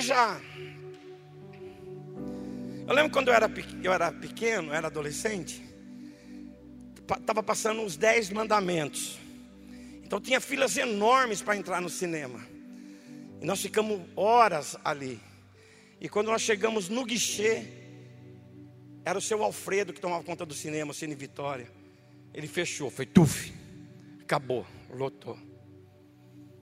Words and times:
já. 0.00 0.40
Eu 2.86 2.94
lembro 2.94 3.12
quando 3.12 3.28
eu 3.28 3.34
era, 3.34 3.50
eu 3.82 3.92
era 3.92 4.12
pequeno, 4.12 4.72
era 4.72 4.88
adolescente, 4.88 5.62
estava 7.08 7.42
passando 7.42 7.82
uns 7.82 7.96
10 7.96 8.30
mandamentos. 8.30 9.18
Então 10.02 10.20
tinha 10.20 10.40
filas 10.40 10.76
enormes 10.76 11.40
para 11.40 11.56
entrar 11.56 11.80
no 11.80 11.88
cinema. 11.88 12.44
E 13.40 13.44
nós 13.44 13.62
ficamos 13.62 14.00
horas 14.16 14.76
ali. 14.84 15.20
E 16.00 16.08
quando 16.08 16.28
nós 16.28 16.42
chegamos 16.42 16.88
no 16.88 17.04
guichê, 17.04 17.62
era 19.04 19.18
o 19.18 19.22
seu 19.22 19.42
Alfredo 19.42 19.92
que 19.92 20.00
tomava 20.00 20.24
conta 20.24 20.44
do 20.44 20.54
cinema, 20.54 20.90
o 20.90 20.94
Cine 20.94 21.14
Vitória. 21.14 21.70
Ele 22.34 22.46
fechou, 22.46 22.90
foi 22.90 23.06
tuf, 23.06 23.52
acabou, 24.20 24.66
lotou. 24.92 25.38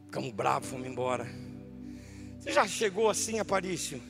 Ficamos 0.05 0.31
bravos, 0.33 0.69
fomos 0.69 0.87
embora. 0.87 1.27
Você 2.49 2.55
já 2.55 2.67
chegou 2.67 3.11
assim, 3.11 3.39
Aparício? 3.39 4.01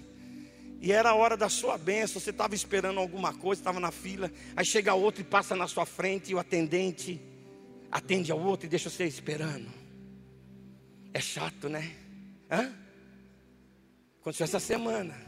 E 0.81 0.93
era 0.93 1.11
a 1.11 1.15
hora 1.15 1.37
da 1.37 1.49
sua 1.49 1.77
bênção, 1.77 2.21
você 2.21 2.31
estava 2.31 2.55
esperando 2.55 3.01
alguma 3.01 3.35
coisa, 3.35 3.61
estava 3.61 3.81
na 3.81 3.91
fila, 3.91 4.31
aí 4.55 4.65
chega 4.65 4.95
outro 4.95 5.23
e 5.23 5.25
passa 5.25 5.57
na 5.57 5.67
sua 5.67 5.85
frente, 5.85 6.31
e 6.31 6.37
o 6.37 6.39
atendente 6.39 7.21
atende 7.91 8.31
ao 8.31 8.39
outro 8.39 8.67
e 8.67 8.69
deixa 8.69 8.89
você 8.89 9.03
esperando. 9.07 9.67
É 11.13 11.21
chato, 11.21 11.69
né? 11.69 11.91
Hã? 12.49 12.73
Aconteceu 14.21 14.45
essa 14.45 14.61
semana. 14.61 15.21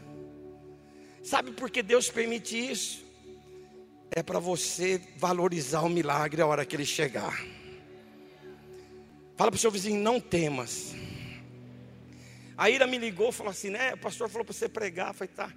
Sabe 1.21 1.51
por 1.51 1.69
que 1.69 1.83
Deus 1.83 2.09
permite 2.09 2.57
isso? 2.57 3.03
É 4.09 4.23
para 4.23 4.39
você 4.39 5.01
valorizar 5.17 5.81
o 5.81 5.89
milagre 5.89 6.41
a 6.41 6.47
hora 6.47 6.65
que 6.65 6.77
ele 6.77 6.85
chegar. 6.85 7.45
Fala 9.35 9.51
para 9.51 9.57
o 9.57 9.59
seu 9.59 9.69
vizinho, 9.69 10.01
não 10.01 10.17
temas. 10.17 10.95
A 12.61 12.69
Ira 12.69 12.85
me 12.85 12.99
ligou 12.99 13.31
falou 13.31 13.49
assim, 13.49 13.71
né? 13.71 13.95
O 13.95 13.97
pastor 13.97 14.29
falou 14.29 14.45
para 14.45 14.53
você 14.53 14.69
pregar. 14.69 15.15
Falei, 15.15 15.33
tá. 15.33 15.51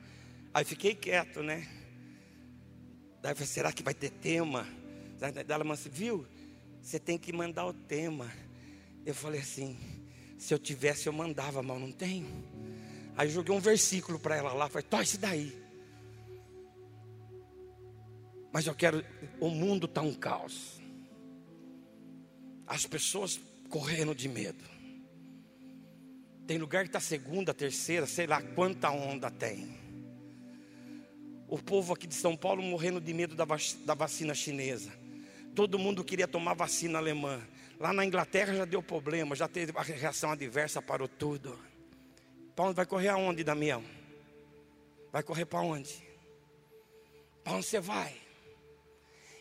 Aí 0.55 0.65
fiquei 0.65 0.95
quieto, 0.95 1.43
né? 1.43 1.69
Daí 3.21 3.33
eu 3.33 3.37
falei, 3.37 3.47
será 3.47 3.71
que 3.71 3.83
vai 3.83 3.93
ter 3.93 4.09
tema? 4.09 4.67
Daí 5.19 5.31
ela 5.47 5.59
falou 5.59 5.75
assim, 5.75 5.91
viu? 5.91 6.27
Você 6.81 6.99
tem 6.99 7.19
que 7.19 7.31
mandar 7.31 7.67
o 7.67 7.75
tema. 7.75 8.33
Eu 9.05 9.15
falei 9.15 9.43
assim, 9.43 9.77
se 10.39 10.55
eu 10.55 10.59
tivesse 10.59 11.07
eu 11.07 11.13
mandava, 11.13 11.63
mas 11.63 11.79
não 11.79 11.93
tenho. 11.93 12.27
Aí 13.19 13.29
joguei 13.29 13.55
um 13.55 13.61
versículo 13.61 14.19
para 14.19 14.37
ela 14.37 14.55
lá, 14.55 14.71
falei, 14.71 14.89
torce 14.89 15.19
daí. 15.19 15.55
Mas 18.51 18.67
eu 18.67 18.75
quero, 18.75 19.05
o 19.39 19.51
mundo 19.51 19.85
está 19.85 20.01
um 20.01 20.15
caos. 20.15 20.81
As 22.67 22.87
pessoas 22.87 23.39
correndo 23.69 24.15
de 24.15 24.27
medo. 24.27 24.74
Tem 26.47 26.59
lugar 26.59 26.83
que 26.83 26.89
está 26.91 27.01
segunda, 27.01 27.55
terceira, 27.55 28.07
sei 28.07 28.27
lá 28.27 28.43
quanta 28.43 28.91
onda 28.91 29.31
tem. 29.31 29.79
O 31.49 31.59
povo 31.59 31.95
aqui 31.95 32.07
de 32.07 32.15
São 32.15 32.37
Paulo 32.37 32.63
morrendo 32.63 33.01
de 33.01 33.15
medo 33.15 33.35
da, 33.35 33.47
da 33.85 33.95
vacina 33.95 34.35
chinesa. 34.35 34.93
Todo 35.55 35.79
mundo 35.79 36.05
queria 36.05 36.29
tomar 36.29 36.55
vacina 36.55 36.99
alemã. 36.99 37.41
Lá 37.79 37.93
na 37.93 38.05
Inglaterra 38.05 38.55
já 38.55 38.65
deu 38.65 38.83
problema, 38.83 39.35
já 39.35 39.49
teve 39.49 39.73
a 39.75 39.83
reação 39.83 40.33
adversa, 40.33 40.83
parou 40.83 41.09
tudo. 41.09 41.59
Onde 42.57 42.75
vai 42.75 42.87
correr 42.87 43.09
aonde, 43.09 43.43
Damião? 43.43 43.83
Vai 45.11 45.23
correr 45.23 45.47
para 45.47 45.61
onde? 45.61 46.03
Para 47.43 47.55
onde 47.55 47.67
você 47.67 47.81
vai? 47.81 48.15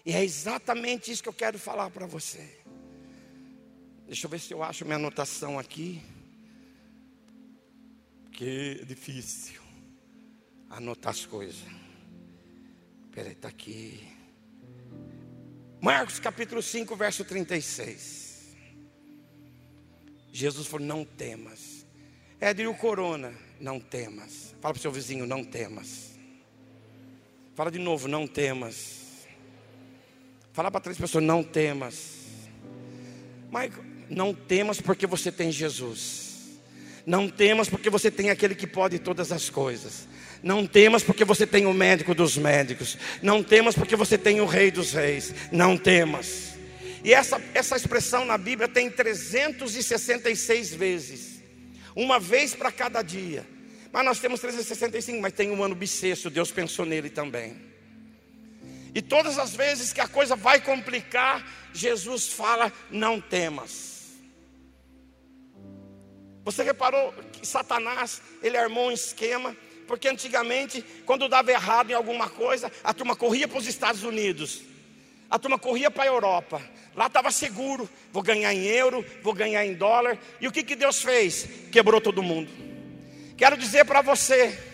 E 0.06 0.14
é 0.14 0.24
exatamente 0.24 1.12
isso 1.12 1.22
que 1.22 1.30
eu 1.30 1.34
quero 1.34 1.60
falar 1.60 1.90
para 1.90 2.06
você. 2.06 2.60
Deixa 4.06 4.26
eu 4.26 4.30
ver 4.30 4.40
se 4.40 4.54
eu 4.54 4.64
acho 4.64 4.86
minha 4.86 4.98
anotação 4.98 5.60
aqui 5.60 6.02
porque 8.34 8.80
é 8.82 8.86
difícil 8.86 9.62
anotar 10.68 11.12
as 11.12 11.24
coisas. 11.24 11.62
Peraí, 13.12 13.34
está 13.34 13.48
aqui. 13.48 14.08
Marcos 15.80 16.20
capítulo 16.20 16.60
5, 16.60 16.96
verso 16.96 17.24
36. 17.24 18.56
Jesus 20.32 20.66
falou: 20.66 20.88
Não 20.88 21.06
temas. 21.06 21.86
Édrio 22.42 22.74
Corona, 22.74 23.32
não 23.60 23.80
temas. 23.80 24.56
Fala 24.60 24.74
para 24.74 24.80
o 24.80 24.82
seu 24.82 24.92
vizinho: 24.92 25.28
Não 25.28 25.44
temas. 25.44 26.18
Fala 27.54 27.70
de 27.70 27.78
novo: 27.78 28.08
Não 28.08 28.26
temas. 28.26 29.28
Fala 30.54 30.72
para 30.72 30.82
três 30.82 30.98
pessoas: 30.98 31.24
Não 31.24 31.44
temas. 31.44 32.26
Michael, 33.52 33.86
não 34.10 34.34
temas 34.34 34.82
porque 34.82 35.06
você 35.06 35.32
tem 35.32 35.52
Jesus. 35.52 36.33
Não 37.06 37.28
temas 37.28 37.68
porque 37.68 37.90
você 37.90 38.10
tem 38.10 38.30
aquele 38.30 38.56
que 38.56 38.68
pode 38.68 39.00
todas 39.00 39.32
as 39.32 39.50
coisas. 39.50 40.08
Não 40.42 40.66
temas 40.66 41.04
porque 41.04 41.26
você 41.26 41.46
tem 41.46 41.66
o 41.66 41.74
médico 41.74 42.14
dos 42.14 42.38
médicos. 42.38 42.98
Não 43.22 43.44
temas 43.44 43.76
porque 43.76 43.96
você 43.96 44.18
tem 44.18 44.42
o 44.42 44.46
rei 44.46 44.72
dos 44.72 44.94
reis. 44.94 45.34
Não 45.52 45.78
temas. 45.78 46.54
E 47.04 47.14
essa, 47.14 47.42
essa 47.54 47.76
expressão 47.76 48.24
na 48.24 48.38
Bíblia 48.38 48.68
tem 48.68 48.90
366 48.90 50.74
vezes. 50.74 51.42
Uma 51.96 52.20
vez 52.20 52.56
para 52.56 52.72
cada 52.72 53.02
dia. 53.02 53.46
Mas 53.92 54.06
nós 54.06 54.20
temos 54.20 54.40
365, 54.40 55.22
mas 55.22 55.34
tem 55.34 55.52
um 55.52 55.64
ano 55.64 55.76
bissexto, 55.76 56.30
Deus 56.30 56.52
pensou 56.52 56.84
nele 56.84 57.12
também. 57.12 57.56
E 58.96 59.02
todas 59.02 59.38
as 59.38 59.56
vezes 59.56 59.94
que 59.94 60.02
a 60.02 60.08
coisa 60.08 60.36
vai 60.36 60.60
complicar, 60.60 61.46
Jesus 61.74 62.30
fala: 62.30 62.74
não 62.90 63.22
temas. 63.22 63.93
Você 66.44 66.62
reparou 66.64 67.14
que 67.32 67.48
Satanás, 67.48 68.22
ele 68.42 68.58
armou 68.58 68.88
um 68.88 68.92
esquema, 68.92 69.56
porque 69.88 70.08
antigamente, 70.08 70.84
quando 71.06 71.30
dava 71.30 71.52
errado 71.52 71.92
em 71.92 71.94
alguma 71.94 72.30
coisa, 72.30 72.72
a 72.84 72.94
turma 72.94 73.16
corria 73.16 73.48
para 73.48 73.58
os 73.58 73.68
Estados 73.68 74.04
Unidos, 74.04 74.62
a 75.30 75.40
turma 75.40 75.58
corria 75.58 75.90
para 75.90 76.04
a 76.04 76.08
Europa, 76.08 76.62
lá 76.96 77.08
estava 77.08 77.32
seguro, 77.32 77.90
vou 78.12 78.22
ganhar 78.22 78.54
em 78.54 78.66
euro, 78.66 79.06
vou 79.22 79.34
ganhar 79.34 79.66
em 79.66 79.74
dólar, 79.74 80.18
e 80.40 80.48
o 80.48 80.52
que, 80.52 80.64
que 80.64 80.76
Deus 80.76 81.02
fez? 81.02 81.48
Quebrou 81.72 82.02
todo 82.02 82.22
mundo. 82.22 82.52
Quero 83.38 83.58
dizer 83.58 83.86
para 83.86 84.02
você, 84.02 84.73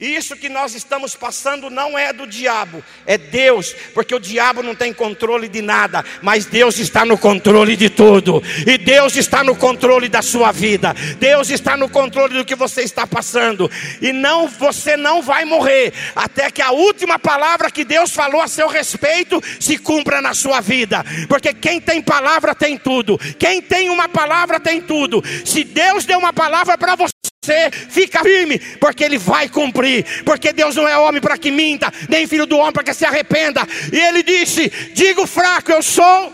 isso 0.00 0.36
que 0.36 0.48
nós 0.48 0.74
estamos 0.74 1.16
passando 1.16 1.70
não 1.70 1.98
é 1.98 2.12
do 2.12 2.26
diabo, 2.26 2.82
é 3.04 3.18
Deus, 3.18 3.74
porque 3.92 4.14
o 4.14 4.20
diabo 4.20 4.62
não 4.62 4.74
tem 4.74 4.92
controle 4.92 5.48
de 5.48 5.60
nada, 5.60 6.04
mas 6.22 6.46
Deus 6.46 6.78
está 6.78 7.04
no 7.04 7.18
controle 7.18 7.76
de 7.76 7.90
tudo, 7.90 8.42
e 8.66 8.78
Deus 8.78 9.16
está 9.16 9.42
no 9.42 9.56
controle 9.56 10.08
da 10.08 10.22
sua 10.22 10.52
vida, 10.52 10.94
Deus 11.18 11.50
está 11.50 11.76
no 11.76 11.88
controle 11.88 12.34
do 12.34 12.44
que 12.44 12.54
você 12.54 12.82
está 12.82 13.06
passando, 13.06 13.70
e 14.00 14.12
não 14.12 14.46
você 14.46 14.96
não 14.96 15.20
vai 15.20 15.44
morrer 15.44 15.92
até 16.14 16.50
que 16.50 16.62
a 16.62 16.70
última 16.70 17.18
palavra 17.18 17.70
que 17.70 17.84
Deus 17.84 18.12
falou 18.12 18.40
a 18.40 18.48
seu 18.48 18.68
respeito 18.68 19.42
se 19.58 19.78
cumpra 19.78 20.20
na 20.20 20.34
sua 20.34 20.60
vida, 20.60 21.04
porque 21.28 21.52
quem 21.52 21.80
tem 21.80 22.00
palavra 22.00 22.54
tem 22.54 22.78
tudo, 22.78 23.18
quem 23.38 23.60
tem 23.60 23.90
uma 23.90 24.08
palavra 24.08 24.60
tem 24.60 24.80
tudo. 24.80 25.22
Se 25.44 25.64
Deus 25.64 26.04
deu 26.04 26.18
uma 26.18 26.32
palavra 26.32 26.76
para 26.78 26.94
você, 26.94 27.17
você 27.48 27.70
fica 27.70 28.22
firme, 28.22 28.58
porque 28.78 29.02
Ele 29.02 29.16
vai 29.18 29.48
cumprir. 29.48 30.22
Porque 30.24 30.52
Deus 30.52 30.76
não 30.76 30.86
é 30.86 30.96
homem 30.98 31.20
para 31.20 31.38
que 31.38 31.50
minta, 31.50 31.92
nem 32.08 32.26
filho 32.26 32.46
do 32.46 32.58
homem 32.58 32.72
para 32.72 32.84
que 32.84 32.94
se 32.94 33.04
arrependa. 33.04 33.62
E 33.92 33.98
Ele 33.98 34.22
disse: 34.22 34.68
Digo 34.92 35.26
fraco, 35.26 35.70
eu 35.70 35.82
sou. 35.82 36.32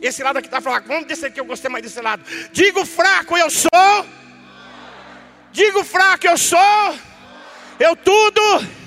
Esse 0.00 0.22
lado 0.22 0.38
aqui 0.38 0.46
está 0.46 0.60
fraco. 0.60 0.88
Vamos 0.88 1.06
descer 1.06 1.26
aqui, 1.26 1.40
eu 1.40 1.44
gostei 1.44 1.70
mais 1.70 1.82
desse 1.82 2.00
lado. 2.00 2.24
Digo 2.52 2.86
fraco, 2.86 3.36
eu 3.36 3.50
sou. 3.50 4.06
Digo 5.52 5.84
fraco, 5.84 6.26
eu 6.26 6.38
sou. 6.38 6.94
Eu 7.78 7.96
tudo 7.96 8.79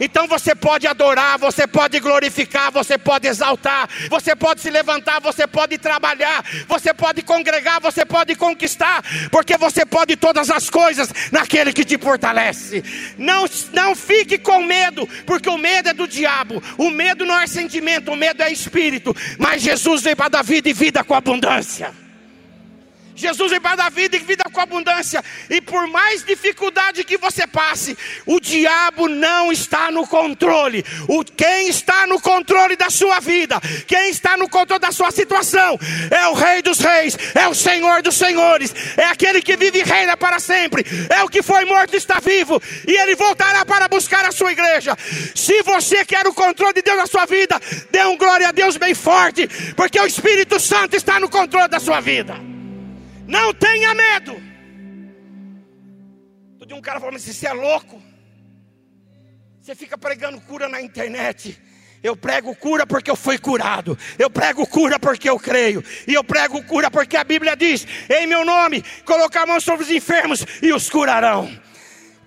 então 0.00 0.26
você 0.26 0.54
pode 0.54 0.86
adorar, 0.86 1.38
você 1.38 1.66
pode 1.66 1.98
glorificar, 2.00 2.70
você 2.70 2.98
pode 2.98 3.26
exaltar, 3.26 3.88
você 4.08 4.34
pode 4.34 4.60
se 4.60 4.70
levantar, 4.70 5.20
você 5.20 5.46
pode 5.46 5.78
trabalhar, 5.78 6.44
você 6.68 6.92
pode 6.92 7.22
congregar, 7.22 7.80
você 7.80 8.04
pode 8.04 8.34
conquistar, 8.34 9.02
porque 9.30 9.56
você 9.56 9.84
pode 9.84 10.16
todas 10.16 10.50
as 10.50 10.70
coisas 10.70 11.08
naquele 11.32 11.72
que 11.72 11.84
te 11.84 11.98
fortalece. 11.98 12.82
Não, 13.18 13.46
não 13.72 13.94
fique 13.94 14.38
com 14.38 14.62
medo, 14.62 15.06
porque 15.26 15.48
o 15.48 15.58
medo 15.58 15.88
é 15.88 15.92
do 15.92 16.06
diabo, 16.06 16.62
o 16.78 16.90
medo 16.90 17.24
não 17.24 17.40
é 17.40 17.46
sentimento, 17.46 18.12
o 18.12 18.16
medo 18.16 18.42
é 18.42 18.52
espírito, 18.52 19.14
mas 19.38 19.62
Jesus 19.62 20.02
veio 20.02 20.16
para 20.16 20.28
dar 20.28 20.42
vida 20.42 20.68
e 20.68 20.72
vida 20.72 21.02
com 21.02 21.14
abundância. 21.14 22.05
Jesus 23.16 23.50
veio 23.50 23.62
para 23.62 23.76
dar 23.76 23.90
vida 23.90 24.16
e 24.16 24.20
vida 24.20 24.44
com 24.52 24.60
abundância. 24.60 25.24
E 25.48 25.60
por 25.60 25.86
mais 25.88 26.22
dificuldade 26.22 27.02
que 27.02 27.16
você 27.16 27.46
passe, 27.46 27.96
o 28.26 28.38
diabo 28.38 29.08
não 29.08 29.50
está 29.50 29.90
no 29.90 30.06
controle. 30.06 30.84
O 31.08 31.24
quem 31.24 31.68
está 31.68 32.06
no 32.06 32.20
controle 32.20 32.76
da 32.76 32.90
sua 32.90 33.20
vida, 33.20 33.60
quem 33.86 34.10
está 34.10 34.36
no 34.36 34.48
controle 34.48 34.80
da 34.80 34.92
sua 34.92 35.10
situação, 35.10 35.78
é 36.10 36.28
o 36.28 36.34
Rei 36.34 36.62
dos 36.62 36.78
Reis, 36.78 37.16
é 37.34 37.48
o 37.48 37.54
Senhor 37.54 38.02
dos 38.02 38.14
Senhores, 38.16 38.74
é 38.96 39.04
aquele 39.04 39.40
que 39.42 39.56
vive 39.56 39.80
e 39.80 39.82
reina 39.82 40.16
para 40.16 40.38
sempre, 40.38 40.84
é 41.08 41.22
o 41.22 41.28
que 41.28 41.42
foi 41.42 41.64
morto 41.64 41.94
e 41.94 41.96
está 41.96 42.20
vivo, 42.20 42.60
e 42.86 42.92
ele 42.92 43.14
voltará 43.14 43.64
para 43.64 43.88
buscar 43.88 44.24
a 44.24 44.32
sua 44.32 44.52
igreja. 44.52 44.96
Se 45.34 45.62
você 45.62 46.04
quer 46.04 46.26
o 46.26 46.34
controle 46.34 46.74
de 46.74 46.82
Deus 46.82 46.98
na 46.98 47.06
sua 47.06 47.26
vida, 47.26 47.60
dê 47.90 48.04
um 48.04 48.16
glória 48.16 48.48
a 48.48 48.52
Deus 48.52 48.76
bem 48.76 48.94
forte, 48.94 49.48
porque 49.74 50.00
o 50.00 50.06
Espírito 50.06 50.58
Santo 50.60 50.96
está 50.96 51.20
no 51.20 51.28
controle 51.28 51.68
da 51.68 51.80
sua 51.80 52.00
vida. 52.00 52.55
Não 53.26 53.52
tenha 53.52 53.94
medo. 53.94 54.56
Dia 56.66 56.74
um 56.76 56.80
cara 56.80 56.98
falou 56.98 57.14
assim: 57.14 57.32
você 57.32 57.46
é 57.46 57.52
louco? 57.52 58.02
Você 59.60 59.74
fica 59.74 59.96
pregando 59.96 60.40
cura 60.40 60.68
na 60.68 60.82
internet. 60.82 61.56
Eu 62.02 62.16
prego 62.16 62.54
cura 62.56 62.86
porque 62.86 63.10
eu 63.10 63.16
fui 63.16 63.38
curado. 63.38 63.96
Eu 64.18 64.28
prego 64.28 64.66
cura 64.66 64.98
porque 64.98 65.30
eu 65.30 65.38
creio. 65.38 65.82
E 66.06 66.14
eu 66.14 66.24
prego 66.24 66.62
cura 66.64 66.90
porque 66.90 67.16
a 67.16 67.22
Bíblia 67.22 67.56
diz: 67.56 67.86
em 68.10 68.26
meu 68.26 68.44
nome, 68.44 68.82
colocar 69.04 69.42
a 69.42 69.46
mão 69.46 69.60
sobre 69.60 69.84
os 69.84 69.90
enfermos 69.90 70.44
e 70.60 70.72
os 70.72 70.90
curarão. 70.90 71.48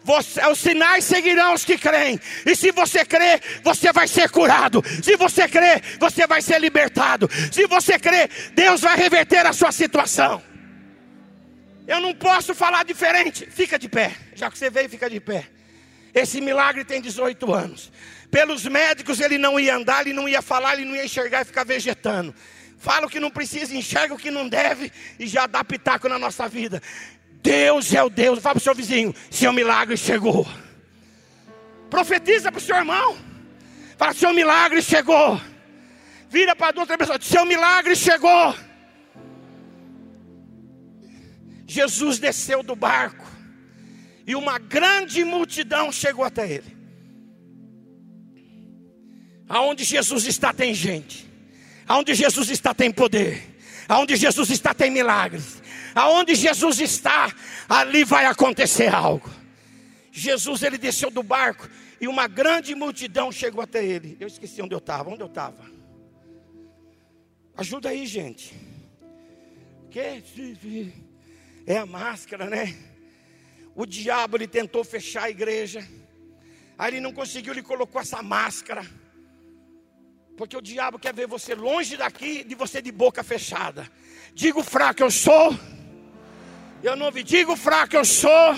Você, 0.06 0.44
os 0.48 0.60
sinais 0.60 1.04
seguirão 1.04 1.54
os 1.54 1.66
que 1.66 1.78
creem. 1.78 2.18
E 2.46 2.56
se 2.56 2.72
você 2.72 3.04
crer, 3.04 3.42
você 3.62 3.92
vai 3.92 4.08
ser 4.08 4.30
curado. 4.30 4.82
Se 5.04 5.18
você 5.18 5.50
crer, 5.50 5.84
você 6.00 6.26
vai 6.26 6.42
ser 6.42 6.60
libertado. 6.60 7.30
Se 7.52 7.68
você 7.68 8.00
crer, 8.00 8.30
Deus 8.54 8.82
vai 8.82 8.96
reverter 8.96 9.46
a 9.46 9.52
sua 9.52 9.74
situação. 9.74 10.49
Eu 11.90 12.00
não 12.00 12.14
posso 12.14 12.54
falar 12.54 12.86
diferente. 12.86 13.48
Fica 13.50 13.80
de 13.80 13.90
pé. 13.90 14.16
Já 14.36 14.52
que 14.52 14.60
você 14.60 14.70
veio, 14.70 14.88
fica 14.88 15.10
de 15.10 15.20
pé. 15.20 15.48
Esse 16.14 16.40
milagre 16.40 16.86
tem 16.86 17.02
18 17.02 17.52
anos. 17.52 17.92
Pelos 18.30 18.64
médicos 18.66 19.20
ele 19.20 19.40
não 19.40 19.60
ia 19.60 19.76
andar, 19.76 20.02
ele 20.02 20.14
não 20.14 20.30
ia 20.30 20.40
falar, 20.40 20.76
ele 20.76 20.86
não 20.86 20.96
ia 20.96 21.06
enxergar 21.06 21.42
e 21.42 21.46
ficar 21.46 21.66
vegetando. 21.66 22.34
Fala 22.78 23.08
o 23.08 23.10
que 23.10 23.20
não 23.20 23.32
precisa, 23.32 23.76
enxerga 23.76 24.14
o 24.14 24.20
que 24.20 24.30
não 24.30 24.48
deve 24.48 24.92
e 25.18 25.26
já 25.26 25.48
dá 25.48 25.64
pitaco 25.64 26.08
na 26.08 26.20
nossa 26.20 26.48
vida. 26.48 26.80
Deus 27.42 27.92
é 27.92 28.04
o 28.04 28.10
Deus. 28.10 28.38
Fala 28.38 28.54
para 28.54 28.62
o 28.62 28.64
seu 28.64 28.76
vizinho: 28.76 29.16
seu 29.32 29.52
milagre 29.52 29.98
chegou. 29.98 30.48
Profetiza 31.90 32.52
para 32.52 32.60
o 32.60 32.62
seu 32.62 32.76
irmão. 32.76 33.18
Fala: 33.98 34.14
seu 34.14 34.32
milagre 34.32 34.80
chegou. 34.84 35.42
Vira 36.30 36.56
para 36.56 36.80
outra 36.80 37.00
pessoa: 37.00 37.18
seu 37.20 37.46
milagre 37.46 37.96
chegou. 37.96 38.69
Jesus 41.70 42.18
desceu 42.18 42.64
do 42.64 42.76
barco 42.76 43.28
e 44.26 44.36
uma 44.36 44.58
grande 44.58 45.24
multidão 45.24 45.92
chegou 45.92 46.26
até 46.26 46.52
ele. 46.52 46.76
Aonde 49.48 49.84
Jesus 49.84 50.26
está 50.26 50.52
tem 50.52 50.74
gente. 50.74 51.30
Aonde 51.88 52.16
Jesus 52.16 52.50
está 52.50 52.74
tem 52.74 52.92
poder. 52.92 53.56
Aonde 53.88 54.16
Jesus 54.16 54.50
está 54.50 54.74
tem 54.74 54.90
milagres. 54.90 55.62
Aonde 55.94 56.34
Jesus 56.34 56.80
está, 56.80 57.32
ali 57.70 58.04
vai 58.04 58.26
acontecer 58.26 58.88
algo. 58.88 59.30
Jesus 60.12 60.64
ele 60.64 60.80
desceu 60.80 61.12
do 61.12 61.22
barco 61.22 61.70
e 62.02 62.08
uma 62.08 62.28
grande 62.28 62.74
multidão 62.74 63.32
chegou 63.32 63.62
até 63.62 63.86
ele. 63.86 64.18
Eu 64.20 64.28
esqueci 64.28 64.60
onde 64.60 64.74
eu 64.74 64.80
estava. 64.80 65.12
Onde 65.12 65.22
eu 65.22 65.28
estava? 65.28 65.70
Ajuda 67.56 67.90
aí, 67.90 68.08
gente. 68.08 68.56
Que 69.92 70.24
é 71.74 71.78
a 71.78 71.86
máscara, 71.86 72.50
né? 72.50 72.76
O 73.76 73.86
diabo 73.86 74.36
ele 74.36 74.48
tentou 74.48 74.84
fechar 74.84 75.26
a 75.26 75.30
igreja. 75.30 75.88
Aí 76.76 76.94
ele 76.94 77.00
não 77.00 77.14
conseguiu, 77.14 77.54
ele 77.54 77.62
colocou 77.62 78.02
essa 78.02 78.24
máscara. 78.24 78.84
Porque 80.36 80.58
o 80.58 80.62
diabo 80.62 80.98
quer 80.98 81.14
ver 81.14 81.28
você 81.28 81.54
longe 81.54 81.96
daqui, 81.96 82.44
de 82.44 82.56
você 82.56 82.82
de 82.82 82.92
boca 82.92 83.24
fechada. 83.24 83.88
Digo 84.34 84.64
fraco 84.64 85.04
eu 85.04 85.12
sou. 85.12 85.56
Eu 86.82 86.96
não 86.96 87.06
ouvi. 87.06 87.22
Digo 87.22 87.56
fraco 87.56 87.96
eu 87.96 88.06
sou. 88.06 88.56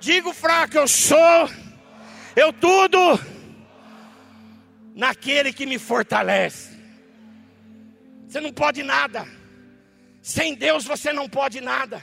Digo 0.00 0.34
fraco 0.34 0.76
eu 0.76 0.88
sou. 0.88 1.48
Eu 2.34 2.52
tudo 2.52 2.98
naquele 4.96 5.52
que 5.52 5.64
me 5.64 5.78
fortalece. 5.78 6.76
Você 8.26 8.40
não 8.40 8.52
pode 8.52 8.82
nada. 8.82 9.24
Sem 10.24 10.54
Deus 10.54 10.86
você 10.86 11.12
não 11.12 11.28
pode 11.28 11.60
nada. 11.60 12.00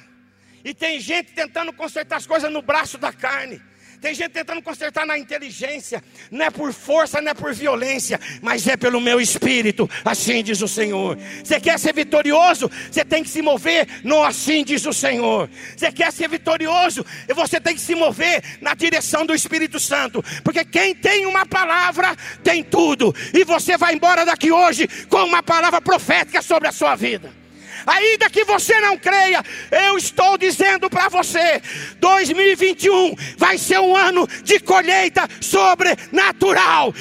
E 0.63 0.75
tem 0.75 0.99
gente 0.99 1.31
tentando 1.31 1.73
consertar 1.73 2.17
as 2.17 2.27
coisas 2.27 2.51
no 2.51 2.61
braço 2.61 2.99
da 2.99 3.11
carne. 3.11 3.59
Tem 3.99 4.13
gente 4.13 4.31
tentando 4.31 4.61
consertar 4.61 5.07
na 5.07 5.17
inteligência, 5.17 6.03
não 6.29 6.45
é 6.45 6.51
por 6.51 6.71
força, 6.71 7.19
não 7.19 7.31
é 7.31 7.33
por 7.33 7.51
violência, 7.51 8.19
mas 8.39 8.67
é 8.67 8.77
pelo 8.77 9.01
meu 9.01 9.19
espírito, 9.19 9.89
assim 10.05 10.43
diz 10.43 10.61
o 10.61 10.67
Senhor. 10.67 11.17
Você 11.43 11.59
quer 11.59 11.79
ser 11.79 11.93
vitorioso? 11.93 12.69
Você 12.91 13.03
tem 13.03 13.23
que 13.23 13.29
se 13.29 13.41
mover 13.41 13.87
no 14.03 14.23
assim 14.23 14.63
diz 14.63 14.85
o 14.85 14.93
Senhor. 14.93 15.49
Você 15.75 15.91
quer 15.91 16.11
ser 16.13 16.29
vitorioso? 16.29 17.03
Você 17.27 17.59
tem 17.59 17.73
que 17.73 17.81
se 17.81 17.95
mover 17.95 18.43
na 18.61 18.75
direção 18.75 19.25
do 19.25 19.33
Espírito 19.33 19.79
Santo, 19.79 20.23
porque 20.43 20.63
quem 20.63 20.93
tem 20.93 21.25
uma 21.25 21.45
palavra 21.45 22.15
tem 22.43 22.63
tudo, 22.63 23.15
e 23.33 23.43
você 23.43 23.77
vai 23.77 23.95
embora 23.95 24.25
daqui 24.25 24.51
hoje 24.51 24.87
com 25.09 25.23
uma 25.23 25.41
palavra 25.41 25.81
profética 25.81 26.41
sobre 26.43 26.67
a 26.67 26.71
sua 26.71 26.95
vida 26.95 27.40
ainda 27.85 28.29
que 28.29 28.43
você 28.43 28.79
não 28.79 28.97
creia, 28.97 29.43
eu 29.71 29.97
estou 29.97 30.37
dizendo 30.37 30.89
para 30.89 31.09
você: 31.09 31.61
2021 31.99 33.15
vai 33.37 33.57
ser 33.57 33.79
um 33.79 33.95
ano 33.95 34.27
de 34.43 34.59
colheita 34.59 35.27
sobrenatural. 35.39 36.93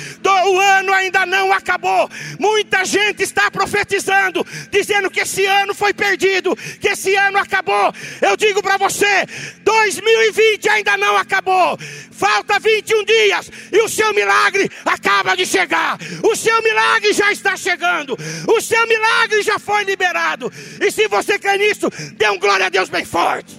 O 0.46 0.58
ano 0.58 0.92
ainda 0.92 1.26
não 1.26 1.52
acabou. 1.52 2.08
Muita 2.38 2.84
gente 2.84 3.22
está 3.22 3.50
profetizando, 3.50 4.46
dizendo 4.70 5.10
que 5.10 5.20
esse 5.20 5.44
ano 5.46 5.74
foi 5.74 5.92
perdido, 5.92 6.56
que 6.80 6.88
esse 6.88 7.14
ano 7.14 7.38
acabou. 7.38 7.92
Eu 8.20 8.36
digo 8.36 8.62
para 8.62 8.76
você: 8.76 9.26
2020 9.62 10.68
ainda 10.68 10.96
não 10.96 11.16
acabou. 11.16 11.78
Falta 12.10 12.58
21 12.58 13.04
dias 13.04 13.50
e 13.72 13.78
o 13.80 13.88
seu 13.88 14.12
milagre 14.12 14.70
acaba 14.84 15.34
de 15.34 15.46
chegar. 15.46 15.98
O 16.22 16.36
seu 16.36 16.62
milagre 16.62 17.14
já 17.14 17.32
está 17.32 17.56
chegando. 17.56 18.14
O 18.46 18.60
seu 18.60 18.86
milagre 18.86 19.42
já 19.42 19.58
foi 19.58 19.84
liberado. 19.84 20.52
E 20.78 20.90
se 20.90 21.08
você 21.08 21.38
quer 21.38 21.58
nisso, 21.58 21.88
dê 22.16 22.28
um 22.28 22.38
glória 22.38 22.66
a 22.66 22.68
Deus 22.68 22.88
bem 22.88 23.04
forte. 23.04 23.58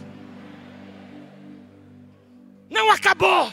Não 2.70 2.90
acabou. 2.92 3.52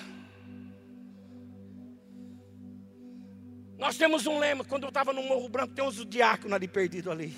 Nós 3.79 3.97
temos 3.97 4.27
um 4.27 4.39
lema, 4.39 4.65
quando 4.65 4.83
eu 4.83 4.89
estava 4.89 5.13
no 5.13 5.23
Morro 5.23 5.49
Branco, 5.49 5.73
tem 5.73 5.85
uns 5.85 6.05
diáconos 6.05 6.53
ali 6.53 6.69
perdidos 6.69 7.11
ali. 7.11 7.35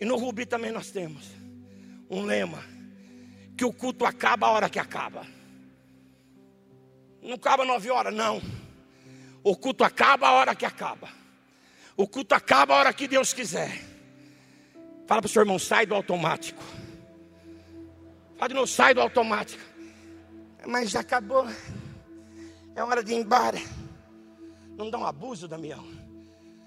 E 0.00 0.04
no 0.04 0.16
Rubi 0.16 0.46
também 0.46 0.72
nós 0.72 0.90
temos 0.90 1.30
um 2.08 2.24
lema, 2.24 2.64
que 3.56 3.64
o 3.64 3.72
culto 3.72 4.04
acaba 4.04 4.46
a 4.46 4.50
hora 4.50 4.70
que 4.70 4.78
acaba. 4.78 5.26
Não 7.22 7.34
acaba 7.34 7.64
nove 7.64 7.90
horas, 7.90 8.14
não. 8.14 8.42
O 9.42 9.56
culto 9.56 9.84
acaba 9.84 10.28
a 10.28 10.32
hora 10.32 10.54
que 10.54 10.64
acaba. 10.64 11.08
O 11.96 12.06
culto 12.06 12.34
acaba 12.34 12.74
a 12.74 12.78
hora 12.78 12.92
que 12.92 13.06
Deus 13.06 13.32
quiser. 13.32 13.91
Fala 15.12 15.20
para 15.20 15.28
o 15.28 15.30
seu 15.30 15.42
irmão, 15.42 15.58
sai 15.58 15.84
do 15.84 15.94
automático. 15.94 16.64
Fala 18.38 18.48
de 18.48 18.54
novo, 18.54 18.66
sai 18.66 18.94
do 18.94 19.00
automático. 19.02 19.62
Mas 20.66 20.88
já 20.88 21.00
acabou. 21.00 21.46
É 22.74 22.82
hora 22.82 23.04
de 23.04 23.12
ir 23.12 23.16
embora. 23.16 23.58
Não 24.74 24.88
dá 24.88 24.96
um 24.96 25.04
abuso, 25.04 25.46
Damião. 25.46 25.86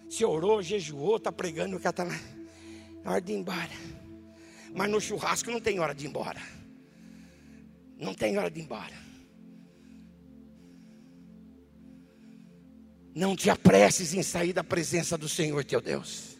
Se 0.07 0.23
orou, 0.23 0.61
jejuou, 0.61 1.15
está 1.15 1.31
pregando, 1.31 1.77
o 1.77 1.79
cara 1.79 1.89
está 1.89 2.03
lá. 2.03 2.19
É 3.03 3.09
hora 3.09 3.19
de 3.19 3.33
ir 3.33 3.37
embora. 3.37 3.71
Mas 4.75 4.91
no 4.91 5.01
churrasco 5.01 5.49
não 5.49 5.59
tem 5.59 5.79
hora 5.79 5.95
de 5.95 6.05
ir 6.05 6.09
embora. 6.09 6.41
Não 7.97 8.13
tem 8.13 8.37
hora 8.37 8.51
de 8.51 8.59
ir 8.59 8.63
embora. 8.63 8.93
Não 13.15 13.35
te 13.35 13.49
apresses 13.49 14.13
em 14.13 14.21
sair 14.21 14.53
da 14.53 14.63
presença 14.63 15.17
do 15.17 15.27
Senhor 15.27 15.65
teu 15.65 15.81
Deus. 15.81 16.34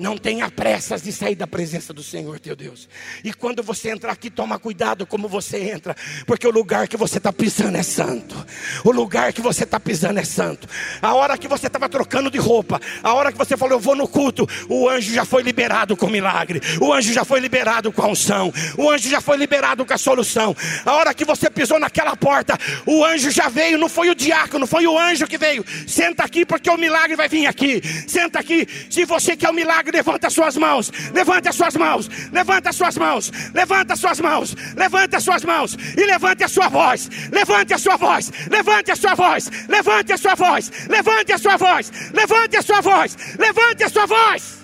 Não 0.00 0.16
tenha 0.16 0.50
pressas 0.50 1.02
de 1.02 1.12
sair 1.12 1.34
da 1.34 1.46
presença 1.46 1.92
do 1.92 2.02
Senhor 2.02 2.40
teu 2.40 2.56
Deus. 2.56 2.88
E 3.22 3.34
quando 3.34 3.62
você 3.62 3.90
entrar 3.90 4.12
aqui, 4.12 4.30
toma 4.30 4.58
cuidado 4.58 5.04
como 5.04 5.28
você 5.28 5.58
entra, 5.58 5.94
porque 6.26 6.46
o 6.46 6.50
lugar 6.50 6.88
que 6.88 6.96
você 6.96 7.18
está 7.18 7.30
pisando 7.30 7.76
é 7.76 7.82
santo. 7.82 8.34
O 8.82 8.92
lugar 8.92 9.30
que 9.34 9.42
você 9.42 9.64
está 9.64 9.78
pisando 9.78 10.18
é 10.18 10.24
santo. 10.24 10.66
A 11.02 11.12
hora 11.12 11.36
que 11.36 11.46
você 11.46 11.66
estava 11.66 11.86
trocando 11.86 12.30
de 12.30 12.38
roupa, 12.38 12.80
a 13.02 13.12
hora 13.12 13.30
que 13.30 13.36
você 13.36 13.58
falou, 13.58 13.74
eu 13.74 13.78
vou 13.78 13.94
no 13.94 14.08
culto, 14.08 14.48
o 14.70 14.88
anjo 14.88 15.12
já 15.12 15.26
foi 15.26 15.42
liberado 15.42 15.94
com 15.94 16.08
milagre, 16.08 16.62
o 16.80 16.94
anjo 16.94 17.12
já 17.12 17.22
foi 17.22 17.38
liberado 17.38 17.92
com 17.92 18.00
a 18.00 18.08
unção, 18.08 18.50
o 18.78 18.88
anjo 18.88 19.06
já 19.06 19.20
foi 19.20 19.36
liberado 19.36 19.84
com 19.84 19.92
a 19.92 19.98
solução. 19.98 20.56
A 20.86 20.94
hora 20.94 21.12
que 21.12 21.26
você 21.26 21.50
pisou 21.50 21.78
naquela 21.78 22.16
porta, 22.16 22.58
o 22.86 23.04
anjo 23.04 23.30
já 23.30 23.50
veio, 23.50 23.76
não 23.76 23.88
foi 23.90 24.08
o 24.08 24.14
diácono, 24.14 24.66
foi 24.66 24.86
o 24.86 24.98
anjo 24.98 25.26
que 25.26 25.36
veio. 25.36 25.62
Senta 25.86 26.24
aqui, 26.24 26.46
porque 26.46 26.70
o 26.70 26.78
milagre 26.78 27.16
vai 27.16 27.28
vir 27.28 27.46
aqui. 27.46 27.82
Senta 28.08 28.38
aqui, 28.38 28.66
se 28.88 29.04
você 29.04 29.36
quer 29.36 29.50
o 29.50 29.52
milagre 29.52 29.89
levanta 29.90 30.26
as 30.26 30.32
suas 30.32 30.56
mãos, 30.56 30.92
levanta 31.12 31.50
as 31.50 31.56
suas 31.56 31.76
mãos, 31.76 32.08
levanta 32.32 32.70
as 32.70 32.76
suas 32.76 32.96
mãos, 32.96 33.32
levanta 33.54 33.92
as 33.94 34.00
suas 34.00 34.20
mãos, 34.20 34.56
levanta 34.76 35.16
as 35.16 35.24
suas 35.24 35.44
mãos 35.44 35.76
e 35.96 36.04
levante 36.04 36.44
a 36.44 36.48
sua 36.48 36.68
voz, 36.68 37.08
levante 37.30 37.74
a 37.74 37.78
sua 37.78 37.96
voz, 37.96 38.30
levante 38.50 38.90
a 38.92 38.96
sua 38.96 39.14
voz, 39.14 39.50
levante 39.68 40.12
a 40.12 40.16
sua 40.16 40.36
voz, 40.36 40.70
levante 40.88 41.32
a 41.32 41.38
sua 41.38 41.56
voz, 41.56 41.92
levante 42.12 42.56
a 42.56 42.62
sua 42.62 42.80
voz, 42.80 43.16
levante 43.38 43.84
a 43.84 43.88
sua 43.88 44.06
voz. 44.06 44.60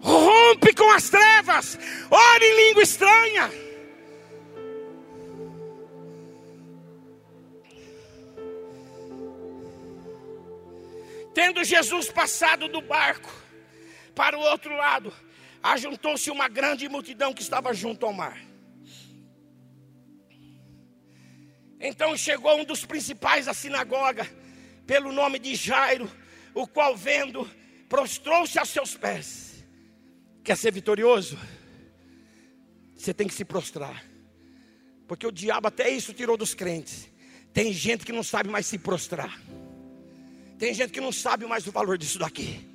Rompe 0.00 0.72
com 0.74 0.90
as 0.92 1.08
trevas, 1.08 1.78
ore 2.10 2.44
em 2.44 2.68
língua 2.68 2.82
estranha. 2.82 3.65
Tendo 11.36 11.62
Jesus 11.62 12.10
passado 12.10 12.66
do 12.66 12.80
barco, 12.80 13.30
Para 14.14 14.38
o 14.38 14.40
outro 14.40 14.74
lado, 14.74 15.12
ajuntou-se 15.62 16.30
uma 16.30 16.48
grande 16.48 16.88
multidão 16.88 17.34
que 17.34 17.42
estava 17.42 17.74
junto 17.74 18.06
ao 18.06 18.12
mar. 18.14 18.40
Então 21.78 22.16
chegou 22.16 22.58
um 22.58 22.64
dos 22.64 22.86
principais 22.86 23.44
da 23.44 23.52
sinagoga, 23.52 24.26
pelo 24.86 25.12
nome 25.12 25.38
de 25.38 25.54
Jairo, 25.54 26.10
o 26.54 26.66
qual 26.66 26.96
vendo, 26.96 27.46
prostrou-se 27.86 28.58
a 28.58 28.64
seus 28.64 28.94
pés. 28.94 29.62
Quer 30.42 30.56
ser 30.56 30.72
vitorioso? 30.72 31.38
Você 32.96 33.12
tem 33.12 33.28
que 33.28 33.34
se 33.34 33.44
prostrar. 33.44 34.02
Porque 35.06 35.26
o 35.26 35.30
diabo 35.30 35.68
até 35.68 35.90
isso 35.90 36.14
tirou 36.14 36.38
dos 36.38 36.54
crentes. 36.54 37.12
Tem 37.52 37.74
gente 37.74 38.06
que 38.06 38.12
não 38.12 38.22
sabe 38.22 38.48
mais 38.48 38.64
se 38.64 38.78
prostrar. 38.78 39.38
Tem 40.58 40.72
gente 40.72 40.90
que 40.90 41.00
não 41.00 41.12
sabe 41.12 41.46
mais 41.46 41.66
o 41.66 41.72
valor 41.72 41.98
disso 41.98 42.18
daqui. 42.18 42.66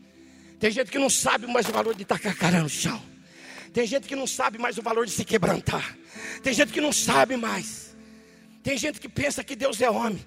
Tem 0.60 0.70
gente 0.70 0.92
que 0.92 1.00
não 1.00 1.10
sabe 1.10 1.48
mais 1.48 1.68
o 1.68 1.72
valor 1.72 1.96
de 1.96 2.06
tacar 2.06 2.36
cara 2.36 2.62
no 2.62 2.70
chão. 2.70 3.02
Tem 3.74 3.88
gente 3.88 4.08
que 4.08 4.16
não 4.16 4.28
sabe 4.28 4.58
mais 4.58 4.78
o 4.78 4.82
valor 4.82 5.06
de 5.06 5.12
se 5.12 5.26
quebrantar. 5.26 5.98
Tem 6.44 6.54
gente 6.54 6.72
que 6.72 6.82
não 6.82 6.92
sabe 6.92 7.38
mais. 7.38 7.96
Tem 8.62 8.78
gente 8.78 9.00
que 9.00 9.10
pensa 9.10 9.44
que 9.44 9.56
Deus 9.56 9.82
é 9.82 9.90
homem. 9.90 10.24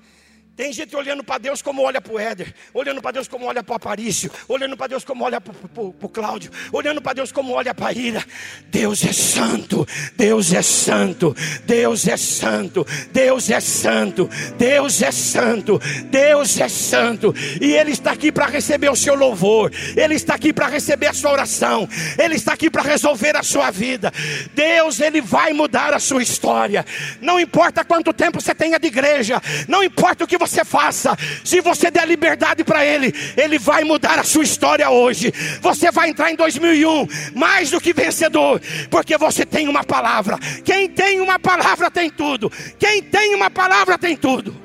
Tem 0.56 0.72
gente 0.72 0.94
olhando 0.94 1.24
para 1.24 1.38
Deus 1.38 1.60
como 1.60 1.82
olha 1.82 2.00
para 2.00 2.12
o 2.12 2.18
Éder, 2.18 2.54
olhando 2.72 3.02
para 3.02 3.10
Deus 3.10 3.26
como 3.26 3.44
olha 3.46 3.60
para 3.64 3.72
o 3.72 3.76
Aparício, 3.76 4.30
olhando 4.46 4.76
para 4.76 4.86
Deus 4.86 5.04
como 5.04 5.24
olha 5.24 5.40
para 5.40 5.52
o 5.74 6.08
Cláudio, 6.08 6.48
olhando 6.70 7.02
para 7.02 7.12
Deus 7.12 7.32
como 7.32 7.52
olha 7.54 7.74
para 7.74 7.88
a 7.88 7.92
Ira. 7.92 8.24
Deus 8.66 9.04
é 9.04 9.12
santo, 9.12 9.84
Deus 10.16 10.52
é 10.52 10.62
santo, 10.62 11.34
Deus 11.64 12.06
é 12.06 12.16
santo, 12.16 12.86
Deus 13.10 13.50
é 13.50 13.60
santo, 13.60 14.30
Deus 14.56 15.02
é 15.02 15.10
santo, 15.10 15.80
Deus 16.04 16.60
é 16.60 16.68
santo, 16.68 17.34
e 17.60 17.72
Ele 17.72 17.90
está 17.90 18.12
aqui 18.12 18.30
para 18.30 18.46
receber 18.46 18.90
o 18.90 18.96
seu 18.96 19.16
louvor, 19.16 19.72
Ele 19.96 20.14
está 20.14 20.36
aqui 20.36 20.52
para 20.52 20.68
receber 20.68 21.08
a 21.08 21.12
sua 21.12 21.32
oração, 21.32 21.88
Ele 22.16 22.36
está 22.36 22.52
aqui 22.52 22.70
para 22.70 22.82
resolver 22.82 23.36
a 23.36 23.42
sua 23.42 23.72
vida. 23.72 24.12
Deus, 24.54 25.00
Ele 25.00 25.20
vai 25.20 25.52
mudar 25.52 25.92
a 25.92 25.98
sua 25.98 26.22
história, 26.22 26.86
não 27.20 27.40
importa 27.40 27.84
quanto 27.84 28.12
tempo 28.12 28.40
você 28.40 28.54
tenha 28.54 28.78
de 28.78 28.86
igreja, 28.86 29.42
não 29.66 29.82
importa 29.82 30.22
o 30.22 30.28
que 30.28 30.43
você 30.46 30.64
faça, 30.64 31.16
se 31.44 31.60
você 31.60 31.90
der 31.90 32.06
liberdade 32.06 32.62
para 32.62 32.84
Ele, 32.84 33.12
Ele 33.36 33.58
vai 33.58 33.82
mudar 33.84 34.18
a 34.18 34.24
sua 34.24 34.44
história 34.44 34.88
hoje. 34.90 35.32
Você 35.60 35.90
vai 35.90 36.10
entrar 36.10 36.30
em 36.30 36.36
2001 36.36 37.06
mais 37.34 37.70
do 37.70 37.80
que 37.80 37.92
vencedor, 37.92 38.60
porque 38.90 39.16
você 39.16 39.46
tem 39.46 39.68
uma 39.68 39.82
palavra. 39.82 40.38
Quem 40.64 40.88
tem 40.88 41.20
uma 41.20 41.38
palavra 41.38 41.90
tem 41.90 42.10
tudo. 42.10 42.50
Quem 42.78 43.02
tem 43.02 43.34
uma 43.34 43.50
palavra 43.50 43.98
tem 43.98 44.16
tudo. 44.16 44.62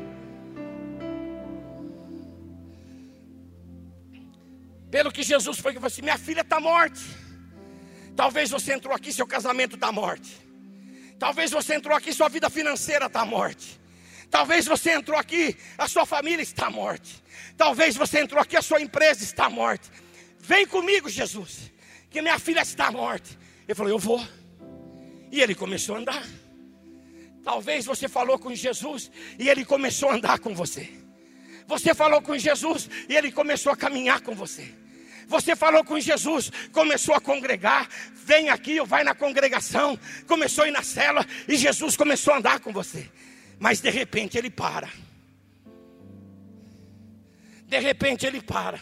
Pelo 4.92 5.12
que 5.12 5.24
Jesus 5.24 5.60
foi 5.60 5.72
que 5.72 5.78
falou 5.80 5.88
assim: 5.88 6.02
minha 6.02 6.18
filha 6.18 6.42
está 6.42 6.60
morte. 6.60 7.02
Talvez 8.16 8.50
você 8.50 8.74
entrou 8.74 8.94
aqui, 8.94 9.14
seu 9.14 9.26
casamento 9.26 9.76
está 9.76 9.92
morte. 9.92 10.30
Talvez 11.18 11.52
você 11.52 11.76
entrou 11.76 11.96
aqui, 11.96 12.12
sua 12.12 12.28
vida 12.28 12.50
financeira 12.50 13.06
está 13.06 13.24
morte. 13.24 13.79
Talvez 14.30 14.66
você 14.66 14.92
entrou 14.92 15.18
aqui, 15.18 15.56
a 15.78 15.88
sua 15.88 16.06
família 16.06 16.44
está 16.44 16.70
morta. 16.70 17.10
Talvez 17.58 17.96
você 17.96 18.20
entrou 18.20 18.42
aqui, 18.42 18.56
a 18.56 18.62
sua 18.62 18.82
empresa 18.82 19.24
está 19.24 19.50
morta. 19.50 19.90
Vem 20.40 20.66
comigo, 20.66 21.10
Jesus, 21.10 21.72
que 22.10 22.22
minha 22.22 22.40
filha 22.40 22.62
está 22.62 22.92
morta. 22.92 23.30
Ele 23.68 23.76
falou: 23.76 23.92
Eu 23.92 24.00
vou. 24.00 24.26
E 25.32 25.42
ele 25.42 25.56
começou 25.56 25.96
a 25.96 26.00
andar. 26.00 26.26
Talvez 27.44 27.86
você 27.86 28.08
falou 28.08 28.38
com 28.38 28.54
Jesus 28.54 29.12
e 29.38 29.50
ele 29.50 29.66
começou 29.66 30.10
a 30.10 30.16
andar 30.16 30.40
com 30.40 30.54
você. 30.54 30.90
Você 31.68 31.94
falou 31.94 32.22
com 32.22 32.38
Jesus 32.38 32.90
e 33.08 33.16
ele 33.16 33.32
começou 33.32 33.72
a 33.72 33.78
caminhar 33.78 34.22
com 34.22 34.36
você. 34.36 34.74
Você 35.28 35.56
falou 35.56 35.84
com 35.84 36.00
Jesus, 36.00 36.52
começou 36.72 37.14
a 37.14 37.22
congregar, 37.22 37.88
vem 38.14 38.50
aqui 38.50 38.80
ou 38.80 38.86
vai 38.86 39.04
na 39.04 39.14
congregação, 39.14 39.98
começou 40.26 40.64
a 40.64 40.68
ir 40.68 40.72
na 40.72 40.82
cela 40.82 41.24
e 41.48 41.56
Jesus 41.56 41.96
começou 41.96 42.34
a 42.34 42.38
andar 42.38 42.60
com 42.60 42.74
você. 42.74 43.08
Mas 43.60 43.82
de 43.82 43.90
repente 43.90 44.38
ele 44.38 44.50
para. 44.50 44.90
De 47.66 47.80
repente 47.80 48.26
ele 48.26 48.42
para. 48.42 48.80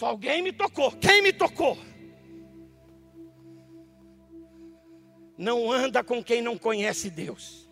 Alguém 0.00 0.42
me 0.42 0.52
tocou. 0.52 0.90
Quem 0.92 1.22
me 1.22 1.32
tocou? 1.32 1.78
Não 5.38 5.70
anda 5.70 6.02
com 6.02 6.22
quem 6.22 6.42
não 6.42 6.58
conhece 6.58 7.08
Deus. 7.08 7.70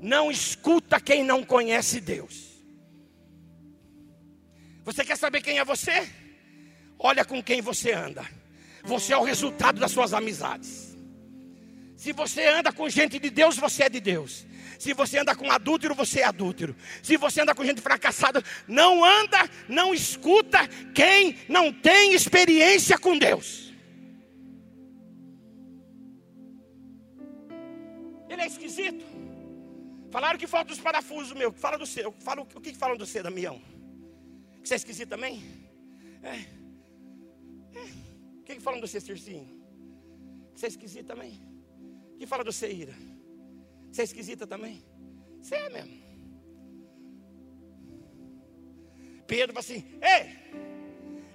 Não 0.00 0.30
escuta 0.30 1.00
quem 1.00 1.24
não 1.24 1.44
conhece 1.44 2.00
Deus. 2.00 2.54
Você 4.84 5.04
quer 5.04 5.16
saber 5.16 5.40
quem 5.40 5.58
é 5.58 5.64
você? 5.64 6.08
Olha 6.98 7.24
com 7.24 7.42
quem 7.42 7.60
você 7.60 7.92
anda. 7.92 8.24
Você 8.84 9.12
é 9.12 9.16
o 9.16 9.24
resultado 9.24 9.80
das 9.80 9.90
suas 9.90 10.12
amizades. 10.12 10.83
Se 12.04 12.12
você 12.12 12.46
anda 12.46 12.70
com 12.70 12.86
gente 12.86 13.18
de 13.18 13.30
Deus, 13.30 13.56
você 13.56 13.84
é 13.84 13.88
de 13.88 13.98
Deus. 13.98 14.44
Se 14.78 14.92
você 14.92 15.20
anda 15.20 15.34
com 15.34 15.50
adúltero, 15.50 15.94
você 15.94 16.20
é 16.20 16.24
adúltero. 16.24 16.76
Se 17.02 17.16
você 17.16 17.40
anda 17.40 17.54
com 17.54 17.64
gente 17.64 17.80
fracassada, 17.80 18.44
não 18.68 19.02
anda, 19.02 19.38
não 19.66 19.94
escuta 19.94 20.68
quem 20.94 21.38
não 21.48 21.72
tem 21.72 22.12
experiência 22.12 22.98
com 22.98 23.16
Deus. 23.16 23.72
Ele 28.28 28.42
é 28.42 28.48
esquisito. 28.48 29.02
Falaram 30.10 30.38
que 30.38 30.46
falta 30.46 30.74
os 30.74 30.80
parafusos 30.80 31.32
meu. 31.32 31.54
Fala 31.54 31.78
do 31.78 31.86
seu. 31.86 32.12
Fala, 32.18 32.42
o 32.42 32.60
que 32.60 32.74
falam 32.74 32.98
do 32.98 33.06
seu, 33.06 33.22
Damião? 33.22 33.62
Que 34.60 34.68
você 34.68 34.74
é 34.74 34.76
esquisito 34.76 35.08
também? 35.08 35.42
É. 36.22 36.36
é. 37.78 37.86
O 38.40 38.42
que 38.42 38.60
falam 38.60 38.78
do 38.78 38.86
seu, 38.86 39.00
Circinho? 39.00 39.48
Que 40.52 40.60
você 40.60 40.66
é 40.66 40.68
esquisito 40.68 41.06
também? 41.06 41.53
Que 42.18 42.26
fala 42.26 42.44
do 42.44 42.52
Seira? 42.52 42.94
Você 43.90 44.02
é 44.02 44.04
esquisita 44.04 44.46
também? 44.46 44.84
Você 45.40 45.54
é 45.54 45.68
mesmo. 45.68 46.02
Pedro 49.26 49.54
fala 49.54 49.60
assim: 49.60 49.84
Ei, 50.02 50.36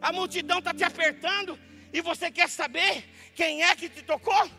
a 0.01 0.11
multidão 0.11 0.59
está 0.59 0.73
te 0.73 0.83
apertando 0.83 1.57
e 1.91 2.01
você 2.01 2.31
quer 2.31 2.49
saber 2.49 3.03
quem 3.35 3.63
é 3.63 3.75
que 3.75 3.89
te 3.89 4.03
tocou? 4.03 4.49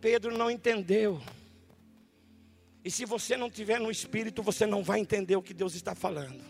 Pedro 0.00 0.36
não 0.36 0.50
entendeu. 0.50 1.20
E 2.84 2.90
se 2.90 3.04
você 3.04 3.36
não 3.36 3.48
tiver 3.48 3.78
no 3.78 3.90
espírito, 3.90 4.42
você 4.42 4.66
não 4.66 4.82
vai 4.82 4.98
entender 4.98 5.36
o 5.36 5.42
que 5.42 5.54
Deus 5.54 5.74
está 5.74 5.94
falando. 5.94 6.42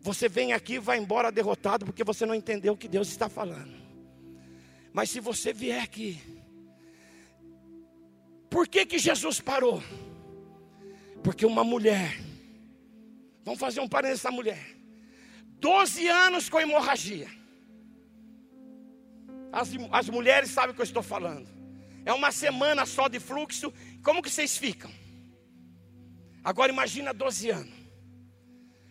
Você 0.00 0.28
vem 0.28 0.52
aqui 0.52 0.74
e 0.74 0.78
vai 0.78 0.98
embora 0.98 1.32
derrotado 1.32 1.84
porque 1.84 2.04
você 2.04 2.24
não 2.24 2.34
entendeu 2.34 2.74
o 2.74 2.76
que 2.76 2.86
Deus 2.86 3.08
está 3.08 3.28
falando. 3.28 3.74
Mas 4.92 5.10
se 5.10 5.18
você 5.18 5.52
vier 5.52 5.82
aqui 5.82 6.20
por 8.50 8.68
que, 8.68 8.86
que 8.86 8.98
Jesus 8.98 9.40
parou? 9.40 9.82
Porque 11.22 11.44
uma 11.44 11.64
mulher, 11.64 12.16
vamos 13.44 13.58
fazer 13.58 13.80
um 13.80 13.88
parênteses 13.88 14.22
nessa 14.22 14.34
mulher, 14.34 14.64
12 15.60 16.06
anos 16.08 16.48
com 16.48 16.60
hemorragia. 16.60 17.28
As, 19.52 19.70
as 19.90 20.08
mulheres 20.08 20.50
sabem 20.50 20.70
o 20.70 20.74
que 20.74 20.80
eu 20.80 20.84
estou 20.84 21.02
falando. 21.02 21.48
É 22.04 22.12
uma 22.12 22.30
semana 22.30 22.86
só 22.86 23.08
de 23.08 23.18
fluxo. 23.18 23.72
Como 24.02 24.22
que 24.22 24.30
vocês 24.30 24.56
ficam? 24.56 24.92
Agora 26.44 26.70
imagina 26.70 27.12
12 27.12 27.50
anos. 27.50 27.74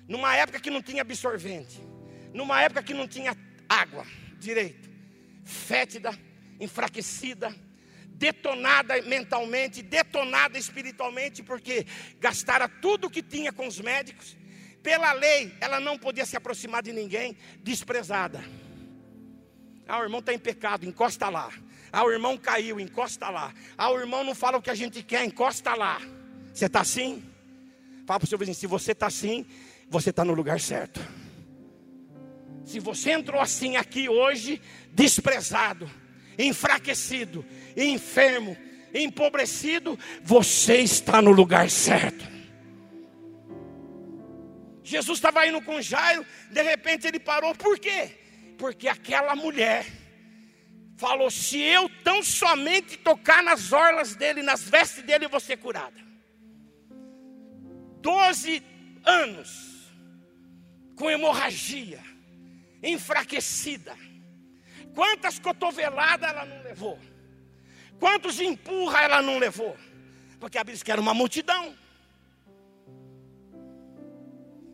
Numa 0.08 0.36
época 0.36 0.60
que 0.60 0.70
não 0.70 0.82
tinha 0.82 1.02
absorvente. 1.02 1.80
Numa 2.34 2.62
época 2.62 2.84
que 2.84 2.94
não 2.94 3.08
tinha 3.08 3.38
água 3.70 4.06
direito. 4.40 4.90
Fétida, 5.46 6.12
enfraquecida 6.60 7.56
detonada 8.18 9.02
mentalmente, 9.02 9.82
detonada 9.82 10.58
espiritualmente, 10.58 11.44
porque 11.44 11.86
gastara 12.20 12.68
tudo 12.68 13.08
o 13.08 13.10
que 13.10 13.22
tinha 13.22 13.52
com 13.52 13.68
os 13.68 13.80
médicos. 13.80 14.38
Pela 14.82 15.14
lei, 15.14 15.54
ela 15.60 15.80
não 15.80 15.98
podia 15.98 16.26
se 16.26 16.38
aproximar 16.38 16.82
de 16.82 16.94
ninguém, 16.94 17.38
desprezada. 17.62 18.44
Ah, 19.88 20.00
o 20.00 20.04
irmão 20.04 20.20
está 20.20 20.34
em 20.34 20.40
pecado, 20.40 20.86
encosta 20.86 21.30
lá. 21.30 21.52
Ah, 21.92 22.04
o 22.04 22.12
irmão 22.12 22.38
caiu, 22.38 22.80
encosta 22.80 23.30
lá. 23.30 23.54
Ah, 23.78 23.92
o 23.92 24.00
irmão 24.00 24.24
não 24.24 24.36
fala 24.36 24.58
o 24.58 24.62
que 24.62 24.70
a 24.70 24.76
gente 24.76 25.04
quer, 25.04 25.24
encosta 25.24 25.74
lá. 25.76 26.02
Você 26.54 26.66
está 26.66 26.82
assim? 26.82 27.24
Fala 28.06 28.20
para 28.20 28.26
o 28.26 28.28
seu 28.28 28.38
vizinho: 28.38 28.56
se 28.56 28.68
você 28.68 28.92
está 28.94 29.08
assim, 29.08 29.46
você 29.90 30.10
está 30.10 30.24
no 30.24 30.34
lugar 30.34 30.60
certo. 30.60 31.02
Se 32.66 32.80
você 32.80 33.12
entrou 33.12 33.40
assim 33.40 33.76
aqui 33.78 34.10
hoje, 34.10 34.60
desprezado, 34.92 35.90
enfraquecido, 36.38 37.46
enfermo, 37.76 38.58
empobrecido, 38.94 39.98
você 40.24 40.78
está 40.78 41.22
no 41.22 41.32
lugar 41.32 41.70
certo. 41.70 42.26
Jesus 44.84 45.18
estava 45.18 45.48
indo 45.48 45.62
com 45.62 45.82
Jairo, 45.82 46.26
de 46.52 46.62
repente 46.62 47.08
ele 47.08 47.20
parou, 47.20 47.56
por 47.56 47.80
quê? 47.80 48.12
Porque 48.58 48.88
aquela 48.88 49.36
mulher 49.36 49.86
falou: 50.96 51.30
se 51.30 51.60
eu 51.60 51.90
tão 52.04 52.24
somente 52.24 52.98
tocar 52.98 53.44
nas 53.44 53.72
orlas 53.72 54.16
dele, 54.16 54.42
nas 54.42 54.62
vestes 54.62 55.04
dele, 55.04 55.26
eu 55.26 55.30
vou 55.30 55.40
ser 55.40 55.58
curada. 55.58 56.06
Doze 58.00 58.64
anos 59.04 59.92
com 60.96 61.10
hemorragia, 61.10 62.00
enfraquecida, 62.82 63.96
Quantas 64.96 65.38
cotoveladas 65.38 66.30
ela 66.30 66.46
não 66.46 66.64
levou? 66.64 66.98
Quantos 68.00 68.40
empurra 68.40 69.02
ela 69.02 69.22
não 69.22 69.38
levou? 69.38 69.76
Porque 70.40 70.58
a 70.58 70.62
Bíblia 70.62 70.76
diz 70.76 70.84
que 70.84 70.92
era 70.92 71.02
uma 71.02 71.14
multidão. 71.14 71.76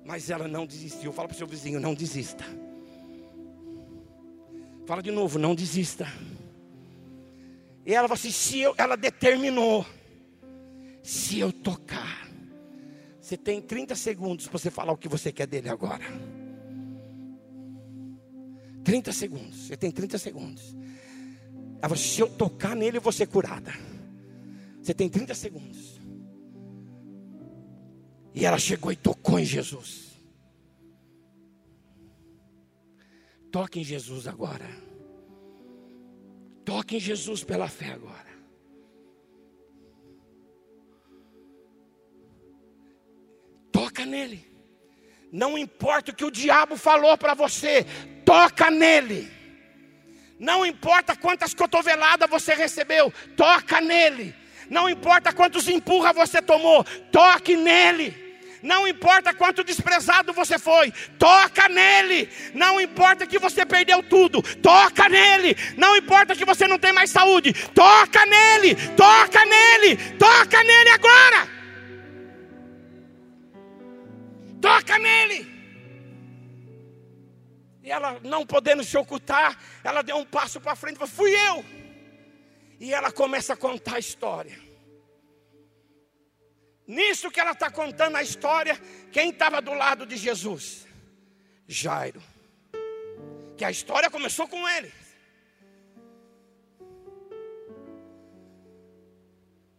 Mas 0.06 0.30
ela 0.30 0.48
não 0.48 0.66
desistiu. 0.66 1.12
Fala 1.12 1.28
para 1.28 1.36
o 1.36 1.38
seu 1.38 1.48
vizinho: 1.48 1.80
não 1.80 1.94
desista. 1.94 2.44
Fala 4.86 5.01
de 5.01 5.12
novo: 5.12 5.40
não 5.40 5.56
desista. 5.56 6.08
E 7.86 7.94
ela 7.94 8.12
assim: 8.13 8.32
se 8.32 8.60
eu, 8.60 8.75
ela 8.78 8.96
determinou, 8.96 9.86
se 11.01 11.40
eu 11.40 11.51
tocar, 11.51 12.30
você 13.20 13.38
tem 13.38 13.62
30 13.62 13.96
segundos 13.96 14.48
para 14.48 14.60
você 14.60 14.70
falar 14.70 14.92
o 14.92 14.98
que 14.98 15.08
você 15.08 15.32
quer 15.32 15.48
dele 15.48 15.70
agora. 15.70 16.04
30 18.84 19.12
segundos, 19.12 19.68
você 19.68 19.78
tem 19.78 19.92
30 19.92 20.18
segundos. 20.18 20.76
Se 21.98 22.22
eu 22.22 22.30
tocar 22.30 22.76
nele, 22.76 22.98
eu 22.98 23.02
vou 23.02 23.12
ser 23.12 23.28
curada. 23.28 23.72
Você 24.82 24.94
tem 24.94 25.10
30 25.10 25.34
segundos. 25.34 26.00
E 28.34 28.46
ela 28.46 28.58
chegou 28.58 28.92
e 28.92 28.96
tocou 28.96 29.40
em 29.40 29.46
Jesus. 29.46 30.12
Toque 33.52 33.80
em 33.80 33.84
Jesus 33.84 34.28
agora. 34.28 34.68
Toque 36.64 36.96
em 36.96 37.00
Jesus 37.00 37.44
pela 37.44 37.68
fé 37.68 37.92
agora. 37.92 38.32
Toca 43.72 44.06
nele. 44.06 44.50
Não 45.32 45.58
importa 45.58 46.12
o 46.12 46.16
que 46.16 46.26
o 46.26 46.32
diabo 46.32 46.76
falou 46.76 47.18
para 47.18 47.34
você, 47.34 47.86
toca 48.26 48.70
nele. 48.70 49.32
Não 50.38 50.66
importa 50.66 51.16
quantas 51.16 51.54
cotoveladas 51.54 52.30
você 52.30 52.54
recebeu, 52.54 53.14
toca 53.38 53.80
nele. 53.80 54.36
Não 54.70 54.90
importa 54.90 55.32
quantos 55.32 55.68
empurra 55.68 56.12
você 56.12 56.42
tomou, 56.42 56.84
toque 57.12 57.56
nele. 57.56 58.32
Não 58.62 58.88
importa 58.88 59.34
quanto 59.34 59.64
desprezado 59.64 60.34
você 60.34 60.60
foi, 60.60 60.92
toca 61.18 61.68
nele. 61.70 62.30
Não 62.54 62.80
importa 62.80 63.26
que 63.26 63.40
você 63.40 63.66
perdeu 63.66 64.04
tudo, 64.04 64.42
toca 64.42 65.10
nele. 65.10 65.56
Não 65.78 65.96
importa 65.96 66.36
que 66.36 66.46
você 66.46 66.68
não 66.68 66.78
tem 66.78 66.94
mais 66.94 67.10
saúde, 67.10 67.54
toca 67.54 68.26
nele, 68.26 68.76
toca 68.96 69.46
nele, 69.46 69.98
toca 70.18 70.64
nele 70.64 70.90
agora. 70.90 71.61
Toca 74.62 74.98
nele. 75.00 75.62
E 77.84 77.89
ela, 77.89 78.20
não 78.22 78.46
podendo 78.46 78.84
se 78.84 78.96
ocultar, 78.96 79.58
ela 79.84 80.01
deu 80.03 80.18
um 80.18 80.25
passo 80.25 80.62
para 80.62 80.75
frente 80.75 80.96
e 80.96 81.00
falou: 81.00 81.13
Fui 81.13 81.32
eu. 81.32 81.65
E 82.80 82.94
ela 82.94 83.12
começa 83.12 83.53
a 83.53 83.58
contar 83.58 83.96
a 83.96 84.00
história. 84.00 84.60
Nisso 86.88 87.32
que 87.32 87.39
ela 87.39 87.51
está 87.51 87.72
contando 87.72 88.18
a 88.18 88.24
história, 88.24 88.80
quem 89.12 89.30
estava 89.30 89.62
do 89.62 89.74
lado 89.74 90.06
de 90.06 90.18
Jesus? 90.18 90.88
Jairo. 91.68 92.22
Que 93.58 93.63
a 93.63 93.72
história 93.72 94.10
começou 94.10 94.48
com 94.48 94.68
ele. 94.68 94.91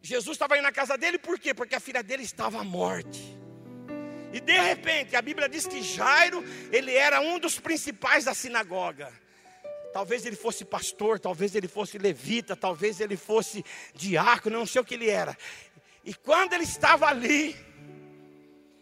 Jesus 0.01 0.35
estava 0.35 0.55
aí 0.55 0.61
na 0.61 0.73
casa 0.73 0.99
dele, 0.99 1.19
por 1.19 1.39
quê? 1.39 1.55
Porque 1.55 1.75
a 1.75 1.81
filha 1.81 2.03
dele 2.03 2.23
estava 2.25 2.61
à 2.61 2.65
morte. 2.65 3.42
E 4.33 4.41
de 4.41 4.59
repente, 4.59 5.15
a 5.15 5.23
Bíblia 5.23 5.49
diz 5.49 5.67
que 5.67 5.83
Jairo, 5.83 6.43
ele 6.73 6.95
era 6.95 7.21
um 7.21 7.39
dos 7.39 7.59
principais 7.59 8.25
da 8.25 8.35
sinagoga. 8.35 9.13
Talvez 9.93 10.25
ele 10.25 10.37
fosse 10.37 10.65
pastor, 10.65 11.21
talvez 11.21 11.55
ele 11.55 11.69
fosse 11.69 11.99
levita, 11.99 12.57
talvez 12.57 12.99
ele 12.99 13.17
fosse 13.17 13.63
diácono, 13.95 14.59
não 14.59 14.67
sei 14.67 14.81
o 14.81 14.85
que 14.85 14.95
ele 14.95 15.11
era. 15.11 15.37
E 16.03 16.15
quando 16.15 16.55
ele 16.55 16.65
estava 16.65 17.07
ali, 17.07 17.55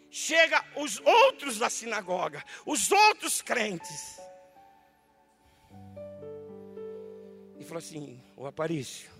chega 0.08 0.64
os 0.76 1.00
outros 1.00 1.58
da 1.58 1.68
sinagoga, 1.68 2.44
os 2.64 2.92
outros 2.92 3.42
crentes. 3.42 4.20
E 7.58 7.64
falou 7.64 7.78
assim: 7.78 8.22
Ô 8.36 8.46
Aparício, 8.46 9.10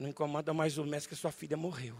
não 0.00 0.08
incomoda 0.08 0.52
mais 0.52 0.78
o 0.78 0.84
mestre 0.84 1.10
que 1.10 1.20
sua 1.20 1.30
filha 1.30 1.56
morreu. 1.56 1.96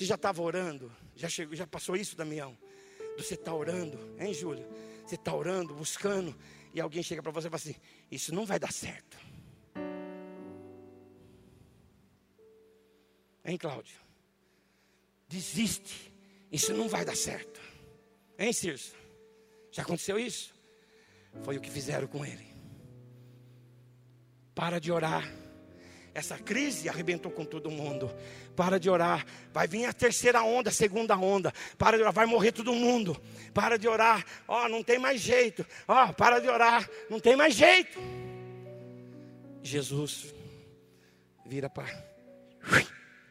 Você 0.00 0.06
já 0.06 0.14
estava 0.14 0.40
orando? 0.40 0.90
Já 1.14 1.28
chegou, 1.28 1.54
já 1.54 1.66
passou 1.66 1.94
isso, 1.94 2.16
Damião? 2.16 2.56
Você 3.18 3.34
está 3.34 3.54
orando, 3.54 3.98
hein, 4.18 4.32
Júlia? 4.32 4.66
Você 5.04 5.14
está 5.14 5.34
orando, 5.34 5.74
buscando, 5.74 6.34
e 6.72 6.80
alguém 6.80 7.02
chega 7.02 7.22
para 7.22 7.30
você 7.30 7.48
e 7.48 7.50
fala 7.50 7.60
assim: 7.60 7.74
Isso 8.10 8.34
não 8.34 8.46
vai 8.46 8.58
dar 8.58 8.72
certo. 8.72 9.18
Hein, 13.44 13.58
Cláudio? 13.58 14.00
Desiste. 15.28 16.10
Isso 16.50 16.72
não 16.72 16.88
vai 16.88 17.04
dar 17.04 17.14
certo. 17.14 17.60
Hein, 18.38 18.54
Circe? 18.54 18.94
Já 19.70 19.82
aconteceu 19.82 20.18
isso? 20.18 20.54
Foi 21.42 21.58
o 21.58 21.60
que 21.60 21.70
fizeram 21.70 22.06
com 22.06 22.24
ele. 22.24 22.54
Para 24.54 24.80
de 24.80 24.90
orar. 24.90 25.39
Essa 26.14 26.36
crise 26.36 26.88
arrebentou 26.88 27.30
com 27.30 27.44
todo 27.44 27.70
mundo. 27.70 28.12
Para 28.56 28.78
de 28.80 28.90
orar. 28.90 29.24
Vai 29.52 29.68
vir 29.68 29.84
a 29.84 29.92
terceira 29.92 30.42
onda, 30.42 30.70
a 30.70 30.72
segunda 30.72 31.16
onda. 31.16 31.52
Para 31.78 31.96
de 31.96 32.02
orar. 32.02 32.12
Vai 32.12 32.26
morrer 32.26 32.52
todo 32.52 32.74
mundo. 32.74 33.20
Para 33.54 33.78
de 33.78 33.86
orar. 33.88 34.24
Ó, 34.48 34.64
oh, 34.64 34.68
não 34.68 34.82
tem 34.82 34.98
mais 34.98 35.20
jeito. 35.20 35.64
Ó, 35.86 36.06
oh, 36.06 36.12
para 36.12 36.40
de 36.40 36.48
orar. 36.48 36.88
Não 37.08 37.20
tem 37.20 37.36
mais 37.36 37.54
jeito. 37.54 37.98
Jesus 39.62 40.34
vira 41.46 41.68
para 41.68 42.10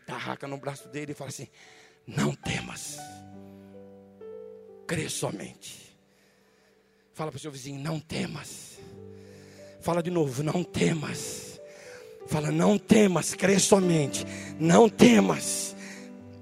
tarraca 0.05 0.47
no 0.47 0.57
braço 0.57 0.87
dele 0.89 1.11
e 1.11 1.15
fala 1.15 1.29
assim: 1.29 1.47
Não 2.05 2.33
temas, 2.33 2.97
crê 4.87 5.07
somente. 5.07 5.95
Fala 7.13 7.31
para 7.31 7.37
o 7.37 7.41
seu 7.41 7.51
vizinho: 7.51 7.79
Não 7.79 7.99
temas. 7.99 8.79
Fala 9.81 10.01
de 10.01 10.09
novo: 10.09 10.43
Não 10.43 10.63
temas. 10.63 11.48
Fala: 12.29 12.51
Não 12.51 12.77
temas, 12.77 13.33
crê 13.33 13.59
somente. 13.59 14.25
Não 14.59 14.87
temas. 14.87 15.75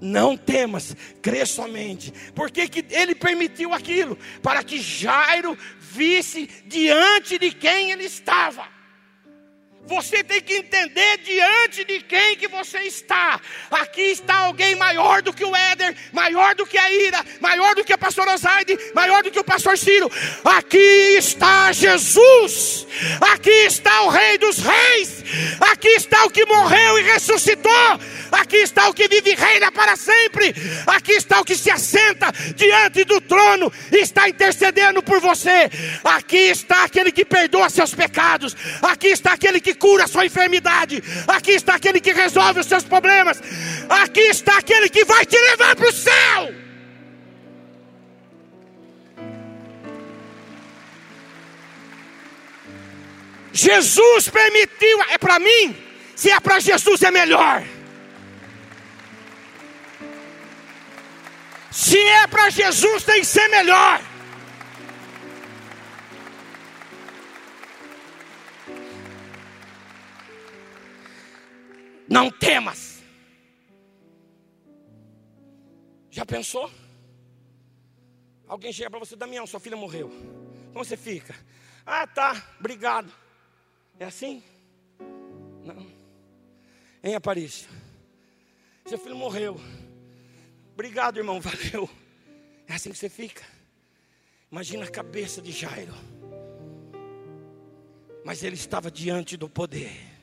Não 0.00 0.36
temas, 0.36 0.94
crê 1.20 1.44
somente. 1.44 2.12
Porque 2.34 2.68
que 2.68 2.84
ele 2.94 3.14
permitiu 3.14 3.74
aquilo? 3.74 4.16
Para 4.40 4.62
que 4.62 4.80
Jairo 4.80 5.58
visse 5.80 6.48
diante 6.66 7.38
de 7.38 7.50
quem 7.50 7.90
ele 7.90 8.04
estava. 8.04 8.77
Você 9.88 10.22
tem 10.22 10.42
que 10.42 10.54
entender 10.54 11.18
diante 11.24 11.82
de 11.82 12.00
quem 12.02 12.36
que 12.36 12.46
você 12.46 12.78
está. 12.80 13.40
Aqui 13.70 14.02
está 14.02 14.36
alguém 14.36 14.74
maior 14.74 15.22
do 15.22 15.32
que 15.32 15.42
o 15.42 15.56
Éder, 15.56 15.96
maior 16.12 16.54
do 16.54 16.66
que 16.66 16.76
a 16.76 16.92
Ira, 16.92 17.24
maior 17.40 17.74
do 17.74 17.82
que 17.82 17.92
a 17.94 17.98
pastor 17.98 18.28
Osaide, 18.28 18.78
maior 18.94 19.22
do 19.22 19.30
que 19.30 19.40
o 19.40 19.44
pastor 19.44 19.78
Ciro. 19.78 20.10
Aqui 20.44 21.16
está 21.16 21.72
Jesus. 21.72 22.86
Aqui 23.32 23.50
está 23.50 24.02
o 24.02 24.10
Rei 24.10 24.36
dos 24.36 24.58
Reis. 24.58 25.24
Aqui 25.60 25.88
está 25.88 26.24
o 26.24 26.30
que 26.30 26.44
morreu 26.44 26.98
e 26.98 27.02
ressuscitou. 27.02 28.00
Aqui 28.30 28.56
está 28.56 28.88
o 28.88 28.94
que 28.94 29.08
vive 29.08 29.30
e 29.30 29.34
reina 29.34 29.72
para 29.72 29.96
sempre. 29.96 30.54
Aqui 30.86 31.12
está 31.12 31.40
o 31.40 31.44
que 31.44 31.56
se 31.56 31.70
assenta 31.70 32.30
diante 32.54 33.04
do 33.04 33.20
trono 33.20 33.72
e 33.90 33.96
está 33.96 34.28
intercedendo 34.28 35.02
por 35.02 35.20
você. 35.20 35.70
Aqui 36.04 36.36
está 36.36 36.84
aquele 36.84 37.10
que 37.10 37.24
perdoa 37.24 37.70
seus 37.70 37.94
pecados. 37.94 38.54
Aqui 38.82 39.08
está 39.08 39.32
aquele 39.32 39.60
que 39.60 39.74
cura 39.78 40.04
a 40.04 40.08
sua 40.08 40.26
enfermidade. 40.26 41.02
Aqui 41.26 41.52
está 41.52 41.74
aquele 41.74 42.00
que 42.00 42.12
resolve 42.12 42.60
os 42.60 42.66
seus 42.66 42.84
problemas. 42.84 43.40
Aqui 43.88 44.20
está 44.20 44.58
aquele 44.58 44.88
que 44.88 45.04
vai 45.04 45.24
te 45.24 45.38
levar 45.38 45.74
para 45.76 45.88
o 45.88 45.92
céu. 45.92 46.54
Jesus 53.52 54.28
permitiu, 54.28 55.02
é 55.10 55.18
para 55.18 55.38
mim, 55.40 55.76
se 56.14 56.30
é 56.30 56.38
para 56.38 56.60
Jesus 56.60 57.02
é 57.02 57.10
melhor. 57.10 57.64
Se 61.72 61.98
é 61.98 62.26
para 62.26 62.50
Jesus 62.50 63.02
tem 63.04 63.20
que 63.20 63.26
ser 63.26 63.48
melhor. 63.48 64.00
Não 72.18 72.32
temas. 72.32 73.00
Já 76.10 76.26
pensou? 76.26 76.68
Alguém 78.48 78.72
chega 78.72 78.90
para 78.90 78.98
você, 78.98 79.14
Damião, 79.14 79.46
sua 79.46 79.60
filha 79.60 79.76
morreu. 79.76 80.10
Como 80.72 80.84
você 80.84 80.96
fica? 80.96 81.32
Ah, 81.86 82.08
tá, 82.08 82.56
obrigado. 82.58 83.12
É 84.00 84.04
assim? 84.04 84.42
Não. 85.64 85.86
Em 87.04 87.14
Aparício. 87.14 87.70
Seu 88.84 88.98
filho 88.98 89.14
morreu. 89.14 89.60
Obrigado, 90.72 91.18
irmão, 91.18 91.40
valeu. 91.40 91.88
É 92.66 92.74
assim 92.74 92.90
que 92.90 92.98
você 92.98 93.08
fica. 93.08 93.44
Imagina 94.50 94.86
a 94.86 94.90
cabeça 94.90 95.40
de 95.40 95.52
Jairo. 95.52 95.94
Mas 98.24 98.42
ele 98.42 98.56
estava 98.56 98.90
diante 98.90 99.36
do 99.36 99.48
poder. 99.48 100.17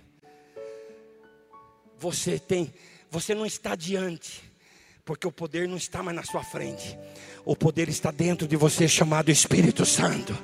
Você 2.06 2.38
tem, 2.38 2.72
você 3.10 3.34
não 3.34 3.48
está 3.48 3.74
diante, 3.74 4.44
porque 5.04 5.26
o 5.26 5.32
poder 5.32 5.68
não 5.68 5.76
está 5.76 6.04
mais 6.04 6.15
na 6.15 6.24
sua 6.24 6.44
frente. 6.44 6.96
O 7.44 7.56
poder 7.56 7.89
está 7.89 8.12
dentro 8.12 8.48
de 8.48 8.56
você, 8.56 8.88
chamado 8.88 9.32
Espírito 9.32 9.84
Santo. 9.88 10.38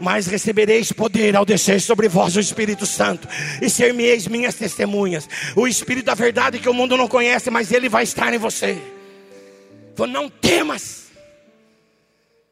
Mas 0.00 0.26
recebereis 0.26 0.90
poder 0.90 1.36
ao 1.36 1.44
descer 1.44 1.80
sobre 1.80 2.08
vós 2.08 2.34
o 2.34 2.40
Espírito 2.40 2.84
Santo, 2.84 3.28
e 3.62 3.70
ser-me-eis 3.70 4.26
minhas 4.26 4.56
testemunhas. 4.56 5.28
O 5.54 5.68
Espírito 5.68 6.06
da 6.06 6.14
verdade 6.14 6.58
que 6.58 6.68
o 6.68 6.74
mundo 6.74 6.96
não 6.96 7.06
conhece, 7.06 7.48
mas 7.48 7.70
ele 7.70 7.88
vai 7.88 8.02
estar 8.02 8.34
em 8.34 8.38
você. 8.38 8.76
Então, 9.92 10.08
não 10.08 10.28
temas, 10.28 11.12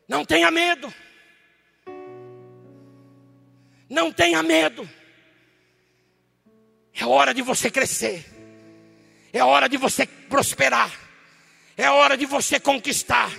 não 0.06 0.24
tenha 0.24 0.52
medo, 0.52 0.94
não 3.90 4.12
tenha 4.12 4.40
medo. 4.40 4.88
É 6.94 7.04
hora 7.04 7.34
de 7.34 7.42
você 7.42 7.68
crescer, 7.68 8.24
é 9.32 9.42
hora 9.42 9.68
de 9.68 9.76
você 9.76 10.06
prosperar, 10.06 10.90
é 11.76 11.90
hora 11.90 12.16
de 12.16 12.26
você 12.26 12.60
conquistar. 12.60 13.30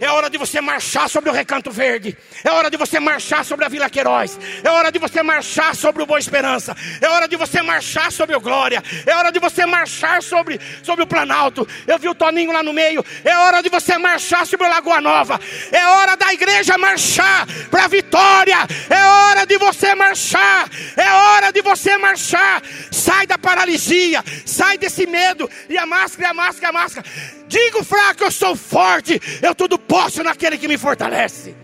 É 0.00 0.10
hora 0.10 0.28
de 0.28 0.36
você 0.36 0.60
marchar 0.60 1.08
sobre 1.08 1.30
o 1.30 1.32
Recanto 1.32 1.70
Verde. 1.70 2.16
É 2.42 2.50
hora 2.50 2.70
de 2.70 2.76
você 2.76 2.98
marchar 2.98 3.44
sobre 3.44 3.64
a 3.64 3.68
Vila 3.68 3.88
Queiroz. 3.88 4.38
É 4.62 4.70
hora 4.70 4.90
de 4.90 4.98
você 4.98 5.22
marchar 5.22 5.74
sobre 5.76 6.02
o 6.02 6.06
Boa 6.06 6.18
Esperança. 6.18 6.76
É 7.00 7.08
hora 7.08 7.28
de 7.28 7.36
você 7.36 7.62
marchar 7.62 8.10
sobre 8.10 8.34
o 8.34 8.40
Glória. 8.40 8.82
É 9.06 9.14
hora 9.14 9.30
de 9.30 9.38
você 9.38 9.64
marchar 9.64 10.22
sobre, 10.22 10.60
sobre 10.82 11.04
o 11.04 11.06
Planalto. 11.06 11.66
Eu 11.86 11.98
vi 11.98 12.08
o 12.08 12.14
Toninho 12.14 12.52
lá 12.52 12.62
no 12.62 12.72
meio. 12.72 13.04
É 13.24 13.36
hora 13.36 13.62
de 13.62 13.68
você 13.68 13.96
marchar 13.96 14.46
sobre 14.46 14.66
o 14.66 14.70
Lagoa 14.70 15.00
Nova. 15.00 15.40
É 15.70 15.86
hora 15.86 16.16
da 16.16 16.32
igreja 16.32 16.76
marchar 16.76 17.46
para 17.70 17.84
a 17.84 17.88
vitória. 17.88 18.58
É 18.90 19.04
hora 19.04 19.46
de 19.46 19.56
você 19.58 19.94
marchar. 19.94 20.68
É 20.96 21.12
hora 21.12 21.52
de 21.52 21.62
você 21.62 21.96
marchar. 21.98 22.62
Sai 22.90 23.26
da 23.26 23.38
paralisia. 23.38 24.24
Sai 24.44 24.76
desse 24.76 25.06
medo. 25.06 25.48
E 25.68 25.78
a 25.78 25.86
máscara, 25.86 26.30
a 26.30 26.34
máscara, 26.34 26.68
a 26.68 26.72
máscara. 26.72 27.06
Digo 27.48 27.84
fraco, 27.84 28.24
eu 28.24 28.30
sou 28.30 28.56
forte. 28.56 29.20
Eu 29.42 29.54
tudo 29.54 29.78
posso 29.78 30.22
naquele 30.22 30.58
que 30.58 30.68
me 30.68 30.78
fortalece. 30.78 31.54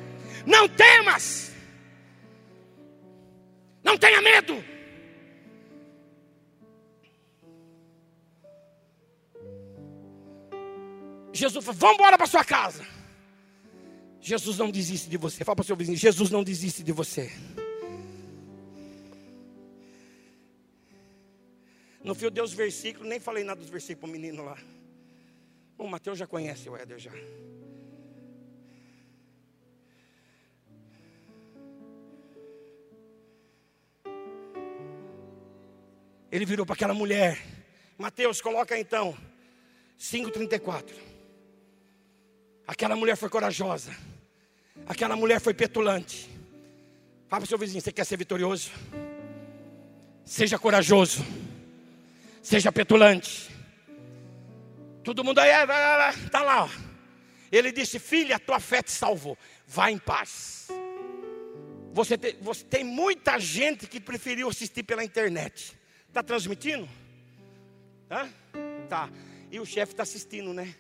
Não 0.47 0.69
temas. 0.69 1.53
Não 3.83 3.97
tenha 3.97 4.21
medo. 4.21 4.63
Jesus 11.33 11.65
falou: 11.65 11.79
vamos 11.79 11.95
embora 11.97 12.19
para 12.19 12.27
sua 12.27 12.45
casa. 12.45 12.87
Jesus 14.21 14.59
não 14.59 14.71
desiste 14.71 15.09
de 15.09 15.17
você. 15.17 15.45
Fala 15.45 15.57
para 15.57 15.63
o 15.63 15.67
seu 15.67 15.77
vizinho: 15.77 15.97
Jesus 15.97 16.31
não 16.31 16.45
desiste 16.45 16.83
de 16.83 16.93
você. 16.93 17.33
No 22.03 22.15
fio 22.15 22.31
Deus 22.31 22.53
versículo, 22.53 23.09
nem 23.09 23.21
falei 23.21 23.45
nada 23.45 23.61
dos 23.61 23.71
versículos 23.71 24.01
para 24.01 24.09
o 24.09 24.13
menino 24.21 24.45
lá. 24.45 24.59
O 25.81 25.87
Mateus 25.89 26.19
já 26.19 26.27
conhece 26.27 26.69
o 26.69 26.77
Éder 26.77 26.99
já. 26.99 27.11
Ele 36.31 36.45
virou 36.45 36.67
para 36.67 36.75
aquela 36.75 36.93
mulher. 36.93 37.43
Mateus, 37.97 38.43
coloca 38.43 38.79
então. 38.79 39.17
5,34. 39.99 40.93
Aquela 42.67 42.95
mulher 42.95 43.17
foi 43.17 43.31
corajosa. 43.31 43.97
Aquela 44.87 45.17
mulher 45.17 45.41
foi 45.41 45.55
petulante. 45.55 46.29
Fala 47.27 47.41
para 47.41 47.45
o 47.45 47.47
seu 47.47 47.57
vizinho: 47.57 47.81
você 47.81 47.91
quer 47.91 48.05
ser 48.05 48.19
vitorioso? 48.19 48.71
Seja 50.27 50.59
corajoso. 50.59 51.25
Seja 52.43 52.71
petulante. 52.71 53.60
Todo 55.03 55.25
mundo 55.25 55.39
aí, 55.39 55.51
está 56.25 56.43
lá. 56.43 56.65
Ó. 56.65 56.69
Ele 57.51 57.73
disse: 57.73 57.99
Filha, 57.99 58.39
tua 58.39 58.61
fé 58.61 58.83
te 58.83 58.93
salvou. 58.93 59.37
Vá 59.67 59.91
em 59.91 59.99
paz. 59.99 60.69
Você 61.93 62.17
tem, 62.17 62.37
você 62.41 62.65
tem 62.65 62.85
muita 62.85 63.39
gente 63.39 63.87
que 63.87 64.01
preferiu 64.01 64.49
assistir 64.49 64.83
pela 64.83 65.05
internet. 65.05 65.77
Está 66.07 66.23
transmitindo? 66.23 66.89
Hã? 68.11 68.29
Tá. 68.89 69.11
E 69.51 69.59
o 69.59 69.67
chefe 69.67 69.93
está 69.93 70.05
assistindo, 70.05 70.53
né? 70.55 70.75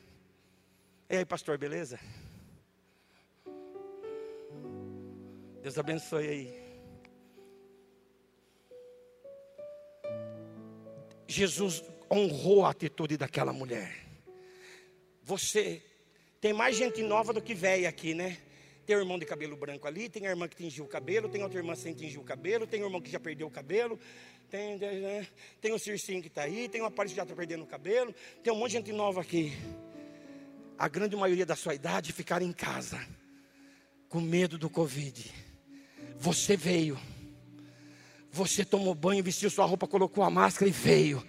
E 1.08 1.16
aí, 1.16 1.24
pastor, 1.24 1.58
beleza? 1.58 1.98
Deus 5.62 5.76
abençoe 5.76 6.28
aí. 6.28 6.60
Jesus 11.26 11.84
honrou 12.10 12.64
a 12.64 12.70
atitude 12.70 13.16
daquela 13.16 13.52
mulher. 13.52 14.09
Você 15.30 15.80
tem 16.40 16.52
mais 16.52 16.76
gente 16.76 17.00
nova 17.02 17.32
do 17.32 17.40
que 17.40 17.54
velha 17.54 17.88
aqui, 17.88 18.14
né? 18.14 18.36
Tem 18.84 18.96
o 18.96 18.98
irmão 18.98 19.16
de 19.16 19.24
cabelo 19.24 19.56
branco 19.56 19.86
ali, 19.86 20.08
tem 20.08 20.26
a 20.26 20.30
irmã 20.30 20.48
que 20.48 20.56
tingiu 20.56 20.84
o 20.84 20.88
cabelo, 20.88 21.28
tem 21.28 21.40
outra 21.40 21.56
irmã 21.56 21.76
sem 21.76 21.94
tingir 21.94 22.18
o 22.18 22.24
cabelo, 22.24 22.66
tem 22.66 22.82
o 22.82 22.86
irmão 22.86 23.00
que 23.00 23.08
já 23.08 23.20
perdeu 23.20 23.46
o 23.46 23.50
cabelo, 23.50 23.96
tem, 24.50 24.76
né? 24.76 25.28
tem 25.60 25.72
o 25.72 25.78
Circinho 25.78 26.20
que 26.20 26.26
está 26.26 26.42
aí, 26.42 26.68
tem 26.68 26.82
o 26.82 26.84
Aparício 26.84 27.14
que 27.14 27.18
já 27.18 27.22
está 27.22 27.36
perdendo 27.36 27.62
o 27.62 27.66
cabelo, 27.66 28.12
tem 28.42 28.52
um 28.52 28.56
monte 28.56 28.70
de 28.72 28.78
gente 28.78 28.92
nova 28.92 29.20
aqui. 29.20 29.52
A 30.76 30.88
grande 30.88 31.14
maioria 31.14 31.46
da 31.46 31.54
sua 31.54 31.76
idade 31.76 32.12
ficar 32.12 32.42
em 32.42 32.52
casa, 32.52 33.00
com 34.08 34.20
medo 34.20 34.58
do 34.58 34.68
Covid. 34.68 35.32
Você 36.18 36.56
veio, 36.56 36.98
você 38.32 38.64
tomou 38.64 38.96
banho, 38.96 39.22
vestiu 39.22 39.48
sua 39.48 39.64
roupa, 39.64 39.86
colocou 39.86 40.24
a 40.24 40.30
máscara 40.30 40.68
e 40.68 40.72
veio. 40.72 41.24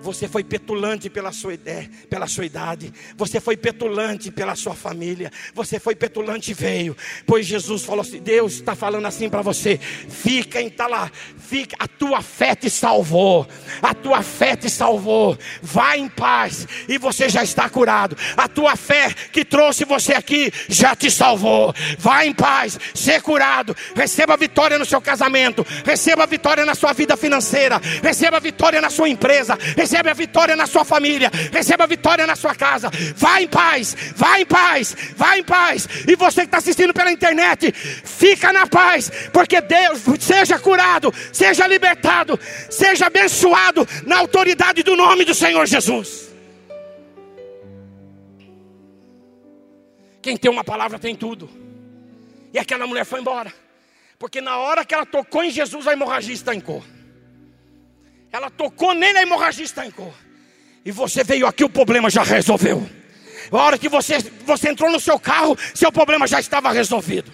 Você 0.00 0.28
foi 0.28 0.44
petulante 0.44 1.10
pela 1.10 1.32
sua 1.32 1.54
ideia, 1.54 1.90
pela 2.08 2.26
sua 2.26 2.46
idade. 2.46 2.92
Você 3.16 3.40
foi 3.40 3.56
petulante 3.56 4.30
pela 4.30 4.54
sua 4.54 4.74
família. 4.74 5.30
Você 5.54 5.80
foi 5.80 5.94
petulante 5.94 6.52
e 6.52 6.54
veio. 6.54 6.96
Pois 7.26 7.46
Jesus 7.46 7.84
falou 7.84 8.02
assim: 8.02 8.20
Deus 8.20 8.54
está 8.54 8.74
falando 8.74 9.06
assim 9.06 9.28
para 9.28 9.42
você. 9.42 9.78
Fica 9.78 10.60
em 10.60 10.70
tá 10.70 10.86
lá. 10.86 11.10
Fica, 11.38 11.76
a 11.78 11.88
tua 11.88 12.22
fé 12.22 12.54
te 12.54 12.70
salvou. 12.70 13.46
A 13.82 13.92
tua 13.92 14.22
fé 14.22 14.54
te 14.54 14.70
salvou. 14.70 15.36
Vá 15.60 15.96
em 15.96 16.08
paz 16.08 16.66
e 16.88 16.96
você 16.96 17.28
já 17.28 17.42
está 17.42 17.68
curado. 17.68 18.16
A 18.36 18.48
tua 18.48 18.76
fé 18.76 19.12
que 19.32 19.44
trouxe 19.44 19.84
você 19.84 20.12
aqui 20.12 20.52
já 20.68 20.94
te 20.94 21.10
salvou. 21.10 21.74
Vá 21.98 22.24
em 22.24 22.32
paz, 22.32 22.78
ser 22.94 23.20
curado. 23.20 23.76
Receba 23.96 24.36
vitória 24.36 24.78
no 24.78 24.86
seu 24.86 25.00
casamento. 25.00 25.66
Receba 25.84 26.26
vitória 26.26 26.64
na 26.64 26.74
sua 26.74 26.92
vida 26.92 27.16
financeira. 27.16 27.80
Receba 28.02 28.38
vitória 28.38 28.80
na 28.80 28.90
sua 28.90 29.08
empresa 29.08 29.58
recebe 29.88 30.10
a 30.10 30.14
vitória 30.14 30.54
na 30.54 30.66
sua 30.66 30.84
família, 30.84 31.30
recebe 31.50 31.82
a 31.82 31.86
vitória 31.86 32.26
na 32.26 32.36
sua 32.36 32.54
casa. 32.54 32.90
Vá 33.16 33.40
em 33.40 33.48
paz, 33.48 33.96
vá 34.14 34.38
em 34.38 34.44
paz, 34.44 34.94
vá 35.16 35.38
em 35.38 35.42
paz. 35.42 35.88
E 36.06 36.14
você 36.14 36.42
que 36.42 36.48
está 36.48 36.58
assistindo 36.58 36.92
pela 36.92 37.10
internet, 37.10 37.72
fica 37.72 38.52
na 38.52 38.66
paz, 38.66 39.10
porque 39.32 39.62
Deus 39.62 40.02
seja 40.20 40.58
curado, 40.58 41.12
seja 41.32 41.66
libertado, 41.66 42.38
seja 42.68 43.06
abençoado 43.06 43.88
na 44.04 44.18
autoridade 44.18 44.82
do 44.82 44.94
nome 44.94 45.24
do 45.24 45.34
Senhor 45.34 45.66
Jesus. 45.66 46.28
Quem 50.20 50.36
tem 50.36 50.50
uma 50.50 50.64
palavra 50.64 50.98
tem 50.98 51.14
tudo. 51.14 51.48
E 52.52 52.58
aquela 52.58 52.86
mulher 52.86 53.06
foi 53.06 53.20
embora. 53.20 53.52
Porque 54.18 54.40
na 54.40 54.58
hora 54.58 54.84
que 54.84 54.94
ela 54.94 55.06
tocou 55.06 55.42
em 55.42 55.50
Jesus, 55.50 55.86
a 55.86 55.92
hemorragia 55.92 56.34
estancou. 56.34 56.82
Ela 58.30 58.50
tocou 58.50 58.94
nele, 58.94 59.18
a 59.18 59.22
hemorragia 59.22 59.64
estancou. 59.64 60.12
E 60.84 60.90
você 60.90 61.24
veio 61.24 61.46
aqui, 61.46 61.64
o 61.64 61.70
problema 61.70 62.10
já 62.10 62.22
resolveu. 62.22 62.88
A 63.50 63.56
hora 63.56 63.78
que 63.78 63.88
você, 63.88 64.18
você 64.44 64.68
entrou 64.68 64.90
no 64.90 65.00
seu 65.00 65.18
carro, 65.18 65.56
seu 65.74 65.90
problema 65.90 66.26
já 66.26 66.38
estava 66.38 66.70
resolvido. 66.70 67.32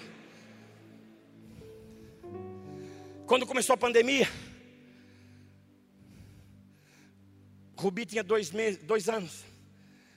Quando 3.25 3.45
começou 3.45 3.73
a 3.73 3.77
pandemia, 3.77 4.29
Rubi 7.75 8.05
tinha 8.05 8.23
dois, 8.23 8.51
meses, 8.51 8.81
dois 8.83 9.09
anos. 9.09 9.43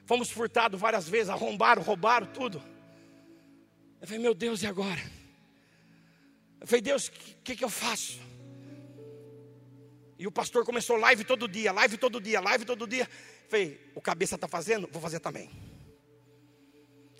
Fomos 0.06 0.30
furtados 0.30 0.80
várias 0.80 1.08
vezes, 1.08 1.28
arrombaram, 1.28 1.82
roubaram 1.82 2.26
tudo. 2.26 2.62
Eu 4.00 4.06
falei, 4.06 4.22
meu 4.22 4.34
Deus, 4.34 4.62
e 4.62 4.66
agora? 4.66 5.00
Eu 6.60 6.66
falei, 6.66 6.80
Deus, 6.80 7.08
o 7.08 7.12
que, 7.12 7.34
que, 7.44 7.56
que 7.56 7.64
eu 7.64 7.68
faço? 7.68 8.20
E 10.18 10.26
o 10.26 10.33
pastor 10.33 10.64
começou 10.64 10.96
live 10.96 11.22
todo 11.24 11.46
dia, 11.46 11.70
live 11.70 11.96
todo 11.96 12.20
dia, 12.20 12.40
live 12.40 12.64
todo 12.64 12.87
dia. 12.88 13.09
Falei, 13.48 13.81
o 13.94 14.00
cabeça 14.00 14.35
está 14.35 14.48
fazendo? 14.48 14.88
Vou 14.90 15.00
fazer 15.00 15.20
também. 15.20 15.48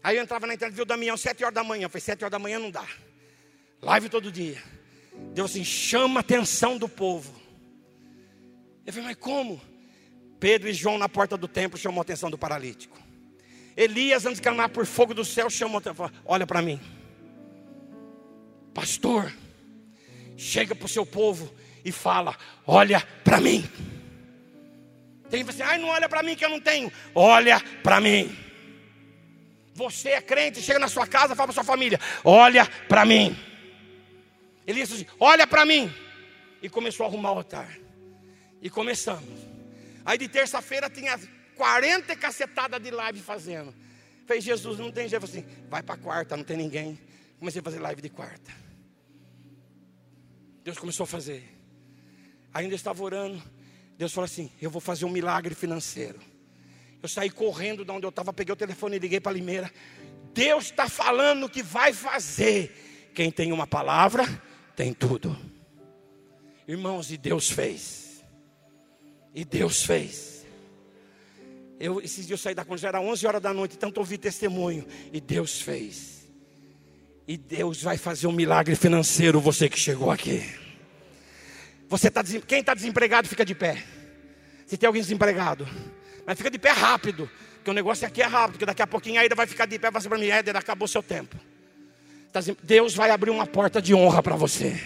Aí 0.03 0.17
eu 0.17 0.23
entrava 0.23 0.47
na 0.47 0.55
internet, 0.55 0.75
viu 0.75 0.83
o 0.83 0.87
Damião, 0.87 1.17
sete 1.17 1.45
horas 1.45 1.55
da 1.55 1.63
manhã. 1.63 1.89
Falei, 1.89 2.01
sete 2.01 2.25
horas 2.25 2.33
da 2.33 2.39
manhã 2.39 2.59
não 2.59 2.71
dá. 2.71 2.87
Live 3.81 4.09
todo 4.09 4.33
dia. 4.33 4.61
Deus 5.33 5.53
assim, 5.53 5.65
chama 5.65 6.19
a 6.19 6.23
atenção 6.23 6.77
do 6.77 6.89
povo. 6.89 7.33
Eu 8.85 8.93
falei, 8.93 9.09
mas 9.09 9.17
como? 9.17 9.61
Pedro 10.41 10.69
e 10.69 10.73
João 10.73 10.99
na 10.99 11.09
porta 11.09 11.37
do 11.37 11.47
templo 11.47 11.79
chamou 11.79 12.01
a 12.01 12.03
atenção 12.03 12.31
do 12.31 12.39
paralítico. 12.39 12.99
Elias, 13.77 14.27
antes 14.27 14.39
de 14.39 14.43
clamar 14.43 14.71
por 14.71 14.87
fogo 14.87 15.15
do 15.15 15.25
céu, 15.25 15.49
chamou 15.49 15.77
a 15.77 15.79
atenção. 15.79 16.11
Olha 16.25 16.47
para 16.47 16.61
mim. 16.61 16.81
pastor, 18.75 19.33
chega 20.37 20.75
para 20.75 20.87
o 20.87 20.89
seu 20.89 21.07
povo 21.07 21.53
e 21.85 21.93
fala: 21.93 22.37
Olha 22.67 23.01
para 23.25 23.41
mim. 23.41 23.69
Tem 25.31 25.45
você, 25.45 25.63
ai, 25.63 25.79
não 25.79 25.89
olha 25.89 26.09
para 26.09 26.23
mim 26.23 26.35
que 26.35 26.45
eu 26.45 26.49
não 26.49 26.61
tenho. 26.61 26.91
Olha 27.15 27.61
para 27.83 28.01
mim. 28.01 28.37
Você 29.75 30.11
é 30.11 30.21
crente, 30.21 30.61
chega 30.61 30.79
na 30.79 30.89
sua 30.89 31.07
casa, 31.07 31.37
fala 31.37 31.49
para 31.49 31.55
sua 31.55 31.65
família: 31.65 32.01
Olha 32.25 32.67
para 32.89 33.05
mim. 33.05 33.37
Ele 34.67 34.81
disse 34.81 34.95
assim: 34.95 35.07
Olha 35.19 35.47
para 35.47 35.65
mim. 35.65 35.93
E 36.61 36.69
começou 36.69 37.07
a 37.07 37.09
arrumar 37.09 37.33
o 37.33 37.37
altar. 37.37 37.71
E 38.61 38.69
começamos. 38.69 39.39
Aí 40.05 40.19
de 40.19 40.29
terça-feira 40.29 40.91
tinha 40.91 41.19
40 41.57 42.17
cacetadas 42.17 42.83
de 42.83 42.91
live 42.91 43.21
fazendo. 43.21 43.75
Fez 44.27 44.45
Jesus, 44.45 44.79
não 44.79 44.91
tem 44.91 45.09
jeito. 45.09 45.25
assim, 45.25 45.45
vai 45.69 45.83
para 45.83 45.97
quarta, 45.97 46.37
não 46.37 46.45
tem 46.45 46.57
ninguém. 46.57 46.99
Comecei 47.39 47.61
a 47.61 47.65
fazer 47.65 47.79
live 47.79 48.03
de 48.03 48.09
quarta. 48.09 48.53
Deus 50.65 50.79
começou 50.79 51.05
a 51.05 51.07
fazer. 51.07 51.58
Ainda 52.59 52.75
estava 52.75 53.01
orando. 53.05 53.41
Deus 53.97 54.13
falou 54.13 54.25
assim: 54.25 54.51
Eu 54.61 54.69
vou 54.69 54.81
fazer 54.81 55.05
um 55.05 55.11
milagre 55.11 55.55
financeiro. 55.55 56.19
Eu 57.01 57.09
saí 57.09 57.31
correndo 57.31 57.85
de 57.85 57.91
onde 57.93 58.05
eu 58.05 58.09
estava, 58.09 58.33
peguei 58.33 58.53
o 58.53 58.57
telefone 58.57 58.97
e 58.97 58.99
liguei 58.99 59.21
para 59.21 59.31
Limeira. 59.31 59.71
Deus 60.35 60.65
está 60.65 60.89
falando 60.89 61.49
que 61.49 61.63
vai 61.63 61.93
fazer. 61.93 63.11
Quem 63.15 63.31
tem 63.31 63.53
uma 63.53 63.65
palavra, 63.65 64.25
tem 64.75 64.93
tudo. 64.93 65.39
Irmãos, 66.67 67.13
e 67.13 67.17
Deus 67.17 67.49
fez. 67.49 68.25
E 69.33 69.45
Deus 69.45 69.85
fez. 69.85 70.45
Eu, 71.79 72.01
esses 72.01 72.27
dias 72.27 72.41
eu 72.41 72.43
saí 72.43 72.57
da 72.57 72.67
já 72.77 72.89
era 72.89 73.01
11 73.01 73.25
horas 73.25 73.41
da 73.41 73.55
noite, 73.55 73.79
tanto 73.79 73.99
ouvi 73.99 74.19
testemunho. 74.19 74.85
E 75.13 75.21
Deus 75.21 75.61
fez. 75.61 76.29
E 77.25 77.37
Deus 77.37 77.81
vai 77.81 77.97
fazer 77.97 78.27
um 78.27 78.33
milagre 78.33 78.75
financeiro, 78.75 79.41
você 79.41 79.69
que 79.69 79.79
chegou 79.79 80.11
aqui. 80.11 80.43
Você 81.89 82.11
tá, 82.11 82.23
quem 82.47 82.61
está 82.61 82.75
desempregado 82.75 83.29
fica 83.29 83.45
de 83.45 83.55
pé. 83.55 83.83
Se 84.67 84.77
tem 84.77 84.87
alguém 84.87 85.03
desempregado, 85.03 85.67
mas 86.27 86.37
fica 86.37 86.51
de 86.51 86.59
pé 86.59 86.71
rápido, 86.71 87.31
porque 87.55 87.71
o 87.71 87.75
negócio 87.75 88.07
aqui 88.07 88.21
é 88.21 88.27
rápido, 88.27 88.53
porque 88.53 88.67
daqui 88.67 88.83
a 88.83 88.87
pouquinho 88.87 89.21
ainda 89.21 89.35
vai 89.35 89.47
ficar 89.47 89.67
de 89.67 89.79
pé, 89.79 89.91
vai 89.91 90.03
ser 90.03 90.09
para 90.09 90.19
mim, 90.19 90.29
Éder, 90.29 90.57
acabou 90.57 90.87
seu 90.87 91.03
tempo. 91.03 91.35
Tá 92.31 92.41
Deus 92.63 92.95
vai 92.95 93.11
abrir 93.11 93.31
uma 93.31 93.47
porta 93.47 93.81
de 93.81 93.95
honra 93.95 94.23
para 94.23 94.37
você. 94.37 94.79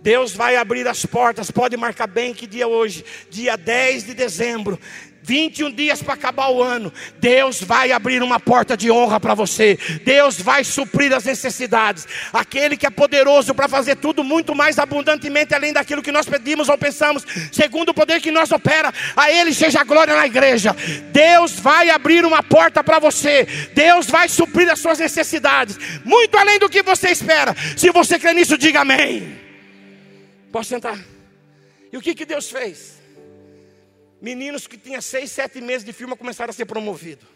Deus 0.00 0.32
vai 0.32 0.56
abrir 0.56 0.86
as 0.86 1.04
portas, 1.04 1.50
pode 1.50 1.76
marcar 1.76 2.06
bem 2.06 2.32
que 2.34 2.46
dia 2.46 2.66
hoje, 2.66 3.04
dia 3.30 3.56
10 3.56 4.04
de 4.04 4.14
dezembro. 4.14 4.78
21 5.22 5.72
dias 5.72 6.02
para 6.02 6.14
acabar 6.14 6.48
o 6.48 6.62
ano, 6.62 6.92
Deus 7.18 7.62
vai 7.62 7.92
abrir 7.92 8.22
uma 8.22 8.40
porta 8.40 8.76
de 8.76 8.90
honra 8.90 9.20
para 9.20 9.34
você. 9.34 9.78
Deus 10.04 10.40
vai 10.40 10.64
suprir 10.64 11.12
as 11.12 11.24
necessidades. 11.24 12.06
Aquele 12.32 12.76
que 12.76 12.86
é 12.86 12.90
poderoso 12.90 13.54
para 13.54 13.68
fazer 13.68 13.96
tudo 13.96 14.24
muito 14.24 14.54
mais 14.54 14.78
abundantemente 14.78 15.54
além 15.54 15.72
daquilo 15.72 16.02
que 16.02 16.12
nós 16.12 16.26
pedimos 16.26 16.68
ou 16.68 16.76
pensamos, 16.76 17.24
segundo 17.52 17.90
o 17.90 17.94
poder 17.94 18.20
que 18.20 18.30
nós 18.30 18.50
opera, 18.50 18.92
a 19.16 19.30
ele 19.30 19.54
seja 19.54 19.80
a 19.80 19.84
glória 19.84 20.14
na 20.14 20.26
igreja. 20.26 20.74
Deus 21.12 21.52
vai 21.52 21.90
abrir 21.90 22.24
uma 22.24 22.42
porta 22.42 22.82
para 22.82 22.98
você. 22.98 23.44
Deus 23.74 24.06
vai 24.06 24.28
suprir 24.28 24.70
as 24.70 24.80
suas 24.80 24.98
necessidades, 24.98 25.78
muito 26.04 26.36
além 26.36 26.58
do 26.58 26.68
que 26.68 26.82
você 26.82 27.10
espera. 27.10 27.54
Se 27.76 27.90
você 27.90 28.18
crê 28.18 28.32
nisso, 28.32 28.58
diga 28.58 28.80
amém. 28.80 29.38
Posso 30.50 30.68
sentar? 30.68 30.98
E 31.92 31.96
o 31.96 32.00
que 32.00 32.14
que 32.14 32.24
Deus 32.24 32.50
fez? 32.50 33.01
Meninos 34.22 34.68
que 34.68 34.78
tinham 34.78 35.02
seis, 35.02 35.32
sete 35.32 35.60
meses 35.60 35.84
de 35.84 35.92
firma 35.92 36.16
começaram 36.16 36.50
a 36.50 36.52
ser 36.52 36.64
promovidos. 36.64 37.26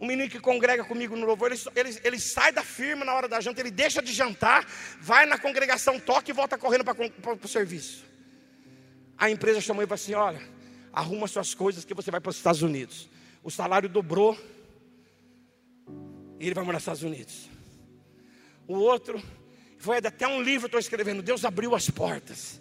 Um 0.00 0.06
menino 0.06 0.30
que 0.30 0.40
congrega 0.40 0.82
comigo 0.82 1.14
no 1.14 1.26
louvor, 1.26 1.52
ele, 1.52 1.60
ele, 1.76 2.00
ele, 2.02 2.18
sai 2.18 2.50
da 2.50 2.64
firma 2.64 3.04
na 3.04 3.12
hora 3.12 3.28
da 3.28 3.38
janta, 3.38 3.60
ele 3.60 3.70
deixa 3.70 4.00
de 4.00 4.14
jantar, 4.14 4.66
vai 4.98 5.26
na 5.26 5.36
congregação, 5.36 6.00
toca 6.00 6.30
e 6.30 6.32
volta 6.32 6.56
correndo 6.56 6.84
para 6.86 7.34
o 7.34 7.48
serviço. 7.48 8.02
A 9.18 9.30
empresa 9.30 9.60
chamou 9.60 9.82
ele 9.82 9.92
e 9.92 9.94
falou 9.94 10.02
assim: 10.02 10.14
Olha, 10.14 10.40
arruma 10.90 11.28
suas 11.28 11.52
coisas 11.52 11.84
que 11.84 11.92
você 11.92 12.10
vai 12.10 12.18
para 12.18 12.30
os 12.30 12.36
Estados 12.36 12.62
Unidos. 12.62 13.06
O 13.44 13.50
salário 13.50 13.90
dobrou 13.90 14.38
e 16.38 16.46
ele 16.46 16.54
vai 16.54 16.64
morar 16.64 16.76
nos 16.76 16.82
Estados 16.84 17.02
Unidos. 17.02 17.50
O 18.66 18.78
outro, 18.78 19.22
foi 19.76 19.98
até 19.98 20.26
um 20.26 20.40
livro 20.40 20.66
estou 20.66 20.80
escrevendo, 20.80 21.22
Deus 21.22 21.44
abriu 21.44 21.74
as 21.74 21.90
portas. 21.90 22.59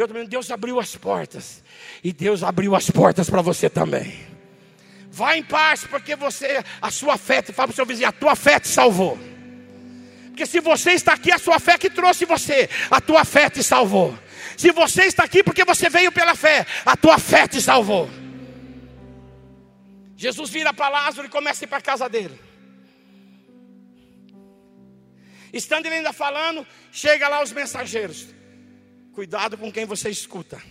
Eu 0.00 0.08
também, 0.08 0.24
Deus 0.24 0.50
abriu 0.50 0.80
as 0.80 0.96
portas. 0.96 1.62
E 2.02 2.10
Deus 2.10 2.42
abriu 2.42 2.74
as 2.74 2.90
portas 2.90 3.28
para 3.28 3.42
você 3.42 3.68
também. 3.68 4.18
Vá 5.10 5.36
em 5.36 5.42
paz, 5.42 5.84
porque 5.84 6.16
você, 6.16 6.64
a 6.80 6.90
sua 6.90 7.18
fé, 7.18 7.42
fala 7.42 7.68
para 7.68 7.72
o 7.74 7.76
seu 7.76 7.84
vizinho, 7.84 8.08
a 8.08 8.12
tua 8.12 8.34
fé 8.34 8.58
te 8.58 8.68
salvou. 8.68 9.18
Porque 10.28 10.46
se 10.46 10.58
você 10.58 10.92
está 10.92 11.12
aqui, 11.12 11.30
a 11.30 11.38
sua 11.38 11.60
fé 11.60 11.76
que 11.76 11.90
trouxe 11.90 12.24
você, 12.24 12.70
a 12.90 12.98
tua 12.98 13.26
fé 13.26 13.50
te 13.50 13.62
salvou. 13.62 14.18
Se 14.56 14.72
você 14.72 15.02
está 15.02 15.24
aqui 15.24 15.42
porque 15.42 15.66
você 15.66 15.90
veio 15.90 16.10
pela 16.10 16.34
fé, 16.34 16.66
a 16.86 16.96
tua 16.96 17.18
fé 17.18 17.46
te 17.46 17.60
salvou. 17.60 18.08
Jesus 20.16 20.48
vira 20.48 20.72
para 20.72 20.88
Lázaro 20.88 21.26
e 21.26 21.30
começa 21.30 21.62
a 21.62 21.66
ir 21.66 21.68
para 21.68 21.76
a 21.76 21.82
casa 21.82 22.08
dele. 22.08 22.40
Estando 25.52 25.84
ele 25.84 25.96
ainda 25.96 26.14
falando, 26.14 26.66
chega 26.90 27.28
lá 27.28 27.42
os 27.42 27.52
mensageiros. 27.52 28.39
Cuidado 29.20 29.58
com 29.58 29.70
quem 29.70 29.84
você 29.84 30.08
escuta. 30.08 30.62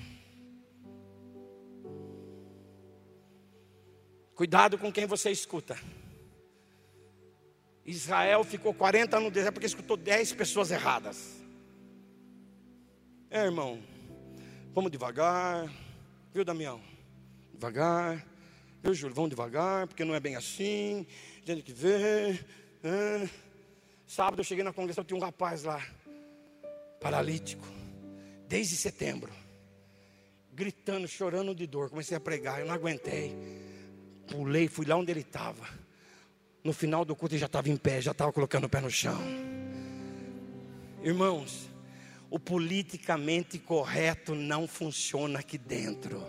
Cuidado 4.33 4.75
com 4.75 4.91
quem 4.91 5.05
você 5.05 5.29
escuta. 5.29 5.77
Israel 7.85 8.43
ficou 8.43 8.73
40 8.73 9.17
anos 9.17 9.29
no 9.29 9.31
deserto 9.31 9.53
porque 9.53 9.67
escutou 9.67 9.95
10 9.95 10.33
pessoas 10.33 10.71
erradas. 10.71 11.39
É, 13.29 13.43
irmão, 13.43 13.83
vamos 14.73 14.89
devagar, 14.89 15.71
viu, 16.33 16.43
Damião? 16.43 16.81
Devagar, 17.53 18.25
viu, 18.81 18.95
Júlio? 18.95 19.13
Vamos 19.13 19.29
devagar, 19.29 19.85
porque 19.85 20.03
não 20.03 20.15
é 20.15 20.19
bem 20.19 20.35
assim. 20.35 21.05
Tem 21.45 21.61
que 21.61 21.71
ver. 21.71 22.43
É. 22.83 23.29
Sábado 24.07 24.39
eu 24.39 24.43
cheguei 24.43 24.63
na 24.63 24.73
congregação, 24.73 25.03
tinha 25.03 25.19
um 25.19 25.23
rapaz 25.23 25.65
lá, 25.65 25.79
paralítico 26.99 27.77
desde 28.49 28.75
setembro, 28.75 29.31
gritando, 30.51 31.07
chorando 31.07 31.53
de 31.53 31.67
dor. 31.67 31.89
Comecei 31.91 32.17
a 32.17 32.19
pregar, 32.19 32.59
eu 32.59 32.65
não 32.65 32.73
aguentei. 32.73 33.37
Pulei, 34.27 34.67
fui 34.67 34.87
lá 34.87 34.95
onde 34.95 35.11
ele 35.11 35.21
estava. 35.21 35.65
No 36.63 36.73
final 36.73 37.05
do 37.05 37.15
culto 37.15 37.35
ele 37.35 37.39
já 37.39 37.45
estava 37.45 37.69
em 37.69 37.77
pé, 37.77 38.01
já 38.01 38.11
estava 38.11 38.33
colocando 38.33 38.65
o 38.65 38.69
pé 38.69 38.81
no 38.81 38.89
chão. 38.89 39.17
Irmãos, 41.03 41.69
o 42.31 42.39
politicamente 42.39 43.59
correto 43.59 44.33
não 44.35 44.67
funciona 44.67 45.39
aqui 45.39 45.57
dentro. 45.57 46.21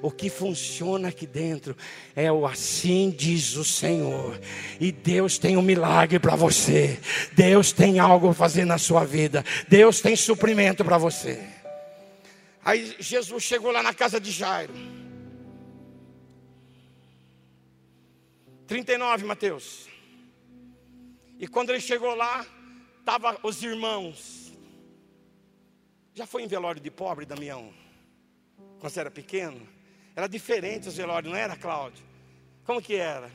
O 0.00 0.10
que 0.10 0.30
funciona 0.30 1.08
aqui 1.08 1.26
dentro 1.26 1.76
é 2.14 2.30
o 2.30 2.46
assim 2.46 3.10
diz 3.10 3.56
o 3.56 3.64
Senhor. 3.64 4.40
E 4.80 4.90
Deus 4.90 5.38
tem 5.38 5.56
um 5.56 5.62
milagre 5.62 6.18
para 6.18 6.36
você. 6.36 6.98
Deus 7.32 7.72
tem 7.72 7.98
algo 7.98 8.28
a 8.28 8.34
fazer 8.34 8.64
na 8.64 8.78
sua 8.78 9.04
vida. 9.04 9.44
Deus 9.68 10.00
tem 10.00 10.16
suprimento 10.16 10.84
para 10.84 10.98
você. 10.98 11.53
Aí 12.64 12.96
Jesus 12.98 13.42
chegou 13.42 13.70
lá 13.70 13.82
na 13.82 13.92
casa 13.92 14.18
de 14.18 14.30
Jairo. 14.30 14.72
39, 18.66 19.24
Mateus. 19.24 19.86
E 21.38 21.46
quando 21.46 21.70
ele 21.70 21.80
chegou 21.80 22.14
lá, 22.14 22.46
estavam 22.98 23.38
os 23.42 23.62
irmãos. 23.62 24.52
Já 26.14 26.26
foi 26.26 26.42
em 26.42 26.46
velório 26.46 26.80
de 26.80 26.90
pobre, 26.90 27.26
Damião? 27.26 27.72
Quando 28.78 28.92
você 28.92 29.00
era 29.00 29.10
pequeno? 29.10 29.68
Era 30.16 30.26
diferente 30.26 30.88
os 30.88 30.96
velórios, 30.96 31.30
não 31.30 31.38
era, 31.38 31.56
Cláudio? 31.56 32.02
Como 32.64 32.80
que 32.80 32.94
era? 32.94 33.30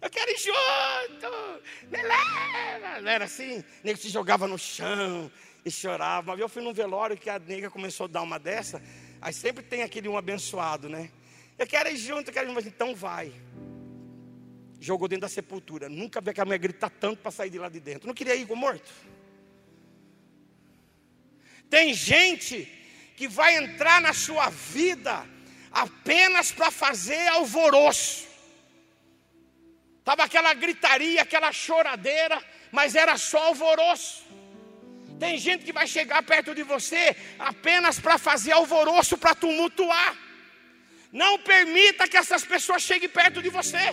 Eu 0.00 0.08
quero 0.10 0.30
ir 0.30 0.38
junto, 0.38 1.32
me 1.90 2.00
leva. 2.00 3.00
Não 3.00 3.10
era 3.10 3.24
assim? 3.24 3.64
Nem 3.82 3.96
se 3.96 4.08
jogava 4.08 4.46
no 4.46 4.58
chão, 4.58 5.30
e 5.64 5.70
chorava. 5.70 6.32
Mas 6.32 6.40
eu 6.40 6.48
fui 6.48 6.62
num 6.62 6.72
velório 6.72 7.16
que 7.16 7.30
a 7.30 7.38
nega 7.38 7.70
começou 7.70 8.04
a 8.04 8.08
dar 8.08 8.22
uma 8.22 8.38
dessa. 8.38 8.82
Aí 9.20 9.32
sempre 9.32 9.62
tem 9.62 9.82
aquele 9.82 10.08
um 10.08 10.16
abençoado, 10.16 10.88
né? 10.88 11.10
Eu 11.58 11.66
quero 11.66 11.88
ir 11.88 11.96
junto, 11.96 12.28
eu 12.28 12.34
quero 12.34 12.50
ir 12.50 12.54
junto. 12.54 12.68
Então 12.68 12.94
vai. 12.94 13.32
Jogou 14.80 15.08
dentro 15.08 15.22
da 15.22 15.28
sepultura. 15.28 15.88
Nunca 15.88 16.20
vi 16.20 16.30
aquela 16.30 16.44
mulher 16.46 16.58
gritar 16.58 16.90
tanto 16.90 17.20
para 17.20 17.30
sair 17.30 17.50
de 17.50 17.58
lá 17.58 17.68
de 17.68 17.80
dentro. 17.80 18.06
Não 18.06 18.14
queria 18.14 18.34
ir 18.34 18.46
com 18.46 18.54
morto. 18.54 18.90
Tem 21.68 21.92
gente 21.92 22.66
que 23.16 23.28
vai 23.28 23.56
entrar 23.56 24.00
na 24.00 24.12
sua 24.12 24.48
vida 24.48 25.26
apenas 25.70 26.52
para 26.52 26.70
fazer 26.70 27.26
alvoroço. 27.28 28.26
Estava 29.98 30.24
aquela 30.24 30.54
gritaria, 30.54 31.20
aquela 31.20 31.52
choradeira, 31.52 32.42
mas 32.72 32.94
era 32.94 33.18
só 33.18 33.48
alvoroço. 33.48 34.24
Tem 35.18 35.36
gente 35.38 35.64
que 35.64 35.72
vai 35.72 35.86
chegar 35.86 36.22
perto 36.22 36.54
de 36.54 36.62
você 36.62 37.16
apenas 37.38 37.98
para 37.98 38.16
fazer 38.18 38.52
alvoroço, 38.52 39.18
para 39.18 39.34
tumultuar. 39.34 40.16
Não 41.10 41.38
permita 41.38 42.06
que 42.06 42.16
essas 42.16 42.44
pessoas 42.44 42.82
cheguem 42.82 43.08
perto 43.08 43.42
de 43.42 43.48
você. 43.48 43.84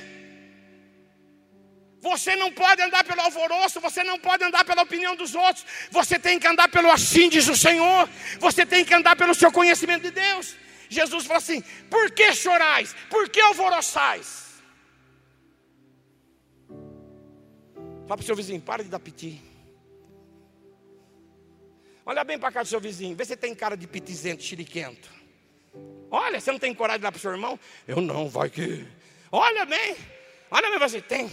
Você 2.01 2.35
não 2.35 2.51
pode 2.51 2.81
andar 2.83 3.03
pelo 3.03 3.21
alvoroço, 3.21 3.81
você 3.81 4.03
não 4.03 4.19
pode 4.19 4.43
andar 4.43 4.63
pela 4.63 4.83
opinião 4.83 5.15
dos 5.15 5.33
outros, 5.33 5.65
você 5.89 6.19
tem 6.19 6.37
que 6.37 6.47
andar 6.47 6.67
pelo 6.67 6.91
assim, 6.91 7.27
diz 7.29 7.47
o 7.47 7.55
Senhor, 7.55 8.07
você 8.39 8.63
tem 8.63 8.85
que 8.85 8.93
andar 8.93 9.15
pelo 9.15 9.33
seu 9.33 9.51
conhecimento 9.51 10.03
de 10.03 10.11
Deus. 10.11 10.55
Jesus 10.87 11.25
falou 11.25 11.39
assim: 11.39 11.63
por 11.89 12.11
que 12.11 12.31
chorais? 12.33 12.95
Por 13.09 13.27
que 13.27 13.41
alvoroçais? 13.41 14.45
Fala 18.07 18.17
para 18.17 18.23
o 18.23 18.23
seu 18.23 18.35
vizinho, 18.35 18.61
para 18.61 18.83
de 18.83 18.89
dar 18.89 18.99
piti. 18.99 19.54
Olha 22.05 22.23
bem 22.23 22.37
para 22.37 22.51
cá 22.51 22.61
do 22.61 22.67
seu 22.67 22.79
vizinho, 22.79 23.15
vê 23.15 23.25
se 23.25 23.35
tem 23.35 23.55
cara 23.55 23.75
de 23.75 23.87
pitizento, 23.87 24.43
chiriquento. 24.43 25.09
Olha, 26.11 26.39
você 26.39 26.51
não 26.51 26.59
tem 26.59 26.73
coragem 26.73 26.99
de 26.99 27.03
dar 27.03 27.11
para 27.11 27.17
o 27.17 27.21
seu 27.21 27.31
irmão? 27.31 27.59
Eu 27.87 27.99
não, 27.99 28.29
vai 28.29 28.49
que. 28.49 28.85
Olha 29.31 29.65
bem, 29.65 29.97
olha 30.51 30.69
bem, 30.69 30.79
você 30.79 31.01
tem. 31.01 31.29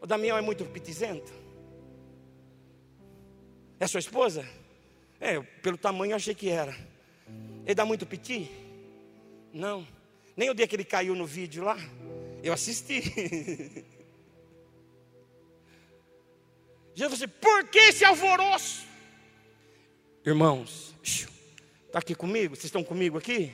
O 0.00 0.06
Damião 0.06 0.38
é 0.38 0.40
muito 0.40 0.64
pitizento? 0.66 1.32
É 3.80 3.86
sua 3.86 4.00
esposa? 4.00 4.48
É, 5.20 5.40
pelo 5.40 5.76
tamanho 5.76 6.12
eu 6.12 6.16
achei 6.16 6.34
que 6.34 6.48
era. 6.48 6.74
Ele 7.64 7.74
dá 7.74 7.84
muito 7.84 8.06
piti? 8.06 8.48
Não. 9.52 9.86
Nem 10.36 10.48
o 10.48 10.54
dia 10.54 10.68
que 10.68 10.76
ele 10.76 10.84
caiu 10.84 11.14
no 11.16 11.26
vídeo 11.26 11.64
lá, 11.64 11.76
eu 12.42 12.52
assisti. 12.52 13.02
Jesus 16.94 17.18
disse: 17.18 17.26
por 17.26 17.64
que 17.68 17.78
esse 17.78 18.04
alvoroço? 18.04 18.85
Irmãos, 20.26 20.92
está 21.04 22.00
aqui 22.00 22.12
comigo? 22.12 22.56
Vocês 22.56 22.64
estão 22.64 22.82
comigo 22.82 23.16
aqui? 23.16 23.52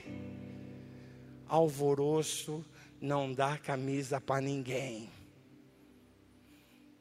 Alvoroço 1.46 2.64
não 2.98 3.30
dá 3.30 3.58
camisa 3.58 4.18
para 4.18 4.40
ninguém. 4.40 5.11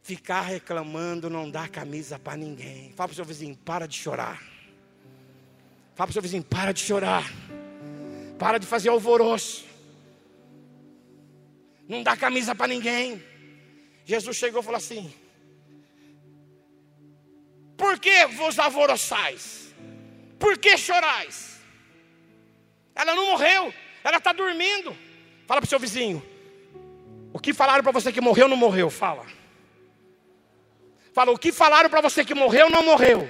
Ficar 0.02 0.42
reclamando 0.42 1.30
não 1.30 1.50
dá 1.50 1.70
camisa 1.70 2.20
para 2.20 2.36
ninguém. 2.36 2.92
Fala 2.98 3.08
para 3.08 3.14
o 3.14 3.16
seu 3.16 3.24
vizinho, 3.24 3.56
para 3.56 3.88
de 3.88 3.96
chorar. 3.96 4.42
Fala 5.96 6.08
para 6.08 6.10
o 6.10 6.14
seu 6.14 6.22
vizinho, 6.22 6.44
para 6.44 6.74
de 6.74 6.82
chorar. 6.82 7.32
Para 8.38 8.58
de 8.58 8.68
fazer 8.68 8.90
alvoroço. 8.90 9.64
Não 11.88 12.04
dá 12.04 12.18
camisa 12.18 12.54
para 12.54 12.68
ninguém. 12.68 13.24
Jesus 14.04 14.36
chegou 14.36 14.60
e 14.60 14.66
falou 14.66 14.80
assim: 14.80 15.14
Por 17.92 18.00
que 18.00 18.26
vos 18.28 18.58
alvoroçais? 18.58 19.76
Por 20.40 20.58
que 20.58 20.78
chorais? 20.78 21.60
Ela 22.96 23.14
não 23.14 23.32
morreu, 23.32 23.74
ela 24.02 24.16
está 24.16 24.32
dormindo. 24.32 24.96
Fala 25.46 25.60
para 25.60 25.66
o 25.66 25.70
seu 25.70 25.78
vizinho: 25.78 26.24
O 27.34 27.38
que 27.38 27.54
falaram 27.54 27.84
para 27.84 27.92
você 27.92 28.10
que 28.10 28.22
morreu, 28.22 28.48
não 28.48 28.56
morreu? 28.56 28.90
Fala. 28.90 29.26
Fala, 31.12 31.32
o 31.34 31.38
que 31.38 31.52
falaram 31.52 31.90
para 31.90 32.00
você 32.00 32.24
que 32.24 32.34
morreu, 32.34 32.70
não 32.70 32.82
morreu. 32.82 33.30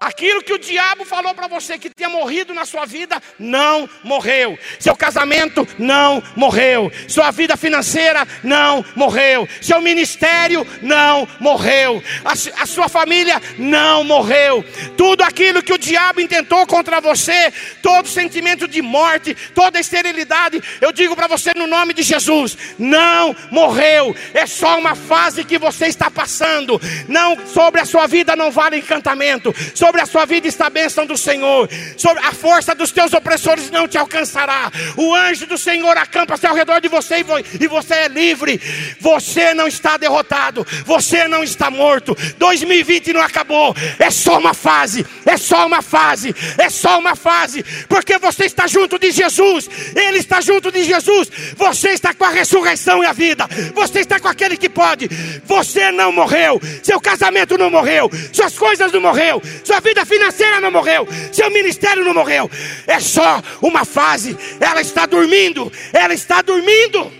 Aquilo 0.00 0.42
que 0.42 0.54
o 0.54 0.58
diabo 0.58 1.04
falou 1.04 1.34
para 1.34 1.46
você 1.46 1.78
que 1.78 1.90
tinha 1.90 2.08
morrido 2.08 2.54
na 2.54 2.64
sua 2.64 2.86
vida, 2.86 3.22
não 3.38 3.86
morreu. 4.02 4.58
Seu 4.78 4.96
casamento 4.96 5.68
não 5.78 6.22
morreu. 6.34 6.90
Sua 7.06 7.30
vida 7.30 7.54
financeira 7.54 8.26
não 8.42 8.82
morreu. 8.96 9.46
Seu 9.60 9.78
ministério 9.82 10.66
não 10.80 11.28
morreu. 11.38 12.02
A, 12.24 12.32
a, 12.62 12.66
sua 12.66 12.88
família 12.88 13.42
não 13.58 14.02
morreu. 14.02 14.64
Tudo 14.96 15.20
aquilo 15.20 15.62
que 15.62 15.74
o 15.74 15.78
diabo 15.78 16.18
intentou 16.18 16.66
contra 16.66 16.98
você, 16.98 17.52
todo 17.82 18.08
sentimento 18.08 18.66
de 18.66 18.80
morte, 18.80 19.34
toda 19.54 19.78
esterilidade, 19.78 20.62
eu 20.80 20.92
digo 20.92 21.14
para 21.14 21.26
você 21.26 21.52
no 21.54 21.66
nome 21.66 21.92
de 21.92 22.02
Jesus, 22.02 22.56
não 22.78 23.36
morreu. 23.50 24.16
É 24.32 24.46
só 24.46 24.78
uma 24.78 24.94
fase 24.94 25.44
que 25.44 25.58
você 25.58 25.88
está 25.88 26.10
passando. 26.10 26.80
Não 27.06 27.36
sobre 27.46 27.82
a 27.82 27.84
sua 27.84 28.06
vida 28.06 28.34
não 28.34 28.50
vale 28.50 28.78
encantamento. 28.78 29.54
Sobre 29.74 29.89
sobre 29.90 30.02
a 30.02 30.06
sua 30.06 30.24
vida 30.24 30.46
está 30.46 30.68
a 30.68 30.70
bênção 30.70 31.04
do 31.04 31.18
Senhor, 31.18 31.68
sobre 31.96 32.24
a 32.24 32.32
força 32.32 32.76
dos 32.76 32.92
teus 32.92 33.12
opressores 33.12 33.72
não 33.72 33.88
te 33.88 33.98
alcançará. 33.98 34.70
O 34.96 35.12
anjo 35.12 35.46
do 35.46 35.58
Senhor 35.58 35.98
acampa-se 35.98 36.46
ao 36.46 36.54
redor 36.54 36.80
de 36.80 36.86
você 36.86 37.24
e 37.60 37.66
você 37.66 37.94
é 37.94 38.08
livre. 38.08 38.60
Você 39.00 39.52
não 39.52 39.66
está 39.66 39.96
derrotado, 39.96 40.64
você 40.86 41.26
não 41.26 41.42
está 41.42 41.72
morto. 41.72 42.16
2020 42.38 43.12
não 43.14 43.20
acabou, 43.20 43.74
é 43.98 44.12
só 44.12 44.38
uma 44.38 44.54
fase, 44.54 45.04
é 45.26 45.36
só 45.36 45.66
uma 45.66 45.82
fase, 45.82 46.32
é 46.56 46.70
só 46.70 46.96
uma 46.96 47.16
fase, 47.16 47.64
porque 47.88 48.16
você 48.18 48.44
está 48.44 48.68
junto 48.68 48.96
de 48.96 49.10
Jesus, 49.10 49.68
Ele 49.96 50.18
está 50.18 50.40
junto 50.40 50.70
de 50.70 50.84
Jesus, 50.84 51.28
você 51.56 51.90
está 51.90 52.14
com 52.14 52.24
a 52.24 52.30
ressurreição 52.30 53.02
e 53.02 53.06
a 53.06 53.12
vida, 53.12 53.48
você 53.74 53.98
está 53.98 54.20
com 54.20 54.28
aquele 54.28 54.56
que 54.56 54.68
pode, 54.68 55.08
você 55.44 55.90
não 55.90 56.12
morreu, 56.12 56.60
seu 56.80 57.00
casamento 57.00 57.58
não 57.58 57.70
morreu, 57.70 58.08
suas 58.32 58.56
coisas 58.56 58.92
não 58.92 59.00
morreu, 59.00 59.42
vida 59.80 60.04
financeira 60.04 60.60
não 60.60 60.70
morreu, 60.70 61.06
seu 61.32 61.50
ministério 61.50 62.04
não 62.04 62.14
morreu, 62.14 62.50
é 62.86 63.00
só 63.00 63.42
uma 63.60 63.84
fase. 63.84 64.36
Ela 64.60 64.80
está 64.80 65.06
dormindo, 65.06 65.70
ela 65.92 66.14
está 66.14 66.42
dormindo. 66.42 67.12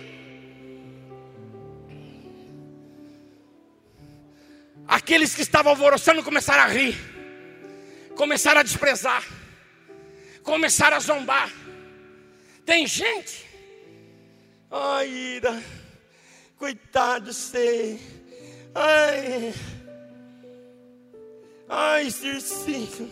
Aqueles 4.86 5.34
que 5.34 5.42
estavam 5.42 5.70
alvoroçando 5.70 6.22
começaram 6.22 6.64
a 6.64 6.66
rir, 6.66 6.98
começaram 8.16 8.60
a 8.60 8.64
desprezar, 8.64 9.24
começaram 10.42 10.96
a 10.96 11.00
zombar. 11.00 11.50
Tem 12.66 12.86
gente, 12.86 13.46
ai, 14.70 15.08
ira, 15.08 15.62
coitado, 16.56 17.32
sei, 17.32 18.00
ai. 18.74 19.54
Ai, 21.72 22.10
Circinho, 22.10 23.08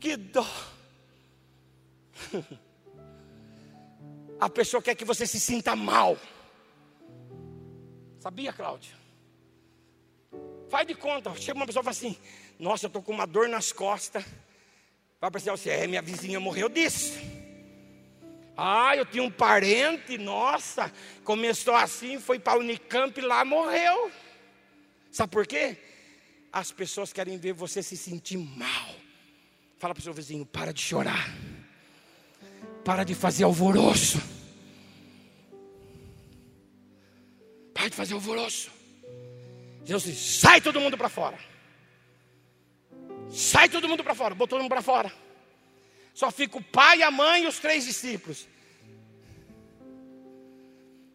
que 0.00 0.16
dó. 0.16 0.44
A 4.40 4.50
pessoa 4.50 4.82
quer 4.82 4.96
que 4.96 5.04
você 5.04 5.24
se 5.24 5.38
sinta 5.38 5.76
mal. 5.76 6.18
Sabia, 8.18 8.52
Cláudia? 8.52 8.92
Faz 10.68 10.84
de 10.84 10.96
conta. 10.96 11.32
Chega 11.36 11.58
uma 11.58 11.66
pessoa 11.66 11.82
e 11.82 11.84
fala 11.84 11.92
assim: 11.92 12.18
Nossa, 12.58 12.86
eu 12.86 12.88
estou 12.88 13.02
com 13.02 13.12
uma 13.12 13.26
dor 13.26 13.48
nas 13.48 13.70
costas. 13.70 14.24
Vai 15.20 15.30
para 15.30 15.40
você, 15.40 15.70
é, 15.70 15.86
minha 15.86 16.02
vizinha 16.02 16.40
morreu 16.40 16.68
disso. 16.68 17.20
Ah, 18.56 18.96
eu 18.96 19.06
tinha 19.06 19.22
um 19.22 19.30
parente, 19.30 20.18
nossa, 20.18 20.92
começou 21.22 21.74
assim, 21.74 22.18
foi 22.18 22.38
para 22.38 22.54
a 22.54 22.58
Unicamp 22.58 23.16
e 23.18 23.22
lá 23.22 23.44
morreu. 23.44 24.10
Sabe 25.10 25.30
por 25.30 25.46
quê? 25.46 25.78
As 26.52 26.72
pessoas 26.72 27.12
querem 27.12 27.38
ver 27.38 27.52
você 27.52 27.82
se 27.82 27.96
sentir 27.96 28.36
mal. 28.36 28.94
Fala 29.78 29.94
para 29.94 30.00
o 30.00 30.04
seu 30.04 30.12
vizinho: 30.12 30.44
para 30.44 30.72
de 30.72 30.80
chorar, 30.80 31.32
para 32.84 33.04
de 33.04 33.14
fazer 33.14 33.44
alvoroço, 33.44 34.20
para 37.72 37.88
de 37.88 37.96
fazer 37.96 38.14
alvoroço. 38.14 38.70
Jesus 39.84 40.14
disse: 40.14 40.40
sai 40.40 40.60
todo 40.60 40.80
mundo 40.80 40.98
para 40.98 41.08
fora, 41.08 41.38
sai 43.30 43.68
todo 43.68 43.88
mundo 43.88 44.04
para 44.04 44.14
fora, 44.14 44.34
botou 44.34 44.58
todo 44.58 44.62
mundo 44.62 44.70
para 44.70 44.82
fora. 44.82 45.12
Só 46.12 46.30
fica 46.30 46.58
o 46.58 46.62
pai, 46.62 47.02
a 47.02 47.10
mãe 47.10 47.44
e 47.44 47.46
os 47.46 47.58
três 47.58 47.84
discípulos. 47.84 48.46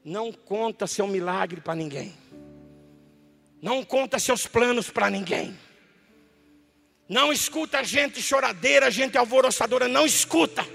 Não 0.04 0.32
conta 0.32 0.88
seu 0.88 1.06
milagre 1.06 1.62
para 1.62 1.76
ninguém. 1.76 2.15
Não 3.61 3.83
conta 3.83 4.19
seus 4.19 4.45
planos 4.45 4.89
para 4.89 5.09
ninguém. 5.09 5.57
Não 7.08 7.31
escuta 7.31 7.83
gente 7.83 8.21
choradeira, 8.21 8.89
gente 8.89 9.17
alvoroçadora, 9.17 9.87
não 9.87 10.06
escuta. 10.06 10.65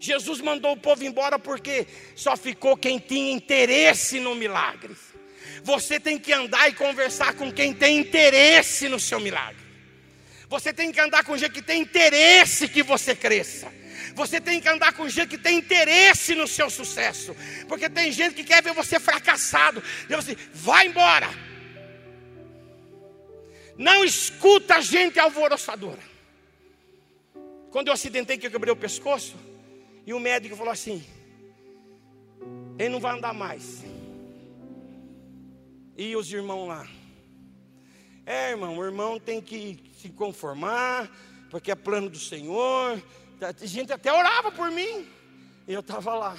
Jesus 0.00 0.40
mandou 0.40 0.72
o 0.72 0.76
povo 0.76 1.04
embora 1.04 1.38
porque 1.38 1.86
só 2.16 2.36
ficou 2.36 2.76
quem 2.76 2.98
tinha 2.98 3.32
interesse 3.32 4.18
no 4.18 4.34
milagre. 4.34 4.96
Você 5.62 6.00
tem 6.00 6.18
que 6.18 6.32
andar 6.32 6.68
e 6.68 6.72
conversar 6.72 7.34
com 7.34 7.52
quem 7.52 7.74
tem 7.74 7.98
interesse 7.98 8.88
no 8.88 8.98
seu 8.98 9.20
milagre. 9.20 9.62
Você 10.48 10.72
tem 10.72 10.90
que 10.90 11.00
andar 11.00 11.22
com 11.22 11.36
gente 11.36 11.52
que 11.52 11.62
tem 11.62 11.82
interesse 11.82 12.66
que 12.66 12.82
você 12.82 13.14
cresça. 13.14 13.70
Você 14.14 14.40
tem 14.40 14.60
que 14.60 14.68
andar 14.68 14.92
com 14.92 15.08
gente 15.08 15.28
que 15.28 15.38
tem 15.38 15.58
interesse 15.58 16.34
no 16.34 16.46
seu 16.46 16.68
sucesso. 16.68 17.34
Porque 17.68 17.88
tem 17.88 18.12
gente 18.12 18.34
que 18.34 18.44
quer 18.44 18.62
ver 18.62 18.72
você 18.72 18.98
fracassado. 18.98 19.82
Deus 20.08 20.24
assim, 20.24 20.36
vai 20.52 20.86
embora. 20.86 21.28
Não 23.76 24.04
escuta 24.04 24.80
gente 24.82 25.18
alvoroçadora. 25.18 26.02
Quando 27.70 27.88
eu 27.88 27.94
acidentei 27.94 28.36
que 28.36 28.46
eu 28.46 28.50
quebrei 28.50 28.72
o 28.72 28.76
pescoço, 28.76 29.36
e 30.06 30.12
o 30.12 30.20
médico 30.20 30.56
falou 30.56 30.72
assim: 30.72 31.04
ele 32.78 32.88
não 32.88 33.00
vai 33.00 33.16
andar 33.16 33.32
mais. 33.32 33.84
E 35.96 36.16
os 36.16 36.32
irmãos 36.32 36.66
lá. 36.66 36.88
É, 38.26 38.50
irmão, 38.50 38.76
o 38.76 38.84
irmão 38.84 39.18
tem 39.18 39.40
que 39.40 39.82
se 40.00 40.08
conformar, 40.08 41.10
porque 41.50 41.70
é 41.70 41.74
plano 41.74 42.08
do 42.08 42.18
Senhor, 42.18 43.02
gente 43.62 43.92
até 43.92 44.12
orava 44.12 44.52
por 44.52 44.70
mim. 44.70 45.08
E 45.66 45.72
eu 45.72 45.80
estava 45.80 46.14
lá. 46.14 46.36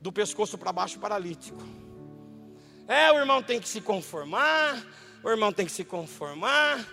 do 0.00 0.12
pescoço 0.12 0.58
para 0.58 0.72
baixo 0.72 0.98
paralítico. 0.98 1.62
É, 2.88 3.10
o 3.12 3.18
irmão 3.18 3.40
tem 3.42 3.60
que 3.60 3.68
se 3.68 3.80
conformar, 3.80 4.84
o 5.22 5.30
irmão 5.30 5.52
tem 5.52 5.64
que 5.64 5.72
se 5.72 5.84
conformar. 5.84 6.84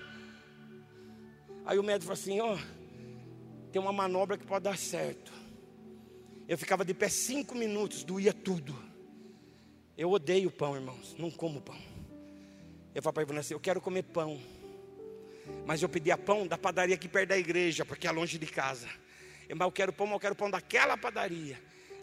Aí 1.65 1.79
o 1.79 1.83
médico 1.83 2.05
falou 2.05 2.21
assim: 2.21 2.39
ó, 2.39 2.57
tem 3.71 3.81
uma 3.81 3.91
manobra 3.91 4.37
que 4.37 4.45
pode 4.45 4.63
dar 4.63 4.77
certo. 4.77 5.31
Eu 6.47 6.57
ficava 6.57 6.85
de 6.85 6.93
pé 6.93 7.09
cinco 7.09 7.55
minutos, 7.55 8.03
doía 8.03 8.33
tudo. 8.33 8.75
Eu 9.97 10.11
odeio 10.11 10.51
pão, 10.51 10.75
irmãos, 10.75 11.15
não 11.17 11.29
como 11.29 11.61
pão. 11.61 11.77
Eu 12.93 13.01
falei 13.01 13.25
para 13.25 13.33
ele 13.33 13.39
assim: 13.39 13.53
eu 13.53 13.59
quero 13.59 13.81
comer 13.81 14.03
pão. 14.03 14.39
Mas 15.65 15.81
eu 15.81 15.89
pedia 15.89 16.17
pão 16.17 16.47
da 16.47 16.57
padaria 16.57 16.95
aqui 16.95 17.07
perto 17.07 17.29
da 17.29 17.37
igreja, 17.37 17.85
porque 17.85 18.07
é 18.07 18.11
longe 18.11 18.37
de 18.37 18.45
casa. 18.45 18.87
Mas 19.49 19.59
eu 19.59 19.71
quero 19.71 19.93
pão, 19.93 20.07
mas 20.07 20.15
eu 20.15 20.19
quero 20.19 20.35
pão 20.35 20.49
daquela 20.49 20.97
padaria. 20.97 21.59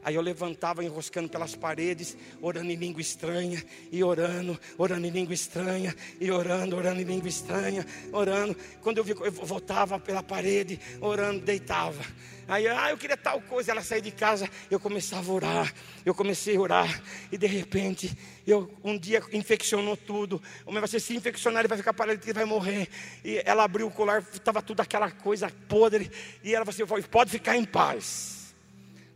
Aí 0.06 0.14
eu 0.14 0.22
levantava 0.22 0.84
enroscando 0.84 1.28
pelas 1.28 1.56
paredes, 1.56 2.16
orando 2.40 2.70
em 2.70 2.76
língua 2.76 3.00
estranha, 3.00 3.60
e 3.90 4.04
orando, 4.04 4.56
orando 4.78 5.04
em 5.04 5.10
língua 5.10 5.34
estranha, 5.34 5.92
e 6.20 6.30
orando, 6.30 6.76
orando 6.76 7.00
em 7.00 7.04
língua 7.04 7.28
estranha, 7.28 7.84
orando. 8.12 8.56
Quando 8.82 8.98
eu 8.98 9.04
vi, 9.04 9.10
eu 9.18 9.32
voltava 9.32 9.98
pela 9.98 10.22
parede, 10.22 10.78
orando, 11.00 11.40
deitava. 11.40 12.04
Aí, 12.48 12.68
ah, 12.68 12.90
eu 12.90 12.96
queria 12.96 13.16
tal 13.16 13.40
coisa. 13.40 13.72
Ela 13.72 13.82
saía 13.82 14.02
de 14.02 14.10
casa, 14.10 14.48
eu 14.70 14.78
começava 14.78 15.30
a 15.30 15.34
orar. 15.34 15.74
Eu 16.04 16.14
comecei 16.14 16.56
a 16.56 16.60
orar. 16.60 17.02
E 17.30 17.36
de 17.36 17.46
repente, 17.46 18.16
eu, 18.46 18.72
um 18.84 18.96
dia 18.96 19.22
infeccionou 19.32 19.96
tudo. 19.96 20.40
O 20.64 20.70
meu 20.70 20.80
vai 20.80 20.88
ser 20.88 21.00
se 21.00 21.14
infeccionar, 21.14 21.60
ele 21.60 21.68
vai 21.68 21.78
ficar 21.78 21.92
paralítico, 21.92 22.30
ele 22.30 22.38
vai 22.38 22.44
morrer. 22.44 22.88
E 23.24 23.42
ela 23.44 23.64
abriu 23.64 23.86
o 23.86 23.90
colar, 23.90 24.24
estava 24.32 24.62
tudo 24.62 24.80
aquela 24.80 25.10
coisa 25.10 25.50
podre. 25.68 26.10
E 26.44 26.54
ela 26.54 26.64
falou 26.64 26.96
assim: 26.96 27.08
pode 27.08 27.30
ficar 27.30 27.56
em 27.56 27.64
paz. 27.64 28.36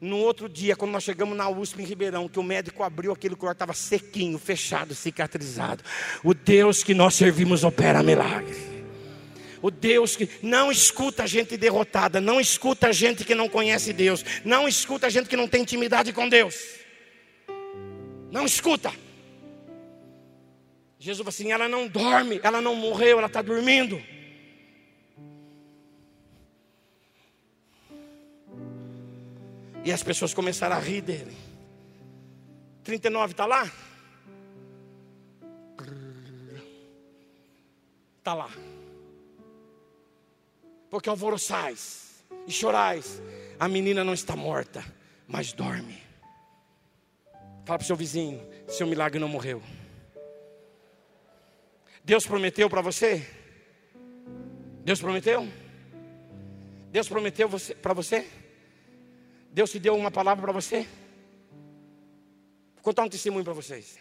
No 0.01 0.17
outro 0.17 0.49
dia, 0.49 0.75
quando 0.75 0.93
nós 0.93 1.05
chegamos 1.05 1.37
na 1.37 1.49
USP 1.51 1.83
em 1.83 1.85
Ribeirão, 1.85 2.27
que 2.27 2.39
o 2.39 2.43
médico 2.43 2.83
abriu 2.83 3.13
aquele 3.13 3.37
colar, 3.37 3.53
estava 3.53 3.75
sequinho, 3.75 4.39
fechado, 4.39 4.95
cicatrizado. 4.95 5.85
O 6.25 6.33
Deus 6.33 6.83
que 6.83 6.95
nós 6.95 7.15
servimos 7.15 7.65
opera 7.65 8.03
milagre. 8.03 8.70
O 9.63 9.71
Deus 9.71 10.17
que 10.17 10.29
não 10.43 10.73
escuta 10.73 11.27
gente 11.27 11.57
derrotada, 11.57 12.21
não 12.21 12.41
escuta 12.41 12.93
gente 12.93 13.25
que 13.25 13.35
não 13.35 13.49
conhece 13.49 13.93
Deus, 13.93 14.25
não 14.45 14.67
escuta 14.67 15.11
gente 15.11 15.29
que 15.29 15.37
não 15.37 15.47
tem 15.47 15.63
intimidade 15.63 16.13
com 16.13 16.29
Deus. 16.29 16.55
Não 18.31 18.47
escuta. 18.47 18.93
Jesus 20.99 21.19
falou 21.19 21.29
assim: 21.29 21.53
ela 21.53 21.69
não 21.69 21.89
dorme, 21.89 22.41
ela 22.43 22.61
não 22.61 22.75
morreu, 22.75 23.19
ela 23.19 23.27
está 23.27 23.43
dormindo. 23.43 24.01
E 29.83 29.93
as 29.93 30.03
pessoas 30.03 30.35
começaram 30.35 30.77
a 30.77 30.79
rir 30.79 31.01
dele. 31.01 31.37
39 32.85 33.33
está 33.33 33.47
lá? 33.47 33.71
Está 38.19 38.35
lá. 38.35 38.51
Porque 40.91 41.09
alvoroçais 41.09 42.25
e 42.47 42.53
chorais. 42.53 43.23
A 43.59 43.69
menina 43.69 44.03
não 44.03 44.13
está 44.13 44.35
morta, 44.35 44.85
mas 45.27 45.53
dorme. 45.53 46.03
Fala 47.65 47.79
para 47.79 47.85
o 47.85 47.87
seu 47.87 47.97
vizinho: 47.97 48.45
seu 48.69 48.87
milagre 48.87 49.19
não 49.19 49.29
morreu. 49.29 49.63
Deus 52.05 52.27
prometeu 52.27 52.69
para 52.69 52.81
você? 52.81 53.27
Deus 54.83 55.01
prometeu? 55.01 55.47
Deus 56.91 57.09
prometeu 57.09 57.49
para 57.81 57.93
você? 57.95 58.27
Deus 59.53 59.71
te 59.71 59.79
deu 59.79 59.95
uma 59.95 60.11
palavra 60.11 60.43
para 60.43 60.53
você? 60.53 60.87
Vou 62.75 62.83
contar 62.83 63.05
um 63.05 63.09
testemunho 63.09 63.45
para 63.45 63.53
vocês. 63.53 63.99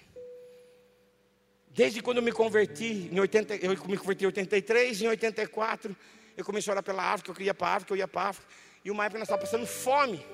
Desde 1.69 2.01
quando 2.01 2.17
eu 2.17 2.23
me 2.23 2.31
converti, 2.31 3.09
em 3.11 3.19
80, 3.19 3.55
eu 3.57 3.69
me 3.85 3.97
converti 3.97 4.23
em 4.23 4.27
83, 4.27 5.01
em 5.01 5.07
84, 5.07 5.95
eu 6.41 6.45
comecei 6.45 6.71
a 6.71 6.73
orar 6.73 6.83
pela 6.83 7.03
África, 7.03 7.31
eu 7.31 7.35
queria 7.35 7.53
para 7.53 7.67
a 7.67 7.75
África, 7.75 7.93
eu 7.93 7.97
ia 7.97 8.07
para 8.07 8.21
a 8.21 8.29
África. 8.29 8.47
E 8.83 8.91
uma 8.91 9.05
época 9.05 9.19
nós 9.19 9.27
estávamos 9.27 9.49
passando 9.49 9.67
fome. 9.67 10.25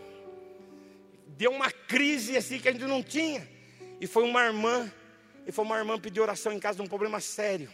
Deu 1.28 1.51
uma 1.51 1.72
crise 1.72 2.38
assim 2.38 2.60
que 2.60 2.70
a 2.70 2.72
gente 2.72 2.86
não 2.86 3.01
tinha. 3.01 3.47
E 3.99 4.08
foi 4.08 4.24
uma 4.24 4.45
irmã, 4.45 4.91
e 5.47 5.51
foi 5.51 5.66
uma 5.66 5.78
irmã 5.78 5.99
pedir 5.99 6.22
oração 6.22 6.51
em 6.51 6.60
casa 6.60 6.78
de 6.78 6.82
um 6.82 6.88
problema 6.88 7.20
sério. 7.20 7.70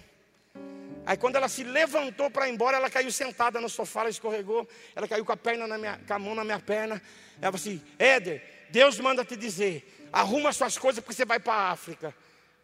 Aí 1.05 1.17
quando 1.17 1.35
ela 1.35 1.49
se 1.49 1.63
levantou 1.63 2.29
para 2.29 2.47
ir 2.47 2.53
embora, 2.53 2.77
ela 2.77 2.89
caiu 2.89 3.11
sentada 3.11 3.59
no 3.59 3.67
sofá, 3.67 4.01
ela 4.01 4.09
escorregou, 4.09 4.67
ela 4.95 5.07
caiu 5.07 5.25
com 5.25 5.31
a 5.31 5.37
perna 5.37 5.67
na 5.67 5.77
minha, 5.77 5.99
com 6.07 6.13
a 6.13 6.19
mão 6.19 6.35
na 6.35 6.43
minha 6.43 6.59
perna. 6.59 7.01
Ela 7.41 7.51
falou 7.51 7.55
assim: 7.55 7.81
Éder, 7.97 8.43
Deus 8.69 8.99
manda 8.99 9.25
te 9.25 9.35
dizer, 9.35 10.07
arruma 10.13 10.53
suas 10.53 10.77
coisas 10.77 11.03
porque 11.03 11.15
você 11.15 11.25
vai 11.25 11.39
para 11.39 11.53
a 11.53 11.71
África. 11.71 12.15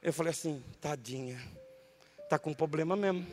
Eu 0.01 0.13
falei 0.13 0.31
assim, 0.31 0.63
tadinha, 0.79 1.41
tá 2.29 2.37
com 2.37 2.53
problema 2.53 2.95
mesmo. 2.95 3.25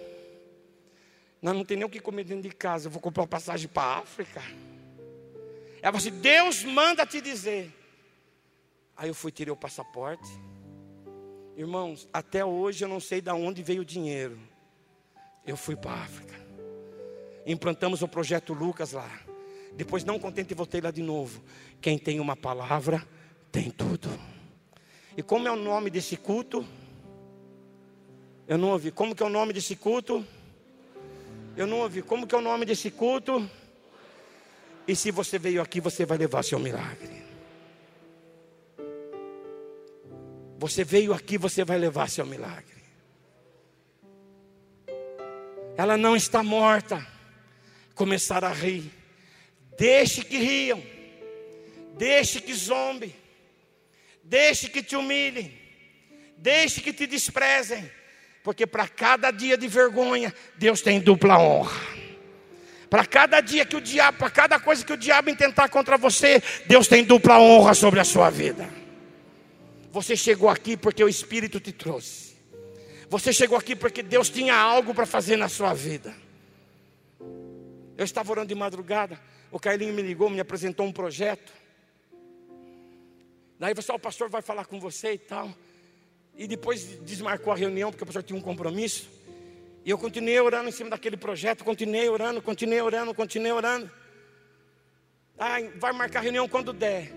Nós 1.44 1.54
não 1.54 1.64
tem 1.64 1.76
nem 1.76 1.84
o 1.84 1.90
que 1.90 2.00
comer 2.00 2.24
dentro 2.24 2.48
de 2.48 2.56
casa, 2.56 2.88
eu 2.88 2.90
vou 2.90 3.00
comprar 3.00 3.22
uma 3.22 3.28
passagem 3.28 3.68
para 3.68 3.82
a 3.82 3.98
África. 3.98 4.40
Ela 5.82 5.92
falou 5.92 5.98
assim: 5.98 6.20
Deus 6.20 6.64
manda 6.64 7.04
te 7.04 7.20
dizer. 7.20 7.70
Aí 8.96 9.08
eu 9.10 9.14
fui, 9.14 9.30
tirei 9.30 9.52
o 9.52 9.56
passaporte. 9.56 10.28
Irmãos, 11.56 12.08
até 12.12 12.44
hoje 12.44 12.84
eu 12.84 12.88
não 12.88 12.98
sei 12.98 13.20
de 13.20 13.30
onde 13.30 13.62
veio 13.62 13.82
o 13.82 13.84
dinheiro 13.84 14.38
eu 15.46 15.56
fui 15.56 15.76
para 15.76 15.92
a 15.92 16.02
África. 16.02 16.34
Implantamos 17.46 18.02
o 18.02 18.08
projeto 18.08 18.54
Lucas 18.54 18.92
lá. 18.92 19.10
Depois, 19.74 20.04
não 20.04 20.18
contente, 20.18 20.54
voltei 20.54 20.80
lá 20.80 20.90
de 20.90 21.02
novo. 21.02 21.42
Quem 21.80 21.98
tem 21.98 22.20
uma 22.20 22.34
palavra, 22.34 23.06
tem 23.52 23.70
tudo. 23.70 24.08
E 25.16 25.22
como 25.22 25.46
é 25.46 25.50
o 25.50 25.56
nome 25.56 25.90
desse 25.90 26.16
culto? 26.16 26.64
Eu 28.48 28.56
não 28.56 28.70
ouvi. 28.70 28.90
Como 28.90 29.14
que 29.14 29.22
é 29.22 29.26
o 29.26 29.30
nome 29.30 29.52
desse 29.52 29.76
culto? 29.76 30.24
Eu 31.56 31.66
não 31.66 31.80
ouvi. 31.80 32.02
Como 32.02 32.26
que 32.26 32.34
é 32.34 32.38
o 32.38 32.40
nome 32.40 32.64
desse 32.64 32.90
culto? 32.90 33.48
E 34.86 34.94
se 34.94 35.10
você 35.10 35.38
veio 35.38 35.62
aqui, 35.62 35.80
você 35.80 36.04
vai 36.04 36.18
levar 36.18 36.42
seu 36.42 36.58
milagre. 36.58 37.24
Você 40.58 40.84
veio 40.84 41.12
aqui, 41.12 41.36
você 41.36 41.64
vai 41.64 41.78
levar 41.78 42.08
seu 42.08 42.26
milagre. 42.26 42.74
ela 45.76 45.96
não 45.96 46.16
está 46.16 46.42
morta. 46.42 47.06
Começaram 47.94 48.48
a 48.48 48.52
rir. 48.52 48.90
Deixe 49.76 50.24
que 50.24 50.38
riam. 50.38 50.82
Deixe 51.96 52.40
que 52.40 52.54
zombe. 52.54 53.14
Deixe 54.22 54.68
que 54.68 54.82
te 54.82 54.96
humilhem. 54.96 55.52
Deixe 56.36 56.80
que 56.80 56.92
te 56.92 57.06
desprezem. 57.06 57.90
Porque 58.44 58.66
para 58.66 58.86
cada 58.86 59.30
dia 59.30 59.56
de 59.56 59.66
vergonha, 59.66 60.32
Deus 60.56 60.82
tem 60.82 61.00
dupla 61.00 61.38
honra. 61.38 61.80
Para 62.90 63.06
cada 63.06 63.40
dia 63.40 63.64
que 63.64 63.74
o 63.74 63.80
diabo, 63.80 64.18
para 64.18 64.28
cada 64.28 64.60
coisa 64.60 64.84
que 64.84 64.92
o 64.92 64.98
diabo 64.98 65.30
intentar 65.30 65.70
contra 65.70 65.96
você, 65.96 66.42
Deus 66.66 66.86
tem 66.86 67.02
dupla 67.02 67.38
honra 67.38 67.72
sobre 67.72 68.00
a 68.00 68.04
sua 68.04 68.28
vida. 68.28 68.68
Você 69.90 70.14
chegou 70.14 70.50
aqui 70.50 70.76
porque 70.76 71.02
o 71.02 71.08
Espírito 71.08 71.58
te 71.58 71.72
trouxe. 71.72 72.36
Você 73.08 73.32
chegou 73.32 73.56
aqui 73.56 73.74
porque 73.74 74.02
Deus 74.02 74.28
tinha 74.28 74.54
algo 74.54 74.94
para 74.94 75.06
fazer 75.06 75.36
na 75.36 75.48
sua 75.48 75.72
vida. 75.72 76.14
Eu 77.96 78.04
estava 78.04 78.30
orando 78.30 78.48
de 78.48 78.54
madrugada, 78.54 79.18
o 79.50 79.58
Carlinho 79.58 79.94
me 79.94 80.02
ligou, 80.02 80.28
me 80.28 80.40
apresentou 80.40 80.84
um 80.84 80.92
projeto. 80.92 81.50
Daí 83.58 83.72
você, 83.72 83.90
o 83.90 83.98
pastor 83.98 84.28
vai 84.28 84.42
falar 84.42 84.66
com 84.66 84.78
você 84.78 85.14
e 85.14 85.18
tal. 85.18 85.50
E 86.36 86.46
depois 86.46 86.98
desmarcou 87.02 87.52
a 87.52 87.56
reunião, 87.56 87.90
porque 87.90 88.02
o 88.02 88.06
pastor 88.06 88.22
tinha 88.22 88.38
um 88.38 88.42
compromisso. 88.42 89.08
E 89.84 89.90
eu 89.90 89.98
continuei 89.98 90.40
orando 90.40 90.68
em 90.68 90.72
cima 90.72 90.90
daquele 90.90 91.16
projeto, 91.16 91.62
continuei 91.62 92.08
orando, 92.08 92.40
continuei 92.40 92.80
orando, 92.80 93.14
continuei 93.14 93.52
orando. 93.52 93.90
Ah, 95.38 95.56
vai 95.76 95.92
marcar 95.92 96.20
a 96.20 96.22
reunião 96.22 96.48
quando 96.48 96.72
der. 96.72 97.12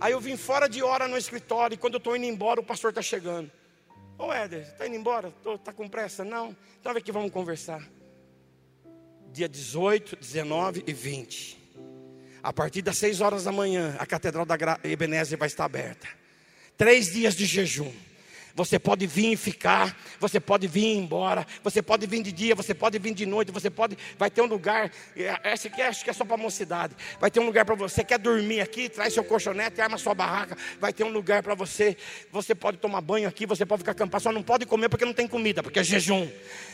Aí 0.00 0.12
eu 0.12 0.20
vim 0.20 0.36
fora 0.36 0.68
de 0.68 0.82
hora 0.82 1.06
no 1.06 1.16
escritório, 1.16 1.74
e 1.74 1.78
quando 1.78 1.94
eu 1.94 1.98
estou 1.98 2.16
indo 2.16 2.24
embora, 2.24 2.60
o 2.60 2.64
pastor 2.64 2.90
está 2.90 3.02
chegando. 3.02 3.50
Ô 4.18 4.32
Éder, 4.32 4.62
está 4.62 4.86
indo 4.86 4.96
embora? 4.96 5.32
Está 5.54 5.72
com 5.72 5.88
pressa? 5.88 6.24
Não? 6.24 6.56
Então 6.80 6.92
vem 6.92 7.00
aqui, 7.00 7.12
vamos 7.12 7.30
conversar. 7.30 7.86
Dia 9.32 9.48
18, 9.48 10.16
19 10.16 10.84
e 10.86 10.92
20. 10.92 11.58
A 12.42 12.52
partir 12.52 12.82
das 12.82 12.96
6 12.98 13.20
horas 13.20 13.44
da 13.44 13.52
manhã, 13.52 13.94
a 13.98 14.06
Catedral 14.06 14.44
da 14.44 14.56
Ebenezer 14.82 15.38
vai 15.38 15.46
estar 15.46 15.64
aberta. 15.64 16.08
Três 16.76 17.12
dias 17.12 17.36
de 17.36 17.46
jejum. 17.46 17.92
Você 18.54 18.78
pode 18.78 19.06
vir 19.06 19.32
e 19.32 19.36
ficar, 19.36 19.96
você 20.20 20.38
pode 20.38 20.66
vir 20.66 20.84
e 20.84 20.94
ir 20.94 20.98
embora, 20.98 21.46
você 21.62 21.80
pode 21.80 22.06
vir 22.06 22.22
de 22.22 22.32
dia, 22.32 22.54
você 22.54 22.74
pode 22.74 22.98
vir 22.98 23.14
de 23.14 23.24
noite, 23.24 23.50
você 23.50 23.70
pode, 23.70 23.96
vai 24.18 24.30
ter 24.30 24.42
um 24.42 24.46
lugar, 24.46 24.90
essa 25.42 25.68
aqui 25.68 25.80
acho 25.80 26.04
que 26.04 26.10
é 26.10 26.12
só 26.12 26.24
para 26.24 26.36
mocidade. 26.36 26.94
Vai 27.20 27.30
ter 27.30 27.40
um 27.40 27.46
lugar 27.46 27.64
para 27.64 27.74
você, 27.74 28.04
quer 28.04 28.18
dormir 28.18 28.60
aqui, 28.60 28.88
traz 28.88 29.14
seu 29.14 29.24
colchonete, 29.24 29.80
arma 29.80 29.96
sua 29.96 30.14
barraca, 30.14 30.56
vai 30.78 30.92
ter 30.92 31.04
um 31.04 31.10
lugar 31.10 31.42
para 31.42 31.54
você. 31.54 31.96
Você 32.30 32.54
pode 32.54 32.78
tomar 32.78 33.00
banho 33.00 33.28
aqui, 33.28 33.46
você 33.46 33.64
pode 33.64 33.80
ficar 33.80 33.92
acampar, 33.92 34.20
só 34.20 34.30
não 34.30 34.42
pode 34.42 34.66
comer 34.66 34.88
porque 34.88 35.04
não 35.04 35.14
tem 35.14 35.26
comida, 35.26 35.62
porque 35.62 35.78
é 35.78 35.84
jejum. 35.84 36.28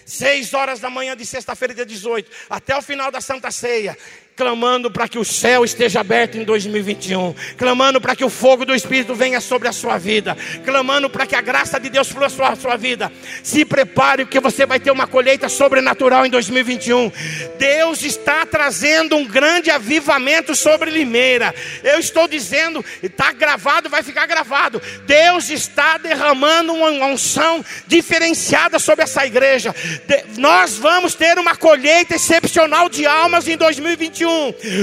Seis 0.04 0.54
horas 0.54 0.80
da 0.80 0.90
manhã 0.90 1.16
de 1.16 1.24
sexta-feira, 1.24 1.74
dia 1.74 1.86
18, 1.86 2.30
até 2.50 2.76
o 2.76 2.82
final 2.82 3.10
da 3.10 3.20
Santa 3.20 3.50
Ceia 3.50 3.96
clamando 4.38 4.88
para 4.88 5.08
que 5.08 5.18
o 5.18 5.24
céu 5.24 5.64
esteja 5.64 5.98
aberto 5.98 6.38
em 6.38 6.44
2021, 6.44 7.34
clamando 7.56 8.00
para 8.00 8.14
que 8.14 8.24
o 8.24 8.30
fogo 8.30 8.64
do 8.64 8.72
Espírito 8.72 9.12
venha 9.12 9.40
sobre 9.40 9.66
a 9.66 9.72
sua 9.72 9.98
vida, 9.98 10.36
clamando 10.64 11.10
para 11.10 11.26
que 11.26 11.34
a 11.34 11.40
graça 11.40 11.80
de 11.80 11.90
Deus 11.90 12.08
flua 12.08 12.28
sobre 12.28 12.52
a 12.52 12.56
sua 12.56 12.76
vida. 12.76 13.10
Se 13.42 13.64
prepare, 13.64 14.24
porque 14.24 14.38
você 14.38 14.64
vai 14.64 14.78
ter 14.78 14.92
uma 14.92 15.08
colheita 15.08 15.48
sobrenatural 15.48 16.24
em 16.24 16.30
2021. 16.30 17.10
Deus 17.58 18.04
está 18.04 18.46
trazendo 18.46 19.16
um 19.16 19.26
grande 19.26 19.72
avivamento 19.72 20.54
sobre 20.54 20.88
Limeira. 20.88 21.52
Eu 21.82 21.98
estou 21.98 22.28
dizendo, 22.28 22.84
está 23.02 23.32
gravado, 23.32 23.88
vai 23.88 24.04
ficar 24.04 24.26
gravado. 24.26 24.80
Deus 25.04 25.50
está 25.50 25.98
derramando 25.98 26.72
uma 26.74 27.06
unção 27.06 27.64
diferenciada 27.88 28.78
sobre 28.78 29.02
essa 29.02 29.26
igreja. 29.26 29.74
De, 30.06 30.38
nós 30.38 30.76
vamos 30.76 31.16
ter 31.16 31.40
uma 31.40 31.56
colheita 31.56 32.14
excepcional 32.14 32.88
de 32.88 33.04
almas 33.04 33.48
em 33.48 33.56
2021. 33.56 34.27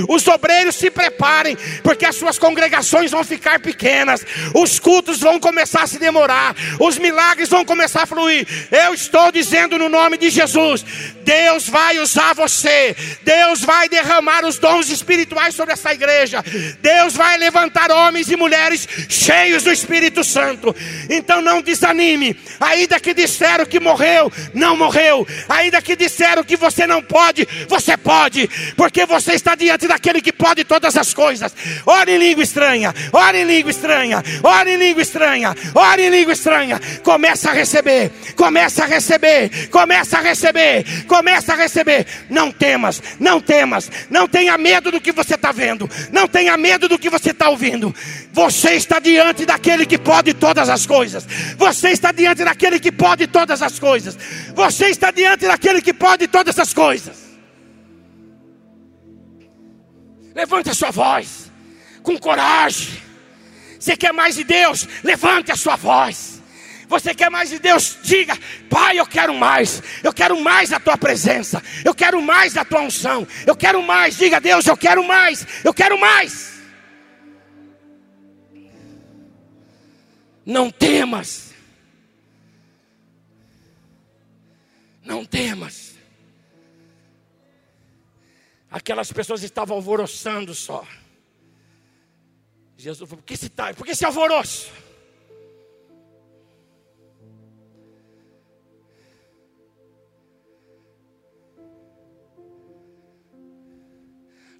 Os 0.08 0.28
obreiros 0.28 0.76
se 0.76 0.90
preparem, 0.90 1.58
porque 1.84 2.06
as 2.06 2.16
suas 2.16 2.38
congregações 2.38 3.12
vão 3.12 3.24
ficar 3.24 3.60
pequenas, 3.60 4.26
os 4.54 4.80
cultos 4.80 5.20
vão 5.20 5.40
começar 5.40 5.84
a 5.84 5.88
se 5.88 6.00
demorar, 6.00 6.56
os 6.80 6.98
milagres 6.98 7.50
vão 7.50 7.64
começar 7.64 8.04
a 8.04 8.06
fluir. 8.06 8.48
Eu 8.72 8.94
estou 8.94 9.32
dizendo 9.32 9.78
no 9.78 9.90
nome 9.90 10.18
de 10.18 10.30
Jesus: 10.30 10.84
Deus 11.24 11.68
vai 11.70 12.00
usar 12.00 12.34
você, 12.34 12.96
Deus 13.24 13.62
vai 13.62 13.90
derramar 13.90 14.46
os 14.46 14.58
dons 14.58 14.90
espirituais 14.90 15.56
sobre 15.56 15.74
essa 15.74 15.94
igreja, 15.94 16.44
Deus 16.82 17.14
vai 17.14 17.38
levantar 17.38 17.92
homens 17.92 18.30
e 18.30 18.36
mulheres 18.36 18.88
cheios 19.10 19.64
do 19.64 19.72
Espírito 19.72 20.24
Santo. 20.24 20.76
Então 21.10 21.42
não 21.42 21.62
desanime, 21.62 22.38
ainda 22.60 23.00
que 23.00 23.14
disseram 23.14 23.66
que 23.66 23.80
morreu, 23.80 24.32
não 24.54 24.76
morreu, 24.76 25.28
ainda 25.48 25.82
que 25.82 25.96
disseram 25.96 26.44
que 26.44 26.56
você 26.56 26.88
não 26.88 27.02
pode, 27.02 27.48
você 27.68 27.96
pode, 27.98 28.50
porque 28.76 29.06
você 29.06 29.35
está 29.36 29.56
diante 29.56 29.88
daquele 29.88 30.22
que 30.22 30.32
pode 30.32 30.64
todas 30.64 30.96
as 30.98 31.14
coisas. 31.14 31.54
Ore 31.86 32.14
em 32.14 32.18
língua 32.18 32.44
estranha, 32.44 32.94
ore 33.12 33.40
em 33.40 33.46
língua 33.46 33.72
estranha, 33.72 34.24
ore 34.44 34.72
em 34.72 34.78
língua 34.78 35.02
estranha, 35.02 35.56
ore 35.74 36.04
em 36.04 36.10
língua 36.10 36.34
estranha. 36.34 36.82
Começa 37.04 37.52
a 37.52 37.54
receber, 37.54 38.12
começa 38.36 38.84
a 38.84 38.88
receber, 38.88 39.68
começa 39.70 40.18
a 40.18 40.22
receber, 40.22 41.06
começa 41.08 41.54
a 41.54 41.56
receber. 41.56 42.08
Não 42.30 42.52
temas, 42.52 43.02
não 43.20 43.40
temas, 43.40 43.92
não 44.10 44.28
tenha 44.28 44.58
medo 44.58 44.92
do 44.92 45.02
que 45.02 45.12
você 45.12 45.36
está 45.36 45.52
vendo, 45.52 45.90
não 46.12 46.28
tenha 46.28 46.58
medo 46.58 46.88
do 46.88 46.98
que 46.98 47.10
você 47.10 47.32
está 47.32 47.50
ouvindo. 47.50 47.94
Você 48.32 48.74
está 48.74 49.00
diante 49.00 49.46
daquele 49.46 49.86
que 49.86 49.98
pode 49.98 50.34
todas 50.34 50.70
as 50.70 50.86
coisas. 50.86 51.26
Você 51.58 51.90
está 51.90 52.12
diante 52.12 52.44
daquele 52.44 52.80
que 52.80 52.92
pode 52.92 53.28
todas 53.28 53.62
as 53.62 53.80
coisas. 53.80 54.18
Você 54.54 54.88
está 54.88 55.12
diante 55.12 55.48
daquele 55.48 55.82
que 55.82 55.94
pode 55.94 56.28
todas 56.28 56.60
as 56.60 56.74
coisas. 56.74 57.25
Levante 60.36 60.70
a 60.70 60.74
sua 60.74 60.92
voz, 60.92 61.50
com 62.04 62.18
coragem. 62.20 63.02
Você 63.80 63.96
quer 63.96 64.12
mais 64.12 64.36
de 64.36 64.44
Deus? 64.44 64.86
Levante 65.02 65.52
a 65.52 65.56
sua 65.56 65.78
voz. 65.78 66.42
Você 66.90 67.16
quer 67.16 67.32
mais 67.32 67.50
de 67.50 67.58
Deus? 67.58 67.98
Diga, 68.04 68.38
Pai, 68.70 69.00
eu 69.00 69.06
quero 69.08 69.34
mais. 69.34 69.82
Eu 70.04 70.12
quero 70.14 70.40
mais 70.42 70.70
da 70.70 70.80
tua 70.80 70.98
presença. 70.98 71.64
Eu 71.84 71.96
quero 71.96 72.22
mais 72.22 72.54
da 72.54 72.66
tua 72.66 72.82
unção. 72.82 73.26
Eu 73.48 73.56
quero 73.56 73.82
mais. 73.82 74.18
Diga, 74.18 74.42
Deus, 74.42 74.68
eu 74.68 74.76
quero 74.76 75.04
mais. 75.08 75.48
Eu 75.64 75.74
quero 75.74 75.98
mais. 75.98 76.56
Não 80.46 80.70
temas. 80.70 81.54
Não 85.04 85.24
temas. 85.24 85.95
Aquelas 88.76 89.10
pessoas 89.10 89.42
estavam 89.42 89.78
alvoroçando 89.78 90.54
só. 90.54 90.86
Jesus 92.76 93.08
falou: 93.08 93.24
por 93.24 93.26
que 93.26 93.34
esse, 93.34 93.48
tá, 93.48 93.74
por 93.74 93.86
que 93.86 93.94
esse 93.94 94.04
alvoroço? 94.04 94.70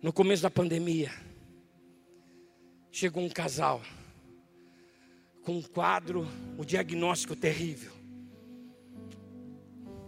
No 0.02 0.14
começo 0.14 0.44
da 0.44 0.50
pandemia, 0.50 1.12
chegou 2.90 3.22
um 3.22 3.30
casal 3.30 3.82
com 5.44 5.58
um 5.58 5.62
quadro, 5.62 6.22
o 6.58 6.62
um 6.62 6.66
diagnóstico 6.66 7.36
terrível. 7.36 7.92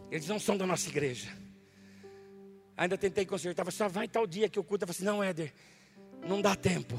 Eles 0.10 0.30
não 0.30 0.39
são 0.39 0.55
da 0.55 0.66
nossa 0.66 0.88
igreja. 0.88 1.47
Ainda 2.78 2.95
tentei 2.95 3.25
consertar, 3.25 3.69
só 3.71 3.89
vai 3.89 4.07
tal 4.07 4.28
dia 4.28 4.47
que 4.47 4.59
o 4.59 4.63
culto. 4.63 4.84
Eu 4.84 4.88
falei 4.88 4.97
assim, 4.97 5.05
não, 5.05 5.23
Éder, 5.23 5.51
não 6.28 6.39
dá 6.39 6.55
tempo. 6.55 6.95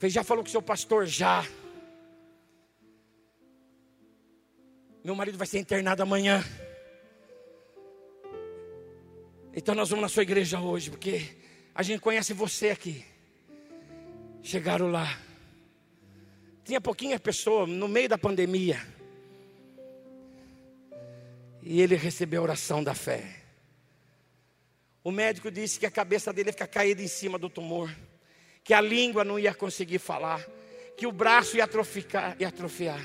Ele 0.00 0.10
já 0.10 0.24
falou 0.24 0.42
com 0.42 0.48
o 0.48 0.50
seu 0.50 0.62
pastor, 0.62 1.06
já. 1.06 1.46
Meu 5.02 5.14
marido 5.14 5.36
vai 5.36 5.46
ser 5.46 5.58
internado 5.58 6.02
amanhã. 6.02 6.42
Então 9.54 9.74
nós 9.74 9.90
vamos 9.90 10.02
na 10.02 10.08
sua 10.08 10.22
igreja 10.22 10.60
hoje, 10.60 10.90
porque 10.90 11.36
a 11.74 11.82
gente 11.82 12.00
conhece 12.00 12.32
você 12.32 12.70
aqui. 12.70 13.04
Chegaram 14.42 14.90
lá. 14.90 15.18
Tinha 16.64 16.80
pouquinha 16.80 17.20
pessoa 17.20 17.66
no 17.66 17.86
meio 17.86 18.08
da 18.08 18.16
pandemia. 18.16 18.80
E 21.62 21.80
ele 21.80 21.96
recebeu 21.96 22.40
a 22.40 22.44
oração 22.44 22.82
da 22.82 22.94
fé. 22.94 23.43
O 25.04 25.12
médico 25.12 25.50
disse 25.50 25.78
que 25.78 25.84
a 25.84 25.90
cabeça 25.90 26.32
dele 26.32 26.48
ia 26.48 26.52
ficar 26.54 26.66
caída 26.66 27.02
em 27.02 27.08
cima 27.08 27.38
do 27.38 27.50
tumor, 27.50 27.94
que 28.64 28.72
a 28.72 28.80
língua 28.80 29.22
não 29.22 29.38
ia 29.38 29.52
conseguir 29.52 29.98
falar, 29.98 30.42
que 30.96 31.06
o 31.06 31.12
braço 31.12 31.58
ia 31.58 31.64
atrofiar. 31.64 32.34
Ia 32.40 32.48
atrofiar. 32.48 33.04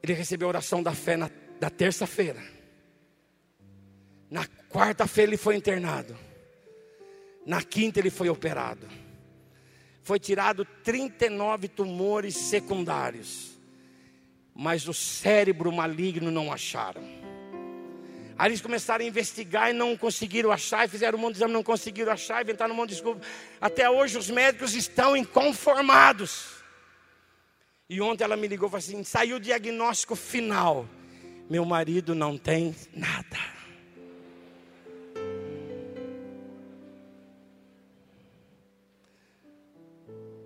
Ele 0.00 0.12
recebeu 0.12 0.46
a 0.46 0.50
oração 0.50 0.80
da 0.80 0.94
fé 0.94 1.16
na, 1.16 1.28
da 1.58 1.68
terça-feira. 1.68 2.40
Na 4.30 4.46
quarta-feira 4.70 5.30
ele 5.30 5.36
foi 5.36 5.56
internado. 5.56 6.16
Na 7.44 7.60
quinta 7.60 7.98
ele 7.98 8.10
foi 8.10 8.28
operado. 8.28 8.88
Foi 10.04 10.20
tirado 10.20 10.64
39 10.84 11.66
tumores 11.66 12.36
secundários. 12.36 13.58
Mas 14.54 14.86
o 14.86 14.94
cérebro 14.94 15.72
maligno 15.72 16.30
não 16.30 16.52
acharam. 16.52 17.21
Aí 18.42 18.48
eles 18.48 18.60
começaram 18.60 19.04
a 19.04 19.06
investigar 19.06 19.70
e 19.70 19.72
não 19.72 19.96
conseguiram 19.96 20.50
achar, 20.50 20.84
e 20.84 20.88
fizeram 20.88 21.16
um 21.16 21.20
monte 21.20 21.34
de 21.34 21.38
exame, 21.38 21.52
não 21.52 21.62
conseguiram 21.62 22.10
achar, 22.10 22.42
inventaram 22.42 22.74
um 22.74 22.76
monte 22.76 22.88
de 22.88 22.96
desculpa. 22.96 23.24
Até 23.60 23.88
hoje 23.88 24.18
os 24.18 24.28
médicos 24.28 24.74
estão 24.74 25.16
inconformados. 25.16 26.56
E 27.88 28.00
ontem 28.00 28.24
ela 28.24 28.36
me 28.36 28.48
ligou 28.48 28.66
e 28.66 28.70
falou 28.72 28.78
assim: 28.80 29.04
saiu 29.04 29.36
o 29.36 29.40
diagnóstico 29.40 30.16
final. 30.16 30.88
Meu 31.48 31.64
marido 31.64 32.16
não 32.16 32.36
tem 32.36 32.74
nada. 32.92 33.38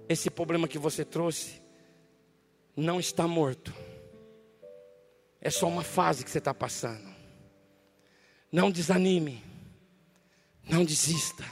Esse 0.07 0.29
problema 0.29 0.69
que 0.69 0.79
você 0.79 1.03
trouxe 1.03 1.63
não 2.77 3.01
está 3.01 3.27
morto. 3.27 3.73
É 5.41 5.49
só 5.49 5.67
uma 5.67 5.83
fase 5.83 6.23
que 6.23 6.31
você 6.31 6.37
está 6.37 6.53
passando. 6.53 7.16
Não 8.57 8.71
desanime. 8.71 9.45
Não 10.67 10.83
desista. 10.83 11.45